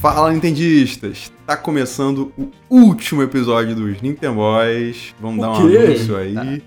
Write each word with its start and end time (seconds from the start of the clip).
Fala 0.00 0.32
Nintendistas! 0.32 1.32
Tá 1.46 1.56
começando 1.56 2.32
o 2.38 2.50
último 2.70 3.22
episódio 3.22 3.74
dos 3.74 4.00
Nintendo 4.00 4.34
Boys. 4.36 5.14
Vamos 5.20 5.38
O 5.38 5.40
dar 5.40 5.50
um 5.58 5.68
quê? 5.70 5.76
anúncio 5.78 6.16
aí. 6.16 6.62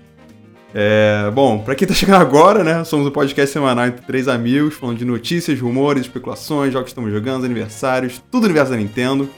É, 0.74 1.30
bom, 1.34 1.58
pra 1.58 1.74
quem 1.74 1.86
tá 1.86 1.94
chegando 1.94 2.20
agora, 2.20 2.64
né? 2.64 2.82
Somos 2.84 3.06
um 3.06 3.10
podcast 3.10 3.52
semanal 3.52 3.86
entre 3.86 4.04
três 4.06 4.28
amigos, 4.28 4.74
falando 4.74 4.98
de 4.98 5.04
notícias, 5.04 5.58
rumores, 5.60 6.02
especulações, 6.02 6.72
jogos 6.72 6.86
que 6.86 6.90
estamos 6.92 7.12
jogando, 7.12 7.44
aniversários, 7.44 8.22
tudo 8.30 8.44
universo 8.44 8.72
da 8.72 8.76
Nintendo. 8.78 9.28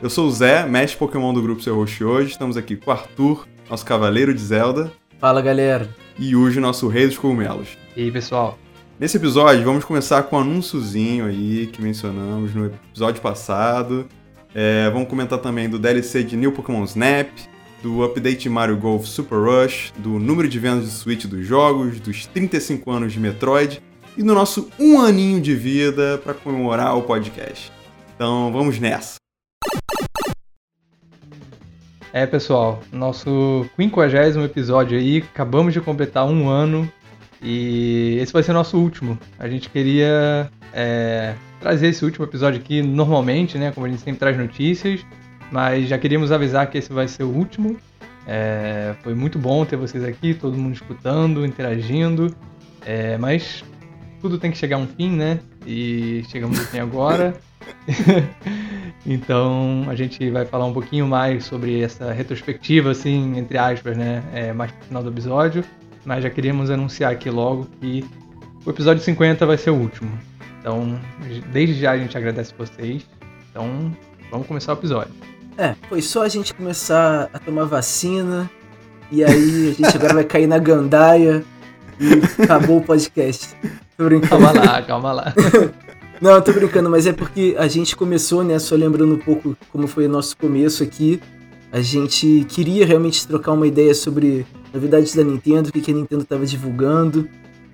Eu 0.00 0.08
sou 0.10 0.26
o 0.26 0.30
Zé, 0.30 0.66
mestre 0.66 0.98
Pokémon 0.98 1.32
do 1.32 1.42
grupo 1.42 1.62
Seu 1.62 1.74
Host 1.74 2.02
hoje. 2.04 2.30
Estamos 2.32 2.56
aqui 2.56 2.76
com 2.76 2.90
o 2.90 2.92
Arthur, 2.94 3.46
nosso 3.68 3.84
cavaleiro 3.84 4.32
de 4.32 4.40
Zelda, 4.40 4.92
Fala 5.18 5.42
galera. 5.42 5.88
e 6.18 6.30
Yuji, 6.30 6.60
nosso 6.60 6.86
rei 6.88 7.06
dos 7.06 7.18
cogumelos. 7.18 7.68
E 7.96 8.02
aí, 8.04 8.10
pessoal? 8.10 8.58
Nesse 9.00 9.16
episódio, 9.16 9.64
vamos 9.64 9.84
começar 9.84 10.24
com 10.24 10.34
um 10.34 10.40
anúnciozinho 10.40 11.26
aí 11.26 11.68
que 11.68 11.80
mencionamos 11.80 12.52
no 12.52 12.66
episódio 12.66 13.22
passado. 13.22 14.08
É, 14.52 14.90
vamos 14.90 15.08
comentar 15.08 15.38
também 15.38 15.68
do 15.68 15.78
DLC 15.78 16.24
de 16.24 16.36
New 16.36 16.50
Pokémon 16.50 16.82
Snap, 16.82 17.28
do 17.80 18.02
update 18.02 18.48
Mario 18.48 18.76
Golf 18.76 19.06
Super 19.06 19.36
Rush, 19.36 19.92
do 19.98 20.18
número 20.18 20.48
de 20.48 20.58
vendas 20.58 20.86
de 20.86 20.90
Switch 20.90 21.26
dos 21.26 21.46
jogos, 21.46 22.00
dos 22.00 22.26
35 22.26 22.90
anos 22.90 23.12
de 23.12 23.20
Metroid 23.20 23.80
e 24.16 24.22
do 24.24 24.34
nosso 24.34 24.68
um 24.80 25.00
aninho 25.00 25.40
de 25.40 25.54
vida 25.54 26.18
para 26.18 26.34
comemorar 26.34 26.96
o 26.96 27.02
podcast. 27.02 27.70
Então 28.16 28.50
vamos 28.52 28.80
nessa. 28.80 29.14
É, 32.12 32.26
pessoal, 32.26 32.82
nosso 32.92 33.64
50 33.76 34.44
episódio 34.44 34.98
aí, 34.98 35.18
acabamos 35.18 35.72
de 35.72 35.80
completar 35.80 36.26
um 36.26 36.48
ano 36.48 36.90
e 37.42 38.18
esse 38.20 38.32
vai 38.32 38.42
ser 38.42 38.52
nosso 38.52 38.78
último. 38.78 39.18
A 39.38 39.48
gente 39.48 39.70
queria 39.70 40.50
é, 40.72 41.34
trazer 41.60 41.88
esse 41.88 42.04
último 42.04 42.24
episódio 42.24 42.60
aqui 42.60 42.82
normalmente, 42.82 43.58
né? 43.58 43.70
Como 43.72 43.86
a 43.86 43.88
gente 43.88 44.00
sempre 44.02 44.18
traz 44.18 44.36
notícias, 44.36 45.04
mas 45.50 45.88
já 45.88 45.98
queríamos 45.98 46.32
avisar 46.32 46.68
que 46.68 46.78
esse 46.78 46.92
vai 46.92 47.08
ser 47.08 47.22
o 47.22 47.28
último. 47.28 47.76
É, 48.26 48.94
foi 49.02 49.14
muito 49.14 49.38
bom 49.38 49.64
ter 49.64 49.76
vocês 49.76 50.04
aqui, 50.04 50.34
todo 50.34 50.56
mundo 50.56 50.74
escutando, 50.74 51.46
interagindo, 51.46 52.34
é, 52.84 53.16
mas 53.16 53.64
tudo 54.20 54.38
tem 54.38 54.50
que 54.50 54.58
chegar 54.58 54.76
a 54.76 54.80
um 54.80 54.86
fim, 54.86 55.10
né? 55.10 55.40
E 55.66 56.24
chegamos 56.28 56.58
ao 56.58 56.66
fim 56.66 56.78
agora. 56.78 57.34
então 59.06 59.86
a 59.88 59.94
gente 59.94 60.28
vai 60.30 60.44
falar 60.44 60.66
um 60.66 60.72
pouquinho 60.72 61.06
mais 61.06 61.44
sobre 61.44 61.80
essa 61.80 62.12
retrospectiva, 62.12 62.90
assim, 62.90 63.38
entre 63.38 63.56
aspas, 63.56 63.96
né? 63.96 64.22
É, 64.34 64.52
mais 64.52 64.72
pro 64.72 64.86
final 64.86 65.02
do 65.02 65.08
episódio. 65.10 65.64
Mas 66.08 66.22
já 66.22 66.30
queríamos 66.30 66.70
anunciar 66.70 67.12
aqui 67.12 67.28
logo 67.28 67.68
que 67.78 68.02
o 68.64 68.70
episódio 68.70 69.02
50 69.02 69.44
vai 69.44 69.58
ser 69.58 69.68
o 69.68 69.74
último. 69.74 70.10
Então, 70.58 70.98
desde 71.52 71.74
já 71.74 71.90
a 71.90 71.98
gente 71.98 72.16
agradece 72.16 72.54
vocês. 72.56 73.06
Então, 73.50 73.94
vamos 74.30 74.46
começar 74.46 74.72
o 74.72 74.76
episódio. 74.76 75.12
É, 75.58 75.74
foi 75.86 76.00
só 76.00 76.22
a 76.22 76.28
gente 76.28 76.54
começar 76.54 77.28
a 77.30 77.38
tomar 77.38 77.64
vacina 77.64 78.50
e 79.12 79.22
aí 79.22 79.68
a 79.68 79.72
gente 79.74 79.96
agora 79.98 80.14
vai 80.14 80.24
cair 80.24 80.46
na 80.46 80.58
gandaia 80.58 81.44
e 82.00 82.42
acabou 82.42 82.78
o 82.78 82.82
podcast. 82.82 83.54
Tô 83.94 84.06
brincando. 84.06 84.30
Calma 84.30 84.52
lá, 84.52 84.82
calma 84.82 85.12
lá. 85.12 85.34
Não, 86.22 86.40
tô 86.40 86.54
brincando, 86.54 86.88
mas 86.88 87.06
é 87.06 87.12
porque 87.12 87.54
a 87.58 87.68
gente 87.68 87.94
começou, 87.94 88.42
né? 88.42 88.58
Só 88.58 88.76
lembrando 88.76 89.14
um 89.14 89.18
pouco 89.18 89.54
como 89.70 89.86
foi 89.86 90.06
o 90.06 90.08
nosso 90.08 90.34
começo 90.38 90.82
aqui. 90.82 91.20
A 91.70 91.80
gente 91.80 92.46
queria 92.48 92.86
realmente 92.86 93.26
trocar 93.26 93.52
uma 93.52 93.66
ideia 93.66 93.94
sobre 93.94 94.46
novidades 94.72 95.14
da 95.14 95.22
Nintendo, 95.22 95.68
o 95.68 95.72
que 95.72 95.90
a 95.90 95.94
Nintendo 95.94 96.22
estava 96.22 96.46
divulgando. 96.46 97.28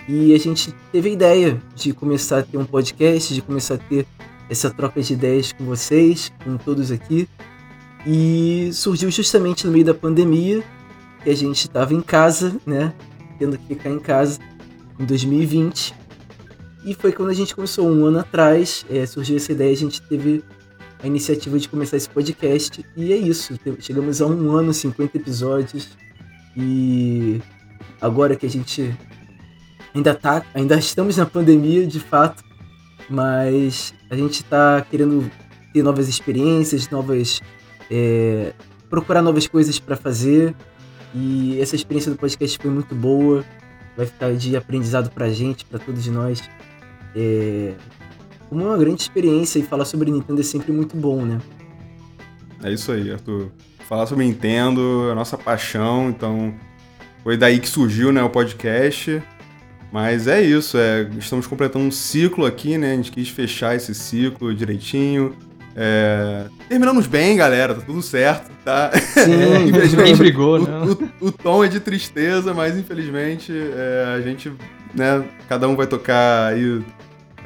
E 0.09 0.35
a 0.35 0.39
gente 0.39 0.75
teve 0.93 1.11
a 1.11 1.13
ideia 1.13 1.63
de 1.75 1.93
começar 1.93 2.41
a 2.41 2.43
ter 2.43 2.59
um 2.59 2.65
podcast, 2.65 3.33
de 3.33 3.41
começar 3.41 3.75
a 3.75 3.79
ter 3.79 4.07
essa 4.51 4.69
troca 4.69 5.01
de 5.01 5.13
ideias 5.13 5.53
com 5.53 5.65
vocês, 5.65 6.33
com 6.43 6.57
todos 6.57 6.91
aqui. 6.91 7.29
E 8.07 8.71
surgiu 8.73 9.11
justamente 9.11 9.67
no 9.67 9.73
meio 9.73 9.85
da 9.85 9.95
pandemia, 9.95 10.63
que 11.23 11.31
a 11.31 11.37
gente 11.37 11.61
estava 11.61 11.95
em 11.95 12.03
casa, 12.03 12.57
né? 12.67 12.93
Tendo 13.39 13.57
que 13.57 13.67
ficar 13.69 13.91
em 13.91 13.99
casa 13.99 14.41
em 14.99 15.05
2020. 15.05 15.95
E 16.85 16.95
foi 16.95 17.13
quando 17.13 17.31
a 17.31 17.35
gente 17.35 17.55
começou, 17.55 17.89
um 17.89 18.05
ano 18.05 18.19
atrás, 18.19 18.85
é, 18.91 19.07
surgiu 19.07 19.37
essa 19.37 19.53
ideia, 19.53 19.73
a 19.73 19.77
gente 19.77 20.03
teve 20.03 20.45
a 21.05 21.07
iniciativa 21.07 21.59
de 21.59 21.69
começar 21.69 21.99
esse 21.99 22.09
podcast. 22.09 22.85
E 22.97 23.13
é 23.13 23.17
isso, 23.17 23.55
chegamos 23.79 24.23
a 24.23 24.27
um 24.27 24.51
ano, 24.53 24.73
50 24.73 25.19
episódios. 25.19 25.91
E 26.57 27.43
agora 28.01 28.35
que 28.35 28.47
a 28.47 28.49
gente 28.49 28.97
ainda 29.95 30.15
tá, 30.15 30.43
ainda 30.55 30.77
estamos 30.77 31.19
na 31.19 31.27
pandemia, 31.27 31.87
de 31.87 32.01
fato, 32.01 32.43
mas 33.09 33.93
a 34.09 34.17
gente 34.17 34.43
tá 34.45 34.81
querendo 34.91 35.31
ter 35.75 35.83
novas 35.83 36.09
experiências, 36.09 36.89
novas. 36.89 37.43
é, 37.91 38.55
procurar 38.89 39.21
novas 39.21 39.47
coisas 39.47 39.79
para 39.79 39.97
fazer. 39.97 40.55
E 41.15 41.61
essa 41.61 41.77
experiência 41.77 42.11
do 42.11 42.17
podcast 42.17 42.57
foi 42.59 42.71
muito 42.71 42.95
boa. 42.95 43.45
Vai 43.95 44.07
ficar 44.07 44.35
de 44.35 44.57
aprendizado 44.57 45.11
pra 45.11 45.29
gente, 45.29 45.67
pra 45.67 45.79
todos 45.79 46.07
nós. 46.07 46.43
É, 47.15 47.75
como 48.49 48.65
uma 48.65 48.77
grande 48.77 49.03
experiência 49.03 49.59
e 49.59 49.63
falar 49.63 49.85
sobre 49.85 50.11
Nintendo 50.11 50.41
é 50.41 50.45
sempre 50.45 50.73
muito 50.73 50.97
bom, 50.97 51.23
né? 51.25 51.39
É 52.63 52.73
isso 52.73 52.93
aí, 52.93 53.11
Arthur. 53.13 53.49
Falar 53.89 54.07
sobre 54.07 54.25
Nintendo 54.25 55.07
é 55.09 55.13
a 55.13 55.15
nossa 55.15 55.37
paixão, 55.37 56.09
então 56.09 56.55
foi 57.23 57.37
daí 57.37 57.59
que 57.61 57.69
surgiu 57.69 58.13
né, 58.13 58.23
o 58.23 58.31
podcast. 58.31 59.23
Mas 59.93 60.27
é 60.27 60.43
isso, 60.43 60.77
é, 60.77 61.09
estamos 61.19 61.47
completando 61.47 61.85
um 61.85 61.91
ciclo 61.91 62.47
aqui, 62.47 62.77
né? 62.77 62.93
A 62.95 62.97
gente 62.97 63.13
quis 63.13 63.29
fechar 63.29 63.77
esse 63.77 63.95
ciclo 63.95 64.53
direitinho. 64.55 65.37
É, 65.77 66.47
terminamos 66.69 67.07
bem, 67.07 67.37
galera, 67.37 67.75
tá 67.75 67.81
tudo 67.83 68.01
certo, 68.03 68.51
tá? 68.65 68.91
Sim, 68.95 69.71
Ninguém 69.97 70.17
brigou, 70.17 70.57
o, 70.61 70.67
não. 70.67 70.93
o- 71.21 71.27
o 71.29 71.33
tom 71.33 71.63
é 71.65 71.69
de 71.69 71.79
tristeza, 71.81 72.53
mas 72.55 72.77
infelizmente 72.79 73.53
é, 73.53 74.15
a 74.17 74.21
gente, 74.21 74.53
né, 74.95 75.25
cada 75.49 75.69
um 75.69 75.77
vai 75.77 75.87
tocar 75.87 76.53
aí 76.53 76.81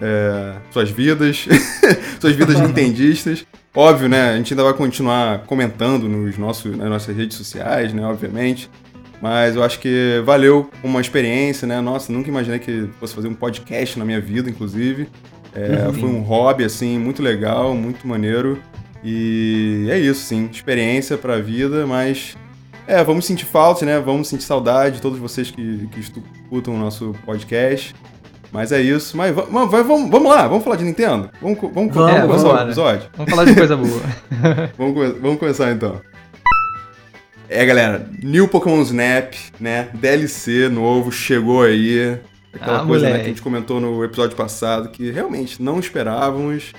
é, 0.01 0.57
suas 0.71 0.91
vidas, 0.91 1.47
suas 2.21 2.35
vidas 2.35 2.61
nintendistas. 2.61 3.45
Óbvio, 3.75 4.09
né, 4.09 4.31
a 4.31 4.37
gente 4.37 4.53
ainda 4.53 4.65
vai 4.65 4.75
continuar 4.75 5.41
comentando 5.41 6.09
nos 6.09 6.37
nossos, 6.37 6.77
nas 6.77 6.89
nossas 6.89 7.17
redes 7.17 7.37
sociais, 7.37 7.93
né, 7.93 8.05
obviamente. 8.05 8.71
Mas 9.21 9.57
eu 9.57 9.65
acho 9.65 9.79
que 9.81 10.23
valeu 10.25 10.71
uma 10.83 11.01
experiência, 11.01 11.67
né? 11.67 11.81
Nossa, 11.81 12.13
nunca 12.13 12.29
imaginei 12.29 12.61
que 12.61 12.89
fosse 13.01 13.15
fazer 13.15 13.27
um 13.27 13.35
podcast 13.35 13.99
na 13.99 14.05
minha 14.05 14.21
vida, 14.21 14.49
inclusive. 14.49 15.09
É, 15.55 15.89
Uhum. 15.89 15.95
Foi 15.95 16.09
um 16.09 16.21
hobby, 16.21 16.65
assim, 16.65 16.99
muito 16.99 17.23
legal, 17.23 17.75
muito 17.75 18.07
maneiro. 18.07 18.63
E 19.03 19.89
é 19.91 19.99
isso, 19.99 20.23
sim. 20.23 20.49
Experiência 20.53 21.17
pra 21.17 21.39
vida, 21.39 21.87
mas. 21.87 22.37
É, 22.87 23.03
vamos 23.05 23.27
sentir 23.27 23.45
falta, 23.45 23.85
né? 23.85 23.99
Vamos 23.99 24.29
sentir 24.29 24.45
saudade 24.45 24.97
de 24.97 25.03
todos 25.03 25.19
vocês 25.19 25.51
que, 25.51 25.89
que 25.89 26.01
escutam 26.01 26.75
o 26.75 26.79
nosso 26.79 27.15
podcast. 27.27 27.95
Mas 28.53 28.73
é 28.73 28.81
isso. 28.81 29.17
Mas 29.17 29.35
vai- 29.35 29.83
vamos, 29.83 30.11
vamos 30.11 30.31
lá, 30.31 30.47
vamos 30.49 30.65
falar 30.65 30.77
de 30.77 30.85
Nintendo? 30.85 31.31
Vamos, 31.41 31.59
vamos, 31.61 31.75
Vamos, 31.75 31.95
vamos 31.95 32.27
começar 32.27 32.27
vamos 32.27 32.45
o 32.45 32.55
né? 32.57 32.63
episódio? 32.65 33.03
Vamos 33.17 33.31
falar 33.31 33.45
de 33.45 33.55
coisa 33.55 33.77
boa. 33.77 34.03
Vamos, 34.79 35.19
vamos 35.21 35.39
começar 35.39 35.71
então. 35.73 36.01
É, 37.49 37.65
galera, 37.65 38.07
New 38.23 38.47
Pokémon 38.49 38.83
Snap, 38.83 39.33
né? 39.59 39.89
DLC 39.95 40.69
novo, 40.69 41.11
chegou 41.11 41.63
aí. 41.63 42.19
Aquela 42.53 42.83
Ah, 42.83 42.87
coisa 42.87 43.07
né, 43.09 43.17
que 43.19 43.25
a 43.25 43.29
gente 43.29 43.43
comentou 43.43 43.81
no 43.81 44.03
episódio 44.05 44.37
passado, 44.37 44.89
que 44.91 45.11
realmente 45.11 45.63
não 45.63 45.79
esperávamos, 45.79 46.73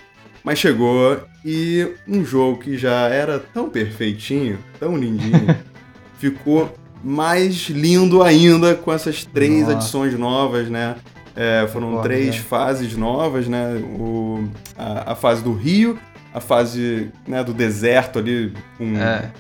mas 0.44 0.60
chegou. 0.60 1.20
E 1.46 1.88
um 2.08 2.24
jogo 2.26 2.60
que 2.60 2.78
já 2.78 3.08
era 3.08 3.40
tão 3.40 3.70
perfeitinho, 3.70 4.60
tão 4.80 4.96
lindinho, 4.98 5.56
ficou 6.20 6.74
mais 7.04 7.70
lindo 7.70 8.22
ainda 8.22 8.76
com 8.76 8.92
essas 8.92 9.24
três 9.26 9.62
Nossa. 9.62 9.72
adições 9.74 10.20
novas, 10.20 10.70
né? 10.70 10.96
É, 11.42 11.66
foram 11.68 11.88
Concordo, 11.88 12.10
três 12.10 12.36
né? 12.36 12.42
fases 12.42 12.96
novas, 12.98 13.48
né? 13.48 13.76
O, 13.98 14.44
a, 14.78 15.14
a 15.14 15.16
fase 15.16 15.42
do 15.42 15.54
rio, 15.54 15.98
a 16.34 16.42
fase 16.42 17.10
né, 17.26 17.42
do 17.44 17.54
deserto 17.54 18.20
ali 18.20 18.52
com, 18.78 18.98
É. 18.98 19.32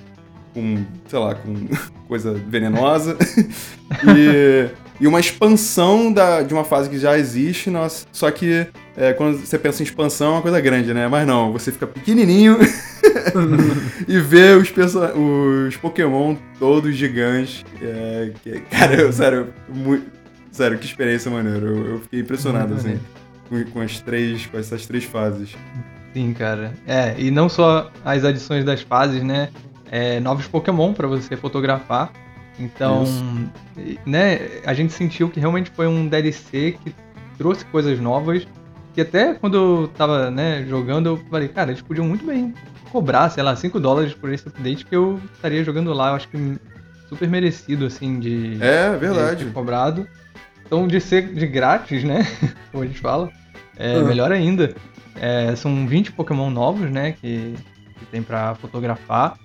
com 0.53 0.77
sei 1.09 1.19
lá, 1.19 1.35
com 1.35 1.67
coisa 2.07 2.33
venenosa. 2.33 3.17
e, 4.17 4.69
e 5.01 5.07
uma 5.07 5.19
expansão 5.19 6.11
da, 6.13 6.41
de 6.41 6.53
uma 6.53 6.63
fase 6.63 6.89
que 6.89 6.97
já 6.97 7.17
existe, 7.17 7.69
nossa, 7.69 8.05
só 8.13 8.31
que 8.31 8.65
é, 8.95 9.11
quando 9.13 9.37
você 9.37 9.57
pensa 9.59 9.81
em 9.81 9.85
expansão 9.85 10.29
é 10.29 10.31
uma 10.35 10.41
coisa 10.41 10.61
grande, 10.61 10.93
né? 10.93 11.07
Mas 11.07 11.27
não, 11.27 11.51
você 11.51 11.69
fica 11.71 11.85
pequenininho 11.87 12.57
e 14.07 14.19
vê 14.19 14.53
os, 14.53 14.71
os 15.67 15.75
Pokémon 15.77 16.35
todos 16.57 16.95
gigantes. 16.95 17.63
É, 17.81 18.31
que- 18.43 18.59
cara, 18.71 18.95
eu, 18.95 19.11
sério, 19.13 19.47
muito, 19.67 20.18
sério, 20.59 20.77
que 20.77 20.85
experiência 20.85 21.31
maneira. 21.31 21.65
Eu, 21.65 21.87
eu 21.87 21.99
fiquei 21.99 22.19
impressionado, 22.19 22.73
assim, 22.73 22.99
com, 23.47 23.63
com 23.71 23.81
as 23.81 24.01
três, 24.01 24.45
com 24.45 24.57
essas 24.57 24.85
três 24.85 25.05
fases. 25.05 25.55
Sim, 26.13 26.33
cara. 26.33 26.73
É, 26.85 27.15
e 27.17 27.31
não 27.31 27.47
só 27.47 27.89
as 28.03 28.25
adições 28.25 28.65
das 28.65 28.81
fases, 28.81 29.23
né? 29.23 29.49
É, 29.89 30.19
novos 30.19 30.47
Pokémon 30.47 30.93
pra 30.93 31.07
você 31.07 31.37
fotografar. 31.37 32.11
Então, 32.59 33.05
né, 34.05 34.49
a 34.65 34.73
gente 34.73 34.91
sentiu 34.91 35.29
que 35.29 35.39
realmente 35.39 35.69
foi 35.69 35.87
um 35.87 36.07
DLC 36.07 36.77
que 36.83 36.93
trouxe 37.37 37.63
coisas 37.65 37.97
novas. 37.99 38.45
que 38.93 38.99
até 38.99 39.33
quando 39.33 39.55
eu 39.55 39.87
tava, 39.87 40.29
né, 40.29 40.65
jogando, 40.67 41.07
eu 41.07 41.17
falei, 41.29 41.47
cara, 41.47 41.71
eles 41.71 41.81
podiam 41.81 42.05
muito 42.05 42.25
bem 42.25 42.53
cobrar, 42.91 43.29
sei 43.29 43.43
lá, 43.43 43.55
5 43.55 43.79
dólares 43.79 44.13
por 44.13 44.29
esse 44.33 44.45
update 44.45 44.85
que 44.85 44.95
eu 44.95 45.21
estaria 45.33 45.63
jogando 45.63 45.93
lá. 45.93 46.09
Eu 46.09 46.15
acho 46.15 46.27
que 46.27 46.57
super 47.07 47.29
merecido, 47.29 47.85
assim, 47.85 48.19
de. 48.19 48.57
É, 48.61 48.95
verdade. 48.97 49.45
De 49.45 49.51
cobrado. 49.51 50.05
Então, 50.69 50.87
de 50.87 51.01
ser 51.01 51.33
de 51.33 51.47
grátis, 51.47 52.03
né? 52.03 52.27
Como 52.71 52.83
a 52.83 52.85
gente 52.85 52.99
fala, 52.99 53.31
é 53.75 53.97
uhum. 53.97 54.05
melhor 54.05 54.31
ainda. 54.31 54.75
É, 55.19 55.55
são 55.55 55.87
20 55.87 56.11
Pokémon 56.11 56.51
novos, 56.51 56.91
né? 56.91 57.13
Que, 57.13 57.55
que 57.97 58.05
tem 58.11 58.21
pra 58.21 58.53
fotografar. 58.53 59.35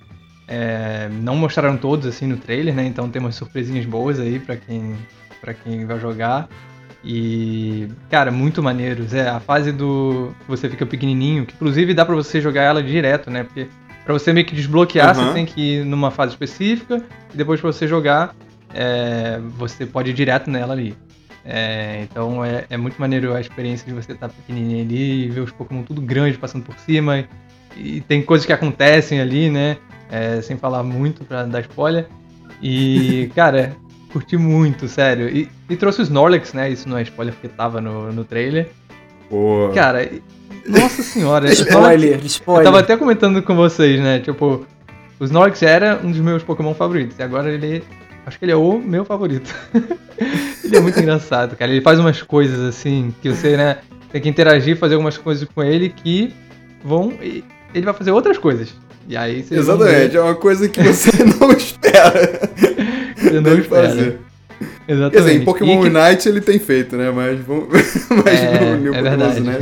É, 0.46 1.08
não 1.10 1.34
mostraram 1.34 1.78
todos 1.78 2.06
assim 2.06 2.26
no 2.26 2.36
trailer, 2.36 2.74
né? 2.74 2.84
Então 2.84 3.08
tem 3.08 3.22
umas 3.22 3.36
surpresinhas 3.36 3.86
boas 3.86 4.20
aí 4.20 4.38
para 4.38 4.56
quem 4.56 4.94
para 5.40 5.54
quem 5.54 5.86
vai 5.86 5.98
jogar. 5.98 6.46
E 7.02 7.88
cara, 8.10 8.30
muito 8.30 8.62
maneiros. 8.62 9.14
É 9.14 9.26
a 9.26 9.40
fase 9.40 9.72
do 9.72 10.30
você 10.46 10.68
fica 10.68 10.84
pequenininho, 10.84 11.46
que 11.46 11.54
inclusive 11.54 11.94
dá 11.94 12.04
para 12.04 12.14
você 12.14 12.38
jogar 12.38 12.64
ela 12.64 12.82
direto, 12.82 13.30
né? 13.30 13.44
Porque 13.44 13.66
para 14.04 14.12
você 14.12 14.30
meio 14.30 14.46
que 14.46 14.54
desbloquear, 14.54 15.16
uhum. 15.16 15.24
você 15.24 15.32
tem 15.32 15.46
que 15.46 15.76
ir 15.76 15.86
numa 15.86 16.10
fase 16.10 16.32
específica 16.32 17.02
e 17.32 17.36
depois 17.36 17.62
para 17.62 17.72
você 17.72 17.88
jogar, 17.88 18.36
é, 18.74 19.40
você 19.56 19.86
pode 19.86 20.10
ir 20.10 20.12
direto 20.12 20.50
nela 20.50 20.74
ali. 20.74 20.94
É, 21.44 22.06
então 22.10 22.44
é, 22.44 22.64
é, 22.70 22.76
muito 22.76 22.98
maneiro 22.98 23.34
a 23.34 23.40
experiência 23.40 23.86
de 23.86 23.92
você 23.92 24.12
estar 24.12 24.28
tá 24.28 24.34
pequenininho 24.34 24.82
ali 24.84 25.26
e 25.26 25.28
ver 25.28 25.40
os 25.40 25.50
Pokémon 25.50 25.82
tudo 25.82 26.00
grande 26.00 26.38
passando 26.38 26.64
por 26.64 26.78
cima. 26.78 27.24
E, 27.76 27.96
e 27.96 28.00
tem 28.00 28.22
coisas 28.22 28.46
que 28.46 28.52
acontecem 28.52 29.20
ali, 29.20 29.50
né? 29.50 29.76
é, 30.10 30.40
sem 30.40 30.56
falar 30.56 30.82
muito 30.82 31.24
pra 31.24 31.44
dar 31.44 31.60
spoiler. 31.60 32.06
E, 32.62 33.30
cara, 33.34 33.76
curti 34.12 34.36
muito, 34.36 34.86
sério. 34.88 35.28
E, 35.28 35.48
e, 35.68 35.76
trouxe 35.76 36.00
o 36.00 36.02
Snorlax, 36.02 36.52
né? 36.52 36.70
Isso 36.70 36.88
não 36.88 36.96
é 36.96 37.02
spoiler 37.02 37.34
porque 37.34 37.48
tava 37.48 37.80
no, 37.80 38.12
no 38.12 38.24
trailer. 38.24 38.68
Pô. 39.28 39.70
Cara, 39.74 40.08
nossa 40.66 41.02
senhora. 41.02 41.50
spoiler, 41.52 42.24
spoiler. 42.24 42.62
Eu 42.62 42.72
tava 42.72 42.80
até 42.80 42.96
comentando 42.96 43.42
com 43.42 43.56
vocês, 43.56 44.00
né? 44.00 44.20
Tipo, 44.20 44.64
o 45.18 45.24
Snorlax 45.24 45.62
era 45.62 46.00
um 46.02 46.10
dos 46.10 46.20
meus 46.20 46.42
Pokémon 46.42 46.74
favoritos. 46.74 47.18
E 47.18 47.22
agora 47.22 47.52
ele. 47.52 47.82
Acho 48.26 48.38
que 48.38 48.44
ele 48.44 48.52
é 48.52 48.56
o 48.56 48.78
meu 48.78 49.04
favorito. 49.04 49.54
ele 50.64 50.76
é 50.76 50.80
muito 50.80 50.98
engraçado, 50.98 51.56
cara. 51.56 51.70
Ele 51.70 51.80
faz 51.80 51.98
umas 51.98 52.22
coisas 52.22 52.60
assim 52.60 53.14
que 53.20 53.30
você, 53.30 53.56
né? 53.56 53.78
Tem 54.10 54.20
que 54.20 54.28
interagir, 54.28 54.76
fazer 54.76 54.94
algumas 54.94 55.18
coisas 55.18 55.46
com 55.54 55.62
ele 55.62 55.90
que 55.90 56.32
vão. 56.82 57.12
Ele 57.20 57.84
vai 57.84 57.94
fazer 57.94 58.12
outras 58.12 58.38
coisas. 58.38 58.74
E 59.06 59.16
aí 59.16 59.42
você 59.42 59.56
Exatamente, 59.56 60.16
é 60.16 60.20
uma 60.20 60.34
coisa 60.34 60.68
que 60.68 60.82
você 60.82 61.10
não 61.38 61.50
espera. 61.52 62.50
Você 63.16 63.40
não 63.40 63.58
espera. 63.58 63.88
fazer. 63.88 64.18
Exatamente. 64.86 65.12
Quer 65.12 65.18
dizer, 65.18 65.32
em 65.34 65.44
Pokémon 65.44 65.82
que... 65.82 65.88
Unite 65.88 66.28
ele 66.28 66.40
tem 66.40 66.58
feito, 66.58 66.96
né? 66.96 67.10
Mas, 67.10 67.40
vamos... 67.40 67.68
Mas 68.24 68.40
é, 68.40 68.60
no 68.60 68.76
New 68.76 68.94
é 68.94 69.02
verdade. 69.02 69.40
né? 69.40 69.58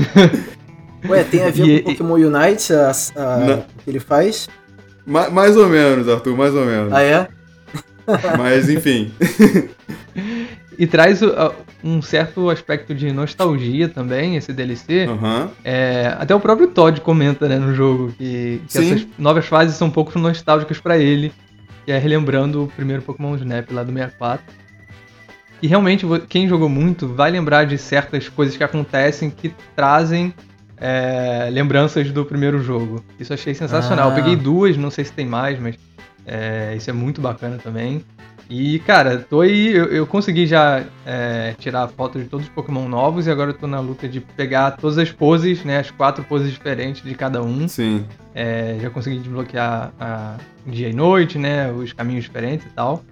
Ué, 1.09 1.25
tem 1.25 1.43
a 1.43 1.51
ver 1.51 1.67
e, 1.67 1.83
com 1.83 1.91
o 1.91 1.93
Pokémon 1.97 2.15
Unite, 2.15 2.73
a, 2.73 2.91
a 2.91 3.63
que 3.83 3.91
ele 3.91 4.01
faz? 4.01 4.49
Ma 5.05 5.29
mais 5.31 5.57
ou 5.57 5.69
menos, 5.69 6.09
Arthur, 6.09 6.37
mais 6.37 6.55
ou 6.55 6.65
menos. 6.65 6.93
Ah, 6.93 7.03
é? 7.03 7.29
Mas, 8.39 8.69
enfim. 8.69 9.13
e 10.79 10.87
traz 10.87 11.21
um 11.83 12.01
certo 12.01 12.49
aspecto 12.51 12.95
de 12.95 13.13
nostalgia 13.13 13.89
também, 13.89 14.37
esse 14.37 14.53
DLC. 14.53 15.07
Uhum. 15.07 15.49
É, 15.65 16.15
até 16.19 16.35
o 16.35 16.41
próprio 16.41 16.69
Todd 16.69 17.01
comenta 17.01 17.49
né, 17.49 17.59
no 17.59 17.75
jogo 17.75 18.13
que, 18.19 18.61
que 18.69 18.79
essas 18.79 19.07
novas 19.19 19.47
fases 19.47 19.77
são 19.77 19.89
um 19.89 19.91
pouco 19.91 20.17
nostálgicas 20.19 20.79
para 20.79 20.99
ele, 20.99 21.33
que 21.85 21.93
é 21.93 21.99
relembrando 21.99 22.65
o 22.65 22.69
primeiro 22.69 23.03
Pokémon 23.03 23.35
Snap 23.37 23.71
lá 23.71 23.83
do 23.83 23.93
64. 23.93 24.63
E 25.61 25.69
realmente, 25.69 26.05
quem 26.29 26.49
jogou 26.49 26.69
muito 26.69 27.07
vai 27.07 27.31
lembrar 27.31 27.65
de 27.65 27.79
certas 27.79 28.29
coisas 28.29 28.57
que 28.57 28.65
acontecem 28.65 29.31
que 29.31 29.55
trazem 29.77 30.35
é, 30.77 31.49
lembranças 31.53 32.11
do 32.11 32.25
primeiro 32.25 32.61
jogo. 32.61 33.05
Isso 33.19 33.33
achei 33.33 33.55
sensacional. 33.55 34.09
Ah. 34.09 34.13
Eu 34.13 34.17
peguei 34.17 34.35
duas, 34.35 34.77
não 34.77 34.91
sei 34.91 35.05
se 35.05 35.13
tem 35.13 35.25
mais, 35.25 35.61
mas 35.61 35.77
é, 36.27 36.75
isso 36.77 36.91
é 36.91 36.93
muito 36.93 37.21
bacana 37.21 37.59
também. 37.59 38.05
E, 38.51 38.81
cara, 38.81 39.19
tô 39.19 39.41
aí. 39.41 39.75
Eu, 39.75 39.87
eu 39.87 40.07
consegui 40.07 40.47
já 40.47 40.85
é, 41.07 41.55
tirar 41.59 41.89
foto 41.89 42.19
de 42.19 42.27
todos 42.27 42.47
os 42.47 42.53
Pokémon 42.53 42.87
novos 42.89 43.27
e 43.27 43.31
agora 43.31 43.51
eu 43.51 43.55
tô 43.55 43.67
na 43.67 43.81
luta 43.81 44.07
de 44.09 44.21
pegar 44.21 44.73
todas 44.73 44.99
as 44.99 45.11
poses, 45.11 45.65
né? 45.65 45.79
As 45.79 45.91
quatro 45.91 46.23
poses 46.25 46.51
diferentes 46.51 47.03
de 47.03 47.15
cada 47.15 47.43
um. 47.43 47.67
Sim. 47.67 48.05
É, 48.35 48.77
já 48.81 48.91
consegui 48.91 49.19
desbloquear 49.19 49.93
a 49.99 50.37
dia 50.67 50.89
e 50.89 50.93
noite, 50.93 51.39
né? 51.39 51.73
Os 51.73 51.93
caminhos 51.93 52.25
diferentes 52.25 52.67
e 52.67 52.71
tal. 52.71 53.03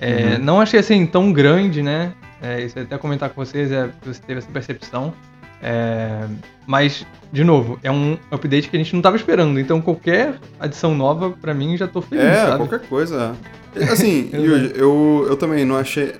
É, 0.00 0.36
uhum. 0.36 0.44
Não 0.44 0.60
achei 0.60 0.80
assim 0.80 1.06
tão 1.06 1.32
grande, 1.32 1.82
né? 1.82 2.12
É, 2.40 2.62
isso 2.62 2.78
até 2.78 2.96
comentar 2.98 3.30
com 3.30 3.44
vocês, 3.44 3.72
é, 3.72 3.90
você 4.02 4.20
teve 4.20 4.38
essa 4.38 4.50
percepção. 4.50 5.12
É, 5.62 6.26
mas, 6.66 7.06
de 7.32 7.44
novo, 7.44 7.78
é 7.82 7.90
um 7.90 8.18
update 8.30 8.68
que 8.68 8.76
a 8.76 8.78
gente 8.78 8.92
não 8.92 9.00
estava 9.00 9.16
esperando. 9.16 9.58
Então, 9.58 9.80
qualquer 9.80 10.34
adição 10.58 10.94
nova, 10.94 11.30
para 11.30 11.54
mim, 11.54 11.76
já 11.76 11.86
tô 11.86 12.02
feliz. 12.02 12.24
É, 12.24 12.46
sabe? 12.46 12.56
qualquer 12.56 12.88
coisa. 12.88 13.34
Assim, 13.90 14.30
Yuji, 14.32 14.72
eu, 14.74 15.26
eu 15.28 15.36
também 15.36 15.64
não 15.64 15.76
achei. 15.76 16.14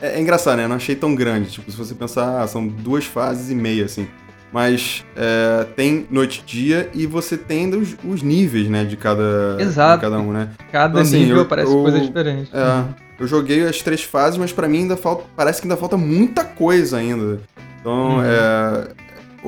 É, 0.00 0.18
é, 0.18 0.20
engraçado, 0.20 0.56
né? 0.58 0.64
Eu 0.64 0.68
não 0.68 0.76
achei 0.76 0.94
tão 0.94 1.14
grande. 1.14 1.50
Tipo, 1.50 1.70
se 1.70 1.76
você 1.76 1.94
pensar, 1.94 2.42
ah, 2.42 2.46
são 2.46 2.66
duas 2.66 3.04
fases 3.04 3.50
e 3.50 3.54
meia, 3.54 3.84
assim. 3.84 4.06
Mas 4.52 5.02
é, 5.16 5.64
tem 5.74 6.06
noite 6.10 6.42
e 6.44 6.50
dia 6.50 6.90
e 6.92 7.06
você 7.06 7.38
tem 7.38 7.74
os, 7.74 7.96
os 8.04 8.22
níveis, 8.22 8.68
né? 8.68 8.84
De 8.84 8.96
cada, 8.98 9.56
Exato. 9.58 10.04
De 10.04 10.10
cada 10.10 10.18
um, 10.20 10.32
né? 10.32 10.50
Cada 10.70 10.90
então, 10.90 11.02
assim, 11.02 11.24
nível 11.24 11.46
parece 11.46 11.72
eu, 11.72 11.82
coisa 11.82 11.98
diferente. 11.98 12.50
É. 12.52 12.84
Eu 13.18 13.26
joguei 13.26 13.66
as 13.66 13.80
três 13.80 14.02
fases, 14.02 14.38
mas 14.38 14.52
para 14.52 14.68
mim 14.68 14.80
ainda 14.80 14.96
falta. 14.96 15.24
Parece 15.34 15.62
que 15.62 15.66
ainda 15.66 15.76
falta 15.76 15.96
muita 15.96 16.44
coisa 16.44 16.98
ainda. 16.98 17.40
Então, 17.82 18.16
uhum. 18.16 18.22
é, 18.24 18.88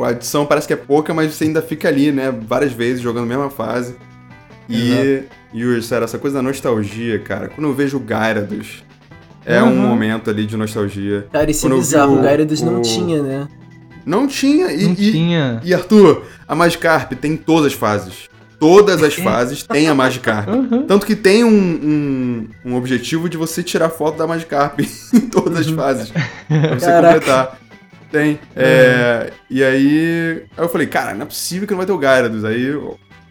a 0.03 0.09
adição 0.09 0.45
parece 0.45 0.67
que 0.67 0.73
é 0.75 0.77
pouca, 0.77 1.15
mas 1.15 1.33
você 1.33 1.45
ainda 1.45 1.63
fica 1.63 1.89
ali, 1.89 2.13
né? 2.13 2.31
Várias 2.31 2.73
vezes 2.73 3.01
jogando 3.01 3.25
a 3.25 3.29
mesma 3.29 3.49
fase. 3.49 3.97
E, 4.69 5.23
Yuri, 5.55 5.83
sério, 5.83 6.05
essa 6.05 6.19
coisa 6.19 6.37
da 6.37 6.43
nostalgia, 6.43 7.19
cara, 7.21 7.49
quando 7.49 7.69
eu 7.69 7.75
vejo 7.75 7.99
o 7.99 8.01
Gyarados, 8.01 8.85
é 9.47 9.63
uhum. 9.63 9.71
um 9.71 9.77
momento 9.77 10.31
ali 10.31 10.47
de 10.47 10.57
nostalgia. 10.57 11.27
Cara, 11.31 11.51
isso 11.51 11.67
é 11.67 11.69
quando 11.69 11.79
é 11.79 11.81
bizarro, 11.81 12.15
o, 12.15 12.19
o 12.19 12.23
Gyarados 12.23 12.61
o... 12.61 12.67
não 12.67 12.83
tinha, 12.83 13.23
né? 13.23 13.49
Não 14.05 14.27
tinha. 14.27 14.73
E, 14.73 14.85
não 14.85 14.93
e, 14.93 15.13
tinha. 15.13 15.61
E, 15.65 15.73
Arthur, 15.73 16.25
a 16.47 16.55
Magikarp 16.55 17.13
tem 17.13 17.37
todas 17.37 17.73
as 17.73 17.79
fases. 17.79 18.29
Todas 18.59 19.03
as 19.03 19.15
fases 19.15 19.63
tem 19.63 19.89
a 19.89 19.95
Magikarp. 19.95 20.49
Uhum. 20.55 20.87
Tanto 20.87 21.05
que 21.05 21.17
tem 21.17 21.45
um, 21.45 21.51
um, 21.51 22.49
um, 22.65 22.77
objetivo 22.77 23.29
de 23.29 23.37
você 23.37 23.63
tirar 23.63 23.91
foto 23.91 24.17
da 24.17 24.27
Magikarp 24.27 24.81
em 25.13 25.21
todas 25.21 25.61
as 25.61 25.67
uhum. 25.67 25.77
fases. 25.77 26.11
Pra 26.49 26.79
você 26.79 26.87
Caraca. 26.87 27.15
completar. 27.15 27.59
Tem. 28.15 28.39
É, 28.55 29.33
e 29.51 29.65
aí, 29.65 30.47
aí 30.57 30.65
eu 30.65 30.69
falei, 30.69 30.87
cara, 30.87 31.15
não 31.15 31.23
é 31.23 31.27
possível 31.27 31.67
que 31.67 31.73
não 31.73 31.79
vai 31.79 31.87
ter 31.87 31.93
o 31.93 31.99
Gyarados. 31.99 32.45
Aí 32.45 32.73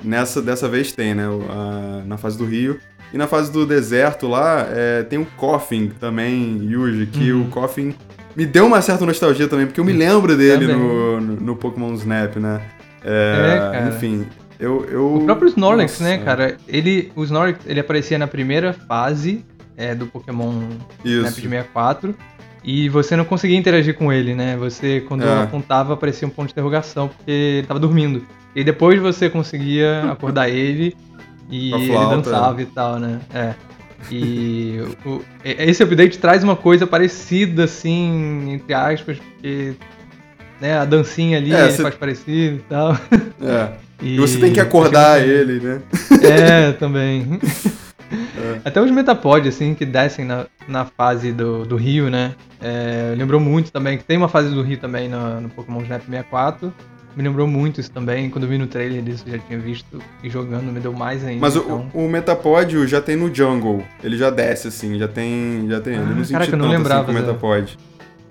Nessa, 0.03 0.41
dessa 0.41 0.67
vez 0.67 0.91
tem, 0.91 1.15
né? 1.15 1.24
A, 1.25 2.03
na 2.05 2.17
fase 2.17 2.38
do 2.38 2.43
Rio. 2.43 2.77
E 3.13 3.17
na 3.17 3.25
fase 3.25 3.50
do 3.50 3.65
deserto 3.65 4.27
lá, 4.27 4.67
é, 4.69 5.03
tem 5.03 5.17
o 5.17 5.25
Coffin 5.38 5.89
também, 6.01 6.58
Yuji, 6.63 7.05
que 7.05 7.31
uhum. 7.31 7.43
o 7.43 7.46
Coffin 7.46 7.96
me 8.36 8.46
deu 8.46 8.65
uma 8.65 8.81
certa 8.81 9.05
nostalgia 9.05 9.48
também, 9.48 9.65
porque 9.65 9.79
eu 9.79 9.86
me 9.86 9.93
lembro 9.93 10.36
dele 10.36 10.67
no, 10.67 11.22
no, 11.22 11.36
no, 11.36 11.55
Pokémon 11.55 11.93
Snap, 11.93 12.36
né? 12.36 12.60
É, 13.05 13.72
é 13.75 13.88
enfim, 13.88 14.25
eu, 14.60 14.86
eu... 14.89 15.15
O 15.15 15.25
próprio 15.25 15.48
Snorlax, 15.48 16.00
né, 16.00 16.17
Nossa. 16.17 16.19
né, 16.19 16.25
cara? 16.25 16.58
Ele, 16.67 17.12
o 17.15 17.24
Snorlax, 17.24 17.60
ele 17.65 17.79
aparecia 17.79 18.17
na 18.17 18.27
primeira 18.27 18.74
fase 18.74 19.46
é, 19.77 19.93
do 19.93 20.08
Pokémon 20.08 20.62
Isso. 21.05 21.19
Snap 21.19 21.36
de 21.36 21.41
64. 21.41 22.15
E 22.63 22.88
você 22.88 23.15
não 23.15 23.25
conseguia 23.25 23.58
interagir 23.58 23.93
com 23.96 24.12
ele, 24.12 24.34
né? 24.34 24.55
Você, 24.58 25.01
quando 25.01 25.24
é. 25.24 25.43
apontava, 25.43 25.93
aparecia 25.93 26.27
um 26.27 26.32
ponto 26.32 26.48
de 26.48 26.53
interrogação, 26.53 27.10
porque 27.10 27.29
ele 27.29 27.67
tava 27.67 27.79
dormindo. 27.79 28.25
E 28.55 28.63
depois 28.63 29.01
você 29.01 29.29
conseguia 29.29 30.12
acordar 30.12 30.48
ele 30.50 30.96
e 31.50 31.74
ele 31.74 31.89
dançava 31.89 32.62
e 32.62 32.65
tal, 32.65 33.00
né? 33.00 33.20
É. 33.34 33.53
E 34.12 34.79
o, 35.05 35.22
esse 35.43 35.84
update 35.84 36.17
traz 36.20 36.43
uma 36.43 36.55
coisa 36.55 36.86
parecida, 36.88 37.65
assim, 37.65 38.53
entre 38.53 38.74
aspas, 38.74 39.17
porque 39.17 39.74
né, 40.62 40.77
a 40.77 40.86
dancinha 40.86 41.38
ali 41.38 41.53
é, 41.53 41.70
cê... 41.70 41.82
faz 41.82 41.96
parecido 41.96 42.58
e 42.58 42.63
tal. 42.70 42.93
É. 43.41 43.84
E, 44.01 44.15
e 44.15 44.17
você 44.17 44.38
tem 44.38 44.51
que 44.51 44.60
acordar 44.60 45.25
ele, 45.25 45.62
né? 45.62 45.82
É, 46.22 46.74
também. 46.74 47.39
É. 48.55 48.62
Até 48.65 48.81
os 48.81 48.91
Metapod, 48.91 49.48
assim, 49.48 49.74
que 49.74 49.86
descem 49.86 50.25
na, 50.25 50.45
na 50.67 50.86
fase 50.86 51.31
do, 51.31 51.65
do 51.65 51.75
Rio, 51.75 52.10
né? 52.10 52.36
É, 52.62 53.13
lembrou 53.17 53.39
muito 53.39 53.72
também, 53.72 53.98
que 53.98 54.03
tem 54.03 54.17
uma 54.17 54.29
fase 54.29 54.50
do 54.50 54.62
Rio 54.62 54.77
também 54.77 55.10
no, 55.10 55.41
no 55.41 55.50
Pokémon 55.50 55.81
Snap 55.81 56.03
64. 56.03 56.74
Me 57.15 57.22
lembrou 57.22 57.48
muito 57.48 57.79
isso 57.79 57.91
também. 57.91 58.29
Quando 58.29 58.45
eu 58.45 58.50
vi 58.50 58.57
no 58.57 58.65
trailer 58.65 59.01
disso, 59.03 59.24
já 59.27 59.38
tinha 59.38 59.60
visto 59.60 60.01
e 60.24 60.29
jogando, 60.29 60.72
me 60.72 60.79
deu 60.79 60.93
mais 60.93 61.24
ainda. 61.24 61.41
Mas 61.41 61.55
então... 61.55 61.88
o, 61.93 62.05
o 62.05 62.10
Metapod 62.10 62.88
já 62.88 63.00
tem 63.00 63.15
no 63.15 63.33
Jungle. 63.33 63.83
Ele 64.03 64.17
já 64.17 64.31
desce, 64.31 64.67
assim, 64.67 64.98
já 64.98 65.07
tem. 65.07 65.67
Já 65.69 65.79
tem. 65.79 65.95
Ah, 65.95 66.01
ele 66.01 66.15
não 66.15 66.25
caraca, 66.25 66.51
eu 66.51 66.57
não 66.57 66.65
assim 66.65 66.77
lembrava 66.77 67.01
assim, 67.03 67.12
o 67.12 67.13
Metapod. 67.13 67.77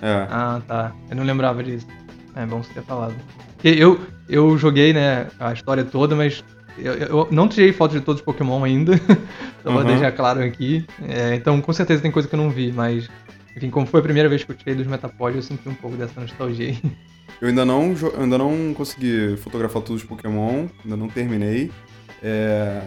É. 0.00 0.26
Ah, 0.28 0.60
tá. 0.66 0.92
Eu 1.08 1.16
não 1.16 1.22
lembrava 1.22 1.62
disso. 1.62 1.86
É 2.34 2.44
bom 2.44 2.60
você 2.60 2.72
ter 2.74 2.82
falado. 2.82 3.14
Eu, 3.62 4.00
eu 4.28 4.58
joguei, 4.58 4.92
né, 4.92 5.28
a 5.38 5.52
história 5.52 5.84
toda, 5.84 6.16
mas 6.16 6.42
eu, 6.78 6.94
eu 6.94 7.28
não 7.30 7.48
tirei 7.48 7.72
foto 7.72 7.92
de 7.92 8.00
todos 8.00 8.20
os 8.20 8.24
Pokémon 8.24 8.64
ainda. 8.64 8.96
Só 9.62 9.68
uhum. 9.68 9.74
vou 9.74 9.84
deixar 9.84 10.12
claro 10.12 10.42
aqui. 10.42 10.84
É, 11.08 11.34
então, 11.34 11.60
com 11.60 11.72
certeza 11.72 12.02
tem 12.02 12.10
coisa 12.10 12.28
que 12.28 12.34
eu 12.34 12.38
não 12.38 12.50
vi, 12.50 12.72
mas. 12.72 13.08
Enfim, 13.56 13.68
como 13.68 13.86
foi 13.86 14.00
a 14.00 14.02
primeira 14.02 14.28
vez 14.28 14.42
que 14.44 14.50
eu 14.50 14.56
tirei 14.56 14.74
dos 14.74 14.86
Metapod, 14.86 15.36
eu 15.36 15.42
senti 15.42 15.68
um 15.68 15.74
pouco 15.74 15.96
dessa 15.96 16.20
nostalgia 16.20 16.68
aí. 16.68 16.78
Eu 17.40 17.48
ainda 17.48 17.64
não, 17.64 17.94
ainda 18.20 18.38
não 18.38 18.72
consegui 18.72 19.36
fotografar 19.38 19.82
todos 19.82 20.02
os 20.02 20.08
Pokémon, 20.08 20.66
ainda 20.84 20.96
não 20.96 21.08
terminei. 21.08 21.72
É, 22.22 22.80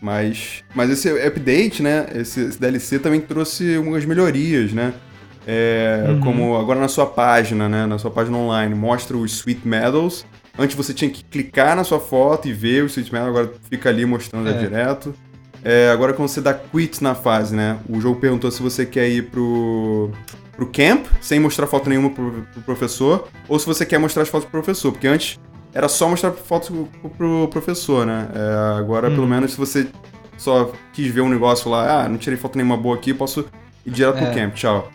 mas, 0.00 0.64
mas 0.74 0.88
esse 0.88 1.08
update, 1.10 1.82
né? 1.82 2.06
Esse, 2.14 2.40
esse 2.40 2.58
DLC 2.58 2.98
também 2.98 3.20
trouxe 3.20 3.76
algumas 3.76 4.04
melhorias, 4.06 4.72
né? 4.72 4.94
É, 5.46 6.04
Uhum. 6.08 6.20
Como 6.20 6.56
agora 6.56 6.80
na 6.80 6.88
sua 6.88 7.06
página, 7.06 7.68
né? 7.68 7.86
Na 7.86 7.98
sua 7.98 8.10
página 8.10 8.36
online, 8.36 8.74
mostra 8.74 9.16
os 9.16 9.32
Sweet 9.32 9.66
Medals. 9.66 10.26
Antes 10.58 10.76
você 10.76 10.94
tinha 10.94 11.10
que 11.10 11.24
clicar 11.24 11.74
na 11.74 11.82
sua 11.84 11.98
foto 11.98 12.46
e 12.48 12.52
ver 12.52 12.84
os 12.84 12.92
Sweet 12.92 13.12
Medals, 13.12 13.30
agora 13.30 13.52
fica 13.68 13.88
ali 13.88 14.04
mostrando 14.06 14.48
já 14.48 14.54
É. 14.54 14.58
direto. 14.58 15.14
É, 15.64 15.90
agora 15.90 16.12
quando 16.12 16.28
você 16.28 16.40
dá 16.40 16.52
quit 16.54 17.02
na 17.02 17.14
fase, 17.14 17.56
né? 17.56 17.78
O 17.88 18.00
jogo 18.00 18.20
perguntou 18.20 18.50
se 18.50 18.62
você 18.62 18.84
quer 18.86 19.08
ir 19.08 19.30
pro, 19.30 20.10
pro 20.54 20.66
camp, 20.66 21.06
sem 21.20 21.40
mostrar 21.40 21.66
foto 21.66 21.88
nenhuma 21.88 22.10
pro, 22.10 22.46
pro 22.52 22.62
professor, 22.62 23.28
ou 23.48 23.58
se 23.58 23.66
você 23.66 23.84
quer 23.86 23.98
mostrar 23.98 24.22
as 24.22 24.28
fotos 24.28 24.48
pro 24.48 24.62
professor, 24.62 24.92
porque 24.92 25.06
antes 25.08 25.40
era 25.72 25.88
só 25.88 26.08
mostrar 26.08 26.30
fotos 26.32 26.68
pro, 26.68 27.10
pro 27.10 27.48
professor, 27.48 28.06
né? 28.06 28.28
É, 28.34 28.78
agora, 28.78 29.08
Hum. 29.08 29.14
pelo 29.14 29.26
menos, 29.26 29.52
se 29.52 29.58
você 29.58 29.88
só 30.36 30.70
quis 30.92 31.08
ver 31.12 31.22
um 31.22 31.28
negócio 31.28 31.70
lá, 31.70 32.04
ah, 32.04 32.08
não 32.08 32.18
tirei 32.18 32.36
foto 32.38 32.56
nenhuma 32.56 32.76
boa 32.76 32.94
aqui, 32.96 33.12
posso 33.14 33.44
ir 33.86 33.90
direto 33.90 34.18
pro 34.18 34.26
É. 34.26 34.34
camp, 34.34 34.54
tchau. 34.54 34.90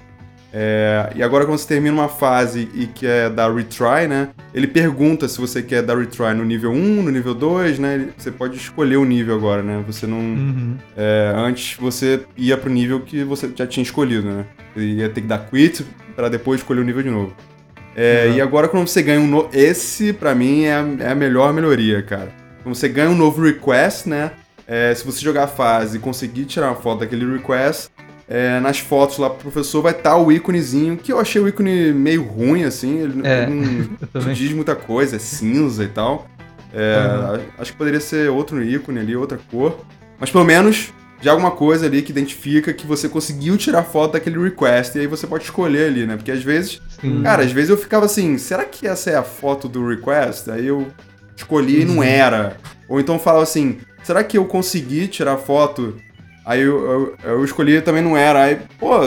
É, 0.51 1.11
e 1.15 1.21
agora 1.21 1.45
quando 1.45 1.59
você 1.59 1.67
termina 1.67 1.93
uma 1.93 2.09
fase 2.09 2.67
e 2.73 2.87
quer 2.87 3.29
dar 3.29 3.53
retry, 3.53 4.07
né? 4.07 4.29
Ele 4.53 4.67
pergunta 4.67 5.27
se 5.27 5.39
você 5.39 5.61
quer 5.61 5.83
dar 5.83 5.97
retry 5.97 6.33
no 6.33 6.43
nível 6.43 6.71
1, 6.71 7.03
no 7.03 7.11
nível 7.11 7.35
2, 7.35 7.77
né? 7.77 8.09
Você 8.17 8.31
pode 8.31 8.57
escolher 8.57 8.97
o 8.97 9.05
nível 9.05 9.35
agora, 9.35 9.61
né? 9.61 9.83
Você 9.85 10.07
não... 10.07 10.17
Uhum. 10.17 10.77
É, 10.97 11.33
antes 11.35 11.77
você 11.77 12.21
ia 12.35 12.57
pro 12.57 12.69
nível 12.69 12.99
que 13.01 13.23
você 13.23 13.49
já 13.55 13.67
tinha 13.67 13.83
escolhido, 13.83 14.27
né? 14.27 14.45
Você 14.73 14.83
ia 14.83 15.09
ter 15.09 15.21
que 15.21 15.27
dar 15.27 15.39
quit 15.39 15.85
pra 16.15 16.29
depois 16.29 16.61
escolher 16.61 16.81
o 16.81 16.83
nível 16.83 17.03
de 17.03 17.09
novo. 17.09 17.33
É, 17.95 18.27
Uhum. 18.27 18.35
E 18.35 18.41
agora 18.41 18.67
quando 18.67 18.87
você 18.87 19.01
ganha 19.03 19.19
um 19.19 19.27
novo. 19.27 19.49
Esse, 19.53 20.13
pra 20.13 20.33
mim, 20.33 20.63
é 20.63 20.73
a, 20.73 20.85
é 20.99 21.11
a 21.11 21.15
melhor 21.15 21.53
melhoria, 21.53 22.01
cara. 22.01 22.31
Quando 22.63 22.75
você 22.75 22.87
ganha 22.87 23.09
um 23.09 23.15
novo 23.15 23.41
request, 23.41 24.07
né? 24.09 24.31
É, 24.67 24.93
se 24.93 25.03
você 25.05 25.19
jogar 25.19 25.45
a 25.45 25.47
fase 25.47 25.97
e 25.97 25.99
conseguir 25.99 26.45
tirar 26.45 26.67
uma 26.67 26.75
foto 26.75 26.99
daquele 26.99 27.25
request, 27.25 27.89
é, 28.29 28.59
nas 28.59 28.77
fotos 28.79 29.17
lá 29.17 29.29
pro 29.29 29.39
professor 29.51 29.81
vai 29.81 29.91
estar 29.91 30.15
o 30.17 30.31
íconezinho, 30.31 30.95
que 30.97 31.11
eu 31.11 31.19
achei 31.19 31.41
o 31.41 31.47
ícone 31.47 31.91
meio 31.91 32.23
ruim, 32.23 32.63
assim. 32.63 32.99
Ele, 32.99 33.27
É, 33.27 33.43
ele 33.43 33.89
não 34.13 34.31
diz 34.33 34.51
muita 34.53 34.75
coisa, 34.75 35.15
é 35.15 35.19
cinza 35.19 35.83
e 35.83 35.87
tal. 35.87 36.27
É, 36.71 37.35
Uhum. 37.37 37.41
Acho 37.57 37.71
que 37.71 37.77
poderia 37.77 37.99
ser 37.99 38.29
outro 38.29 38.63
ícone 38.63 38.99
ali, 38.99 39.15
outra 39.15 39.39
cor. 39.49 39.79
Mas 40.19 40.29
pelo 40.29 40.43
menos 40.45 40.93
já 41.21 41.31
alguma 41.31 41.49
coisa 41.51 41.87
ali 41.87 42.01
que 42.03 42.11
identifica 42.11 42.71
que 42.71 42.85
você 42.85 43.09
conseguiu 43.09 43.57
tirar 43.57 43.83
foto 43.83 44.13
daquele 44.13 44.37
request. 44.41 44.95
E 44.95 45.01
aí 45.01 45.07
você 45.07 45.25
pode 45.25 45.45
escolher 45.45 45.87
ali, 45.87 46.05
né? 46.05 46.15
Porque 46.15 46.31
às 46.31 46.43
vezes, 46.43 46.79
Sim. 47.01 47.23
cara, 47.23 47.43
às 47.43 47.51
vezes 47.51 47.71
eu 47.71 47.77
ficava 47.77 48.05
assim, 48.05 48.37
será 48.37 48.63
que 48.65 48.85
essa 48.87 49.09
é 49.09 49.15
a 49.15 49.23
foto 49.23 49.67
do 49.67 49.87
request? 49.87 50.51
Aí 50.51 50.67
eu 50.67 50.87
escolhi 51.35 51.81
e 51.81 51.85
não 51.85 51.95
Uhum. 51.97 52.03
era. 52.03 52.57
Ou 52.87 52.99
então 52.99 53.15
eu 53.15 53.19
falava 53.19 53.43
assim, 53.43 53.79
será 54.03 54.23
que 54.23 54.37
eu 54.37 54.45
consegui 54.45 55.07
tirar 55.07 55.37
foto? 55.37 55.95
Aí 56.49 56.61
eu, 56.61 57.15
eu, 57.23 57.31
eu 57.31 57.45
escolhi 57.45 57.79
também 57.79 58.01
não 58.01 58.17
era. 58.17 58.43
Aí, 58.45 58.57
pô, 58.79 58.97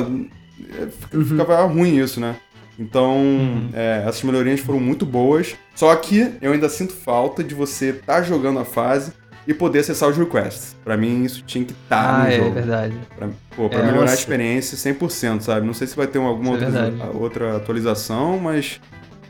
Uhum. 1.12 1.24
ficava 1.24 1.64
ruim 1.64 1.98
isso, 1.98 2.20
né? 2.20 2.36
Então, 2.78 3.16
Uhum. 3.16 3.68
é, 3.74 4.04
essas 4.06 4.22
melhorias 4.22 4.60
foram 4.60 4.78
muito 4.78 5.04
boas. 5.04 5.56
Só 5.74 5.94
que 5.96 6.32
eu 6.40 6.52
ainda 6.52 6.68
sinto 6.68 6.92
falta 6.94 7.42
de 7.42 7.52
você 7.54 7.86
estar 7.90 8.22
jogando 8.22 8.60
a 8.60 8.64
fase 8.64 9.12
e 9.46 9.52
poder 9.52 9.80
acessar 9.80 10.08
os 10.08 10.16
requests. 10.16 10.76
Pra 10.84 10.96
mim, 10.96 11.24
isso 11.24 11.42
tinha 11.44 11.64
que 11.64 11.72
estar 11.72 12.14
ah, 12.14 12.18
no 12.22 12.28
é 12.28 12.36
jogo. 12.36 12.52
verdade. 12.52 12.94
Pra, 13.16 13.28
pô, 13.56 13.68
pra 13.68 13.80
É, 13.80 13.82
melhorar 13.82 14.02
a 14.02 14.04
nossa. 14.04 14.14
experiência 14.14 14.76
100%, 14.78 15.40
sabe? 15.42 15.66
Não 15.66 15.74
sei 15.74 15.88
se 15.88 15.96
vai 15.96 16.06
ter 16.06 16.18
alguma 16.18 16.50
é 16.50 16.52
outra, 16.52 16.70
verdade. 16.70 17.02
outra 17.14 17.56
atualização, 17.56 18.38
mas 18.38 18.80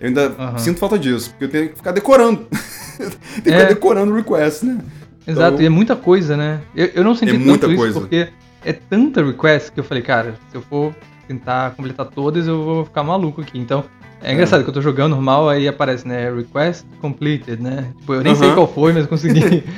eu 0.00 0.08
ainda 0.08 0.26
Aham. 0.38 0.58
sinto 0.58 0.78
falta 0.78 0.98
disso. 0.98 1.30
Porque 1.30 1.44
eu 1.46 1.48
tenho 1.50 1.68
que 1.70 1.76
ficar 1.76 1.92
decorando. 1.92 2.46
Tem 2.98 3.42
que 3.42 3.50
É. 3.50 3.58
ficar 3.58 3.68
decorando 3.68 4.12
o 4.12 4.16
request, 4.16 4.64
né? 4.66 4.78
Exato, 5.26 5.52
Então- 5.54 5.62
e 5.62 5.66
é 5.66 5.68
muita 5.68 5.94
coisa, 5.96 6.36
né? 6.36 6.60
Eu, 6.74 6.86
eu 6.94 7.04
não 7.04 7.14
senti 7.14 7.34
É 7.34 7.38
muita 7.38 7.66
coisa. 7.66 7.88
isso 7.90 8.00
porque 8.00 8.28
é 8.64 8.72
tanta 8.72 9.24
request 9.24 9.72
que 9.72 9.80
eu 9.80 9.84
falei, 9.84 10.02
cara, 10.02 10.34
se 10.50 10.56
eu 10.56 10.62
for 10.62 10.94
tentar 11.28 11.70
completar 11.72 12.06
todas, 12.06 12.46
eu 12.46 12.62
vou 12.64 12.84
ficar 12.84 13.02
maluco 13.04 13.40
aqui. 13.40 13.58
Então, 13.58 13.84
é 14.22 14.32
engraçado 14.32 14.62
que 14.64 14.68
eu 14.70 14.74
tô 14.74 14.80
jogando 14.82 15.12
normal, 15.12 15.48
aí 15.48 15.66
aparece, 15.68 16.06
né, 16.06 16.30
request 16.32 16.84
completed, 17.00 17.62
né? 17.62 17.86
Tipo, 17.98 18.14
eu 18.14 18.22
nem 18.22 18.34
sei 18.34 18.52
qual 18.52 18.66
foi, 18.66 18.92
mas 18.92 19.06
consegui. 19.06 19.64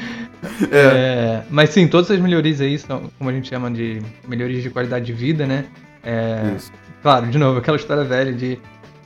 É. 0.70 0.76
É, 0.78 1.42
mas 1.48 1.70
sim, 1.70 1.88
todas 1.88 2.10
as 2.10 2.20
melhorias 2.20 2.60
aí 2.60 2.78
são, 2.78 3.10
como 3.16 3.30
a 3.30 3.32
gente 3.32 3.48
chama 3.48 3.70
de 3.70 4.02
melhorias 4.28 4.62
de 4.62 4.68
qualidade 4.68 5.06
de 5.06 5.12
vida, 5.14 5.46
né? 5.46 5.64
É, 6.02 6.52
Isso. 6.54 6.70
Claro, 7.00 7.26
de 7.28 7.38
novo, 7.38 7.56
aquela 7.60 7.78
história 7.78 8.04
velha 8.04 8.30
de. 8.30 8.58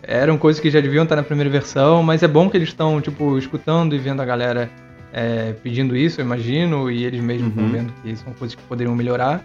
Eram 0.02 0.36
coisas 0.36 0.60
que 0.60 0.68
já 0.68 0.80
deviam 0.80 1.04
estar 1.04 1.14
na 1.14 1.22
primeira 1.22 1.48
versão, 1.48 2.02
mas 2.02 2.24
é 2.24 2.28
bom 2.28 2.50
que 2.50 2.56
eles 2.56 2.70
estão, 2.70 3.00
tipo, 3.00 3.38
escutando 3.38 3.94
e 3.94 3.98
vendo 3.98 4.20
a 4.20 4.24
galera 4.24 4.68
é, 5.12 5.52
pedindo 5.62 5.96
isso, 5.96 6.20
eu 6.20 6.24
imagino, 6.24 6.90
e 6.90 7.04
eles 7.04 7.20
mesmos 7.22 7.48
estão 7.50 7.64
Uhum. 7.64 7.70
vendo 7.72 7.92
que 8.02 8.16
são 8.16 8.32
coisas 8.34 8.54
que 8.54 8.62
poderiam 8.62 8.94
melhorar. 8.94 9.44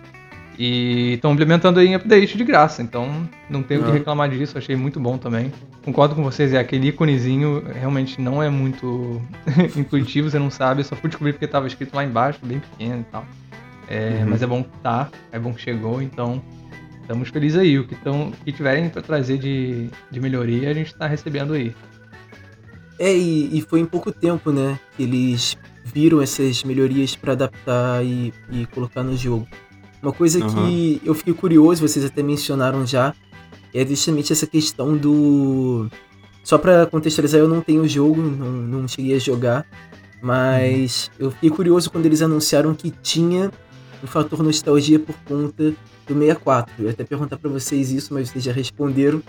E 0.57 1.13
estão 1.13 1.33
implementando 1.33 1.79
aí 1.79 1.87
em 1.87 1.95
update 1.95 2.37
de 2.37 2.43
graça, 2.43 2.83
então 2.83 3.27
não 3.49 3.63
tenho 3.63 3.81
o 3.81 3.85
que 3.85 3.89
Ah. 3.89 3.93
reclamar 3.93 4.29
disso, 4.29 4.55
achei 4.55 4.75
muito 4.75 4.99
bom 4.99 5.17
também. 5.17 5.51
Concordo 5.83 6.13
com 6.13 6.21
vocês, 6.21 6.53
é 6.53 6.59
aquele 6.59 6.89
íconezinho 6.89 7.63
realmente 7.73 8.21
não 8.21 8.41
é 8.41 8.49
muito 8.51 9.19
intuitivo, 9.75 10.29
você 10.29 10.37
não 10.37 10.51
sabe, 10.51 10.81
eu 10.81 10.85
só 10.85 10.95
fui 10.95 11.09
descobrir 11.09 11.33
porque 11.33 11.45
estava 11.45 11.65
escrito 11.65 11.95
lá 11.95 12.03
embaixo, 12.05 12.39
bem 12.43 12.59
pequeno 12.59 13.01
e 13.01 13.11
tal. 13.11 13.25
É, 13.89 14.19
Uhum. 14.21 14.29
Mas 14.29 14.43
é 14.43 14.47
bom 14.47 14.63
que 14.63 14.69
tá, 14.83 15.09
é 15.31 15.39
bom 15.39 15.53
que 15.53 15.61
chegou, 15.61 16.01
então 16.03 16.39
estamos 17.01 17.29
felizes 17.29 17.57
aí. 17.59 17.79
O 17.79 17.87
que, 17.87 17.95
tão, 17.95 18.31
que 18.45 18.51
tiverem 18.51 18.89
para 18.89 19.01
trazer 19.01 19.39
de, 19.39 19.89
de 20.11 20.19
melhoria, 20.21 20.69
a 20.69 20.73
gente 20.73 20.93
tá 20.93 21.07
recebendo 21.07 21.53
aí. 21.53 21.73
É, 22.99 23.13
e, 23.15 23.57
e 23.57 23.61
foi 23.61 23.79
em 23.79 23.85
pouco 23.85 24.11
tempo, 24.11 24.51
né, 24.51 24.79
que 24.95 25.03
eles 25.03 25.57
viram 25.83 26.21
essas 26.21 26.63
melhorias 26.63 27.15
pra 27.15 27.33
adaptar 27.33 28.03
e, 28.03 28.33
e 28.51 28.65
colocar 28.67 29.03
no 29.03 29.15
jogo. 29.17 29.47
Uma 30.01 30.11
coisa 30.11 30.39
que 30.41 31.01
eu 31.03 31.13
fiquei 31.13 31.33
curioso, 31.33 31.87
vocês 31.87 32.03
até 32.03 32.21
mencionaram 32.21 32.85
já, 32.85 33.13
é 33.73 33.85
justamente 33.85 34.33
essa 34.33 34.45
questão 34.45 34.97
do. 34.97 35.87
Só 36.43 36.57
pra 36.57 36.85
contextualizar, 36.85 37.39
eu 37.39 37.47
não 37.47 37.61
tenho 37.61 37.83
o 37.83 37.87
jogo, 37.87 38.21
não, 38.21 38.51
não 38.51 38.87
cheguei 38.87 39.15
a 39.15 39.19
jogar, 39.19 39.65
mas 40.21 41.09
eu 41.17 41.31
fiquei 41.31 41.49
curioso 41.49 41.89
quando 41.89 42.05
eles 42.05 42.21
anunciaram 42.21 42.75
que 42.75 42.91
tinha 42.91 43.49
um 44.03 44.07
fator 44.07 44.43
nostalgia 44.43 44.99
por 44.99 45.15
conta 45.25 45.73
do 46.05 46.13
64. 46.13 46.73
Eu 46.79 46.85
ia 46.85 46.91
até 46.91 47.05
perguntar 47.05 47.37
pra 47.37 47.49
vocês 47.49 47.91
isso, 47.91 48.13
mas 48.13 48.29
vocês 48.29 48.43
já 48.43 48.51
responderam. 48.51 49.23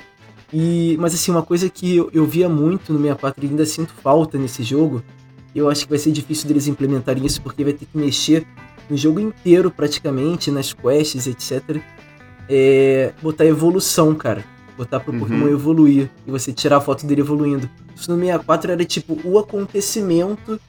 E, 0.53 0.97
mas 1.01 1.15
assim, 1.15 1.31
uma 1.31 1.43
coisa 1.43 1.69
que 1.69 1.97
eu, 1.97 2.11
eu 2.13 2.25
via 2.27 2.49
muito 2.49 2.93
no 2.93 2.99
64 3.01 3.45
e 3.45 3.49
ainda 3.49 3.67
sinto 3.67 3.93
falta 4.03 4.39
nesse 4.39 4.63
jogo, 4.63 5.03
eu 5.55 5.69
acho 5.69 5.85
que 5.85 5.91
vai 5.91 5.99
ser 5.99 6.13
difícil 6.13 6.47
deles 6.49 6.67
implementarem 6.69 7.25
isso 7.25 7.41
porque 7.43 7.65
vai 7.65 7.73
ter 7.73 7.87
que 7.87 7.97
mexer 7.99 8.47
no 8.89 8.97
jogo 8.97 9.19
inteiro 9.21 9.71
praticamente, 9.71 10.51
nas 10.51 10.73
quests, 10.73 11.27
etc. 11.27 11.81
É 12.49 13.13
botar 13.23 13.47
evolução, 13.47 14.15
cara. 14.15 14.45
Botar 14.77 15.01
pro 15.01 15.13
Uhum. 15.13 15.21
Pokémon 15.21 15.49
evoluir 15.49 16.11
e 16.27 16.31
você 16.31 16.53
tirar 16.53 16.79
a 16.79 16.81
foto 16.81 17.07
dele 17.07 17.21
evoluindo. 17.21 17.71
Isso 17.95 18.11
no 18.11 18.19
64 18.19 18.73
era 18.73 18.85
tipo 18.85 19.17
o 19.25 19.39
acontecimento 19.39 20.61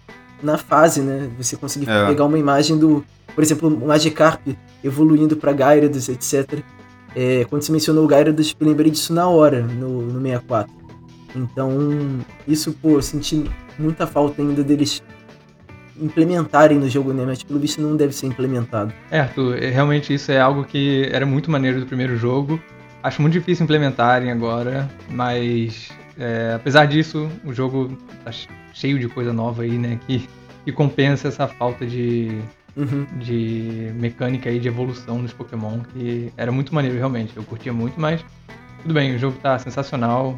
na 0.43 0.57
fase, 0.57 1.01
né? 1.01 1.29
Você 1.39 1.55
conseguir 1.57 1.89
É. 1.89 2.05
pegar 2.07 2.25
uma 2.25 2.37
imagem 2.37 2.77
do, 2.77 3.03
por 3.33 3.43
exemplo, 3.43 3.67
o 3.67 3.87
Magikarp 3.87 4.47
evoluindo 4.83 5.35
pra 5.35 5.51
Gyarados, 5.53 6.07
etc. 6.07 6.59
É, 7.15 7.45
quando 7.45 7.61
você 7.61 7.71
mencionou 7.71 8.05
o 8.05 8.09
Gyarados, 8.09 8.55
eu 8.59 8.67
lembrei 8.67 8.91
disso 8.91 9.13
na 9.13 9.27
hora, 9.27 9.61
no, 9.61 10.01
no 10.01 10.21
64. 10.21 10.73
Então, 11.35 11.69
isso, 12.47 12.73
pô, 12.73 12.91
eu 12.91 13.01
senti 13.01 13.49
muita 13.79 14.05
falta 14.05 14.41
ainda 14.41 14.63
deles 14.63 15.01
implementarem 15.99 16.77
no 16.77 16.89
jogo, 16.89 17.13
né? 17.13 17.23
Mas 17.25 17.41
pelo 17.43 17.59
visto 17.59 17.81
não 17.81 17.95
deve 17.95 18.13
ser 18.13 18.27
implementado. 18.27 18.93
É, 19.09 19.19
Arthur, 19.21 19.57
é, 19.61 19.69
realmente 19.69 20.13
isso 20.13 20.31
é 20.31 20.39
algo 20.39 20.63
que 20.65 21.09
era 21.11 21.25
muito 21.25 21.49
maneiro 21.49 21.79
do 21.79 21.85
primeiro 21.85 22.17
jogo. 22.17 22.59
Acho 23.01 23.21
muito 23.21 23.33
difícil 23.33 23.63
implementarem 23.63 24.31
agora, 24.31 24.89
mas 25.09 25.89
é, 26.17 26.53
apesar 26.55 26.85
disso, 26.85 27.29
o 27.45 27.53
jogo 27.53 27.97
tá 28.23 28.31
che- 28.31 28.47
cheio 28.73 28.99
de 28.99 29.07
coisa 29.07 29.31
nova 29.31 29.63
aí, 29.63 29.77
né? 29.77 29.99
Que, 30.07 30.27
que 30.65 30.71
compensa 30.71 31.27
essa 31.27 31.47
falta 31.47 31.85
de, 31.85 32.41
Uhum. 32.77 33.05
de 33.19 33.91
mecânica 33.95 34.49
aí 34.49 34.59
de 34.59 34.67
evolução 34.67 35.21
dos 35.21 35.31
Pokémon, 35.31 35.79
que 35.93 36.31
era 36.35 36.51
muito 36.51 36.73
maneiro 36.75 36.97
realmente. 36.97 37.35
Eu 37.35 37.43
curtia 37.43 37.71
muito, 37.71 37.99
mas 37.99 38.23
tudo 38.81 38.93
bem, 38.93 39.15
o 39.15 39.19
jogo 39.19 39.37
tá 39.41 39.57
sensacional. 39.59 40.37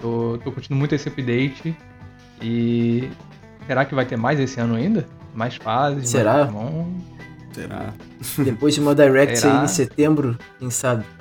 Tô, 0.00 0.38
tô 0.42 0.50
curtindo 0.52 0.74
muito 0.74 0.94
esse 0.94 1.08
update. 1.08 1.76
E 2.42 3.08
será 3.66 3.84
que 3.84 3.94
vai 3.94 4.04
ter 4.04 4.16
mais 4.16 4.38
esse 4.40 4.58
ano 4.60 4.74
ainda? 4.74 5.06
Mais 5.34 5.56
fases? 5.56 6.08
Será? 6.10 6.44
Mais 6.44 6.50
Pokémon? 6.50 6.86
Será? 7.52 7.94
Depois 8.38 8.74
de 8.74 8.80
uma 8.80 8.94
Direct 8.94 9.38
Será? 9.38 9.58
aí 9.60 9.64
em 9.64 9.68
setembro, 9.68 10.36
quem 10.58 10.70
sabe? 10.70 11.04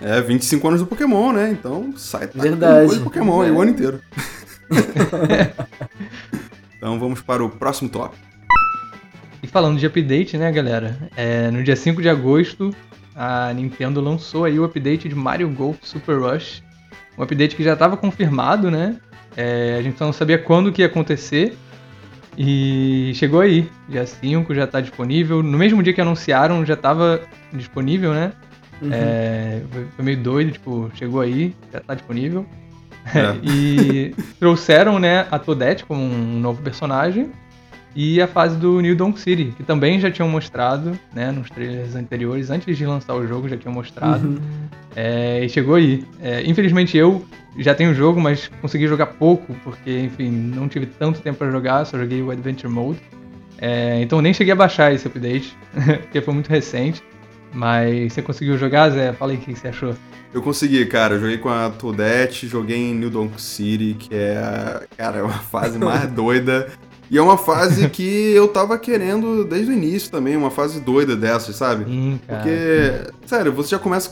É, 0.00 0.20
25 0.22 0.66
anos 0.68 0.80
do 0.80 0.86
Pokémon, 0.86 1.32
né? 1.32 1.50
Então 1.50 1.92
sai 1.96 2.26
tá 2.28 2.42
Verdade. 2.42 2.94
de 2.94 3.00
Pokémon 3.00 3.42
aí 3.42 3.50
É. 3.50 3.52
o 3.52 3.60
ano 3.60 3.70
inteiro. 3.72 4.00
então 6.76 6.98
vamos 6.98 7.20
para 7.20 7.44
o 7.44 7.50
próximo 7.50 7.90
top. 7.90 8.16
E 9.42 9.46
falando 9.46 9.78
de 9.78 9.86
update, 9.86 10.36
né, 10.36 10.50
galera? 10.50 10.98
É, 11.16 11.50
no 11.50 11.62
dia 11.62 11.76
5 11.76 12.02
de 12.02 12.08
agosto, 12.08 12.74
a 13.14 13.52
Nintendo 13.52 14.00
lançou 14.00 14.44
aí 14.44 14.58
o 14.58 14.64
update 14.64 15.08
de 15.08 15.14
Mario 15.14 15.48
Golf 15.48 15.78
Super 15.82 16.18
Rush. 16.20 16.62
um 17.16 17.22
update 17.22 17.54
que 17.54 17.62
já 17.62 17.74
estava 17.74 17.96
confirmado, 17.96 18.70
né? 18.70 18.96
É, 19.36 19.76
a 19.78 19.82
gente 19.82 19.98
só 19.98 20.04
não 20.04 20.12
sabia 20.12 20.38
quando 20.38 20.72
que 20.72 20.82
ia 20.82 20.86
acontecer. 20.86 21.56
E 22.36 23.12
chegou 23.14 23.40
aí, 23.40 23.68
dia 23.88 24.06
5 24.06 24.54
já 24.54 24.64
está 24.64 24.80
disponível. 24.80 25.42
No 25.42 25.58
mesmo 25.58 25.82
dia 25.82 25.92
que 25.92 26.00
anunciaram, 26.00 26.64
já 26.64 26.74
estava 26.74 27.20
disponível, 27.52 28.12
né? 28.12 28.32
Uhum. 28.80 28.90
É, 28.92 29.62
foi 29.96 30.04
meio 30.04 30.18
doido, 30.18 30.52
tipo, 30.52 30.90
chegou 30.94 31.20
aí, 31.20 31.54
já 31.72 31.78
está 31.78 31.94
disponível. 31.94 32.46
É. 33.06 33.36
e 33.42 34.14
trouxeram, 34.38 34.98
né, 34.98 35.26
a 35.30 35.38
Toadette 35.38 35.84
como 35.84 36.02
um 36.02 36.38
novo 36.40 36.62
personagem 36.62 37.30
e 38.00 38.22
a 38.22 38.28
fase 38.28 38.56
do 38.56 38.80
New 38.80 38.94
Donk 38.94 39.18
City, 39.18 39.52
que 39.56 39.64
também 39.64 39.98
já 39.98 40.08
tinham 40.08 40.28
mostrado, 40.28 40.96
né, 41.12 41.32
nos 41.32 41.50
trailers 41.50 41.96
anteriores, 41.96 42.48
antes 42.48 42.78
de 42.78 42.86
lançar 42.86 43.16
o 43.16 43.26
jogo, 43.26 43.48
já 43.48 43.56
tinham 43.56 43.74
mostrado. 43.74 44.24
Uhum. 44.24 44.38
É, 44.94 45.44
e 45.44 45.48
chegou 45.48 45.74
aí. 45.74 46.04
É, 46.22 46.48
infelizmente 46.48 46.96
eu 46.96 47.24
já 47.58 47.74
tenho 47.74 47.90
o 47.90 47.94
jogo, 47.94 48.20
mas 48.20 48.48
consegui 48.62 48.86
jogar 48.86 49.06
pouco, 49.06 49.52
porque, 49.64 49.98
enfim, 49.98 50.30
não 50.30 50.68
tive 50.68 50.86
tanto 50.86 51.20
tempo 51.20 51.38
para 51.38 51.50
jogar, 51.50 51.84
só 51.86 51.98
joguei 51.98 52.22
o 52.22 52.30
Adventure 52.30 52.72
Mode. 52.72 53.00
É, 53.60 54.00
então 54.00 54.22
nem 54.22 54.32
cheguei 54.32 54.52
a 54.52 54.56
baixar 54.56 54.94
esse 54.94 55.08
update, 55.08 55.56
porque 56.02 56.20
foi 56.20 56.32
muito 56.32 56.48
recente. 56.48 57.02
Mas 57.52 58.12
você 58.12 58.22
conseguiu 58.22 58.56
jogar, 58.56 58.90
Zé? 58.90 59.12
Fala 59.12 59.32
aí 59.32 59.38
o 59.38 59.40
que 59.40 59.56
você 59.56 59.66
achou. 59.66 59.96
Eu 60.32 60.40
consegui, 60.40 60.86
cara. 60.86 61.16
Eu 61.16 61.20
joguei 61.20 61.38
com 61.38 61.48
a 61.48 61.68
Toadette, 61.68 62.46
joguei 62.46 62.76
em 62.76 62.94
New 62.94 63.10
Donk 63.10 63.42
City, 63.42 63.96
que 63.98 64.14
é, 64.14 64.86
cara, 64.96 65.18
é 65.18 65.22
uma 65.22 65.32
fase 65.32 65.78
mais 65.82 66.08
doida. 66.12 66.68
E 67.10 67.16
é 67.16 67.22
uma 67.22 67.38
fase 67.38 67.88
que 67.88 68.32
eu 68.34 68.48
tava 68.48 68.78
querendo 68.78 69.44
desde 69.44 69.70
o 69.70 69.74
início 69.74 70.10
também, 70.10 70.36
uma 70.36 70.50
fase 70.50 70.80
doida 70.80 71.16
dessas, 71.16 71.56
sabe? 71.56 71.84
Sim, 71.84 72.20
cara. 72.26 72.42
Porque, 72.42 73.26
sério, 73.26 73.52
você 73.52 73.70
já 73.70 73.78
começa. 73.78 74.10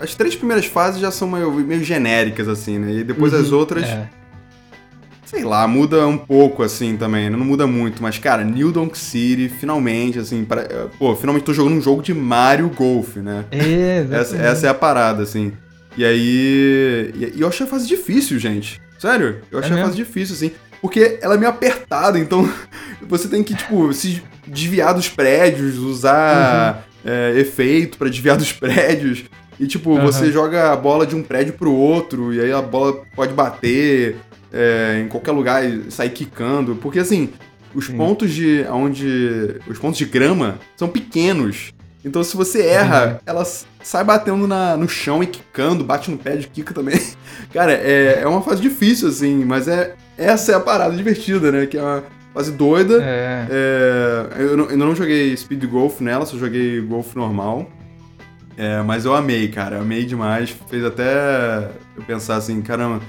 As 0.00 0.14
três 0.14 0.34
primeiras 0.34 0.66
fases 0.66 1.00
já 1.00 1.10
são 1.10 1.28
meio, 1.28 1.52
meio 1.52 1.84
genéricas, 1.84 2.48
assim, 2.48 2.78
né? 2.78 2.92
E 2.92 3.04
depois 3.04 3.32
uhum, 3.32 3.40
as 3.40 3.52
outras. 3.52 3.84
É. 3.84 4.08
Sei 5.26 5.44
lá, 5.44 5.68
muda 5.68 6.06
um 6.06 6.16
pouco, 6.16 6.62
assim, 6.62 6.96
também. 6.96 7.28
Né? 7.28 7.36
Não 7.36 7.44
muda 7.44 7.66
muito. 7.66 8.02
Mas, 8.02 8.18
cara, 8.18 8.42
New 8.42 8.72
Donk 8.72 8.96
City, 8.96 9.50
finalmente, 9.50 10.18
assim. 10.18 10.42
Pra... 10.42 10.66
Pô, 10.98 11.14
finalmente 11.14 11.44
tô 11.44 11.52
jogando 11.52 11.74
um 11.74 11.82
jogo 11.82 12.00
de 12.00 12.14
Mario 12.14 12.70
Golf, 12.70 13.16
né? 13.16 13.44
É, 13.50 14.06
essa, 14.10 14.36
essa 14.36 14.66
é 14.68 14.70
a 14.70 14.74
parada, 14.74 15.22
assim. 15.22 15.52
E 15.98 16.04
aí. 16.04 17.32
E 17.34 17.40
eu 17.40 17.48
achei 17.48 17.66
a 17.66 17.68
fase 17.68 17.86
difícil, 17.86 18.38
gente. 18.38 18.80
Sério, 18.98 19.42
eu 19.50 19.58
achei 19.58 19.76
é 19.76 19.80
a 19.80 19.84
fase 19.84 19.96
difícil, 19.96 20.34
assim. 20.34 20.52
Porque 20.80 21.18
ela 21.20 21.34
é 21.34 21.38
meio 21.38 21.50
apertada, 21.50 22.18
então 22.18 22.48
você 23.02 23.28
tem 23.28 23.42
que, 23.42 23.54
tipo, 23.54 23.92
se 23.92 24.22
desviar 24.46 24.94
dos 24.94 25.08
prédios, 25.08 25.76
usar 25.76 26.84
uhum. 27.04 27.10
é, 27.10 27.40
efeito 27.40 27.98
para 27.98 28.08
desviar 28.08 28.36
dos 28.36 28.52
prédios. 28.52 29.24
E, 29.58 29.66
tipo, 29.66 29.90
uhum. 29.90 30.02
você 30.02 30.30
joga 30.30 30.72
a 30.72 30.76
bola 30.76 31.04
de 31.06 31.16
um 31.16 31.22
prédio 31.22 31.54
pro 31.54 31.72
outro, 31.72 32.32
e 32.32 32.40
aí 32.40 32.52
a 32.52 32.62
bola 32.62 33.02
pode 33.14 33.32
bater 33.32 34.16
é, 34.52 35.02
em 35.04 35.08
qualquer 35.08 35.32
lugar 35.32 35.68
e 35.68 35.90
sair 35.90 36.10
quicando. 36.10 36.76
Porque, 36.76 37.00
assim, 37.00 37.30
os 37.74 37.86
Sim. 37.86 37.96
pontos 37.96 38.32
de 38.32 38.64
onde. 38.70 39.56
Os 39.66 39.78
pontos 39.78 39.98
de 39.98 40.04
grama 40.04 40.58
são 40.76 40.88
pequenos. 40.88 41.72
Então, 42.04 42.22
se 42.22 42.36
você 42.36 42.62
erra, 42.62 43.06
uhum. 43.06 43.18
ela 43.26 43.44
sai 43.44 44.04
batendo 44.04 44.46
na, 44.46 44.76
no 44.76 44.88
chão 44.88 45.22
e 45.22 45.26
quicando, 45.26 45.84
bate 45.84 46.10
no 46.10 46.16
pé 46.16 46.36
de 46.36 46.46
quica 46.46 46.72
também. 46.72 47.00
Cara, 47.52 47.72
é, 47.72 48.20
é 48.22 48.26
uma 48.26 48.42
fase 48.42 48.62
difícil, 48.62 49.08
assim, 49.08 49.44
mas 49.44 49.66
é, 49.66 49.94
essa 50.16 50.52
é 50.52 50.54
a 50.54 50.60
parada 50.60 50.96
divertida, 50.96 51.50
né? 51.50 51.66
Que 51.66 51.76
é 51.76 51.82
uma 51.82 52.04
fase 52.32 52.52
doida. 52.52 53.02
É. 53.02 53.46
É, 53.50 54.42
eu, 54.42 54.56
não, 54.56 54.70
eu 54.70 54.76
não 54.76 54.94
joguei 54.94 55.36
Speed 55.36 55.64
Golf 55.64 56.00
nela, 56.00 56.24
só 56.24 56.36
joguei 56.36 56.80
Golf 56.80 57.14
normal. 57.16 57.68
É, 58.56 58.82
mas 58.82 59.04
eu 59.04 59.14
amei, 59.14 59.48
cara. 59.48 59.80
Amei 59.80 60.04
demais. 60.04 60.50
Fez 60.68 60.84
até 60.84 61.70
eu 61.96 62.02
pensar 62.04 62.36
assim, 62.36 62.60
caramba. 62.60 63.00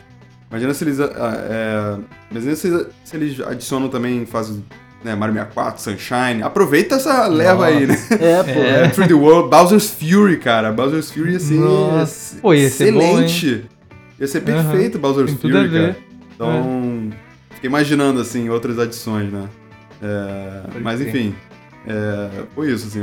Imagina 0.49 0.73
se 0.73 0.83
eles. 0.83 0.99
Ah, 0.99 1.33
é, 1.49 1.99
imagina 2.31 2.55
se, 2.55 2.87
se 3.03 3.15
eles 3.15 3.39
adicionam 3.39 3.89
também 3.89 4.25
fase 4.25 4.63
né, 5.03 5.15
Mario 5.15 5.35
64, 5.35 5.81
Sunshine. 5.81 6.43
Aproveita 6.43 6.95
essa 6.95 7.27
leva 7.27 7.65
aí, 7.67 7.87
né? 7.87 7.97
É, 8.19 8.43
pô. 8.43 8.59
É. 8.59 8.89
Through 8.89 9.07
the 9.07 9.13
World, 9.13 9.49
Bowser's 9.49 9.89
Fury, 9.89 10.37
cara. 10.37 10.71
Bowser's 10.71 11.11
Fury 11.11 11.33
ia 11.33 11.39
ser 11.39 11.53
Nossa. 11.55 12.37
Pô, 12.41 12.53
ia 12.53 12.69
ser 12.69 12.89
excelente. 12.89 13.55
Bom, 13.55 13.95
ia 14.19 14.27
ser 14.27 14.41
perfeito 14.41 14.95
uhum. 14.95 15.01
Bowser's 15.01 15.31
Tem 15.31 15.51
Fury, 15.51 15.69
cara. 15.69 15.97
Então, 16.35 17.11
é. 17.11 17.55
fiquei 17.55 17.69
imaginando, 17.69 18.19
assim, 18.19 18.49
outras 18.49 18.77
adições, 18.79 19.31
né? 19.31 19.47
É, 20.01 20.79
mas, 20.81 21.01
enfim, 21.01 21.35
é, 21.85 22.43
foi 22.55 22.71
isso, 22.71 22.87
assim, 22.87 22.99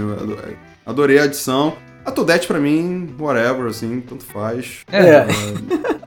adorei 0.85 1.19
a 1.19 1.25
adição. 1.25 1.77
A 2.05 2.13
Toadette, 2.13 2.47
pra 2.47 2.61
mim, 2.61 3.15
whatever, 3.19 3.67
assim, 3.67 4.01
tanto 4.01 4.25
faz. 4.25 4.85
É. 4.93 5.01
é. 5.01 5.27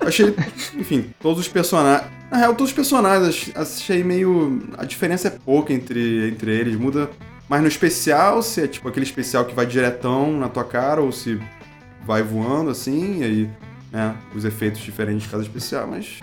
Achei, 0.09 0.35
enfim, 0.75 1.09
todos 1.21 1.39
os 1.39 1.47
personagens... 1.47 2.09
Na 2.29 2.37
real, 2.37 2.53
todos 2.53 2.69
os 2.69 2.75
personagens, 2.75 3.51
achei 3.55 4.03
meio... 4.03 4.61
A 4.77 4.85
diferença 4.85 5.29
é 5.29 5.31
pouca 5.31 5.73
entre, 5.73 6.29
entre 6.29 6.51
eles, 6.51 6.75
muda... 6.75 7.09
Mas 7.47 7.61
no 7.63 7.67
especial, 7.67 8.43
se 8.43 8.61
é 8.61 8.67
tipo 8.67 8.87
aquele 8.87 9.05
especial 9.05 9.43
que 9.43 9.55
vai 9.55 9.65
diretão 9.65 10.37
na 10.37 10.47
tua 10.47 10.63
cara, 10.63 11.01
ou 11.01 11.11
se 11.11 11.41
vai 12.05 12.21
voando, 12.21 12.69
assim, 12.69 13.21
e 13.21 13.23
aí, 13.23 13.49
né, 13.91 14.15
os 14.35 14.45
efeitos 14.45 14.79
diferentes 14.81 15.23
de 15.23 15.29
cada 15.29 15.41
especial, 15.41 15.87
mas 15.87 16.19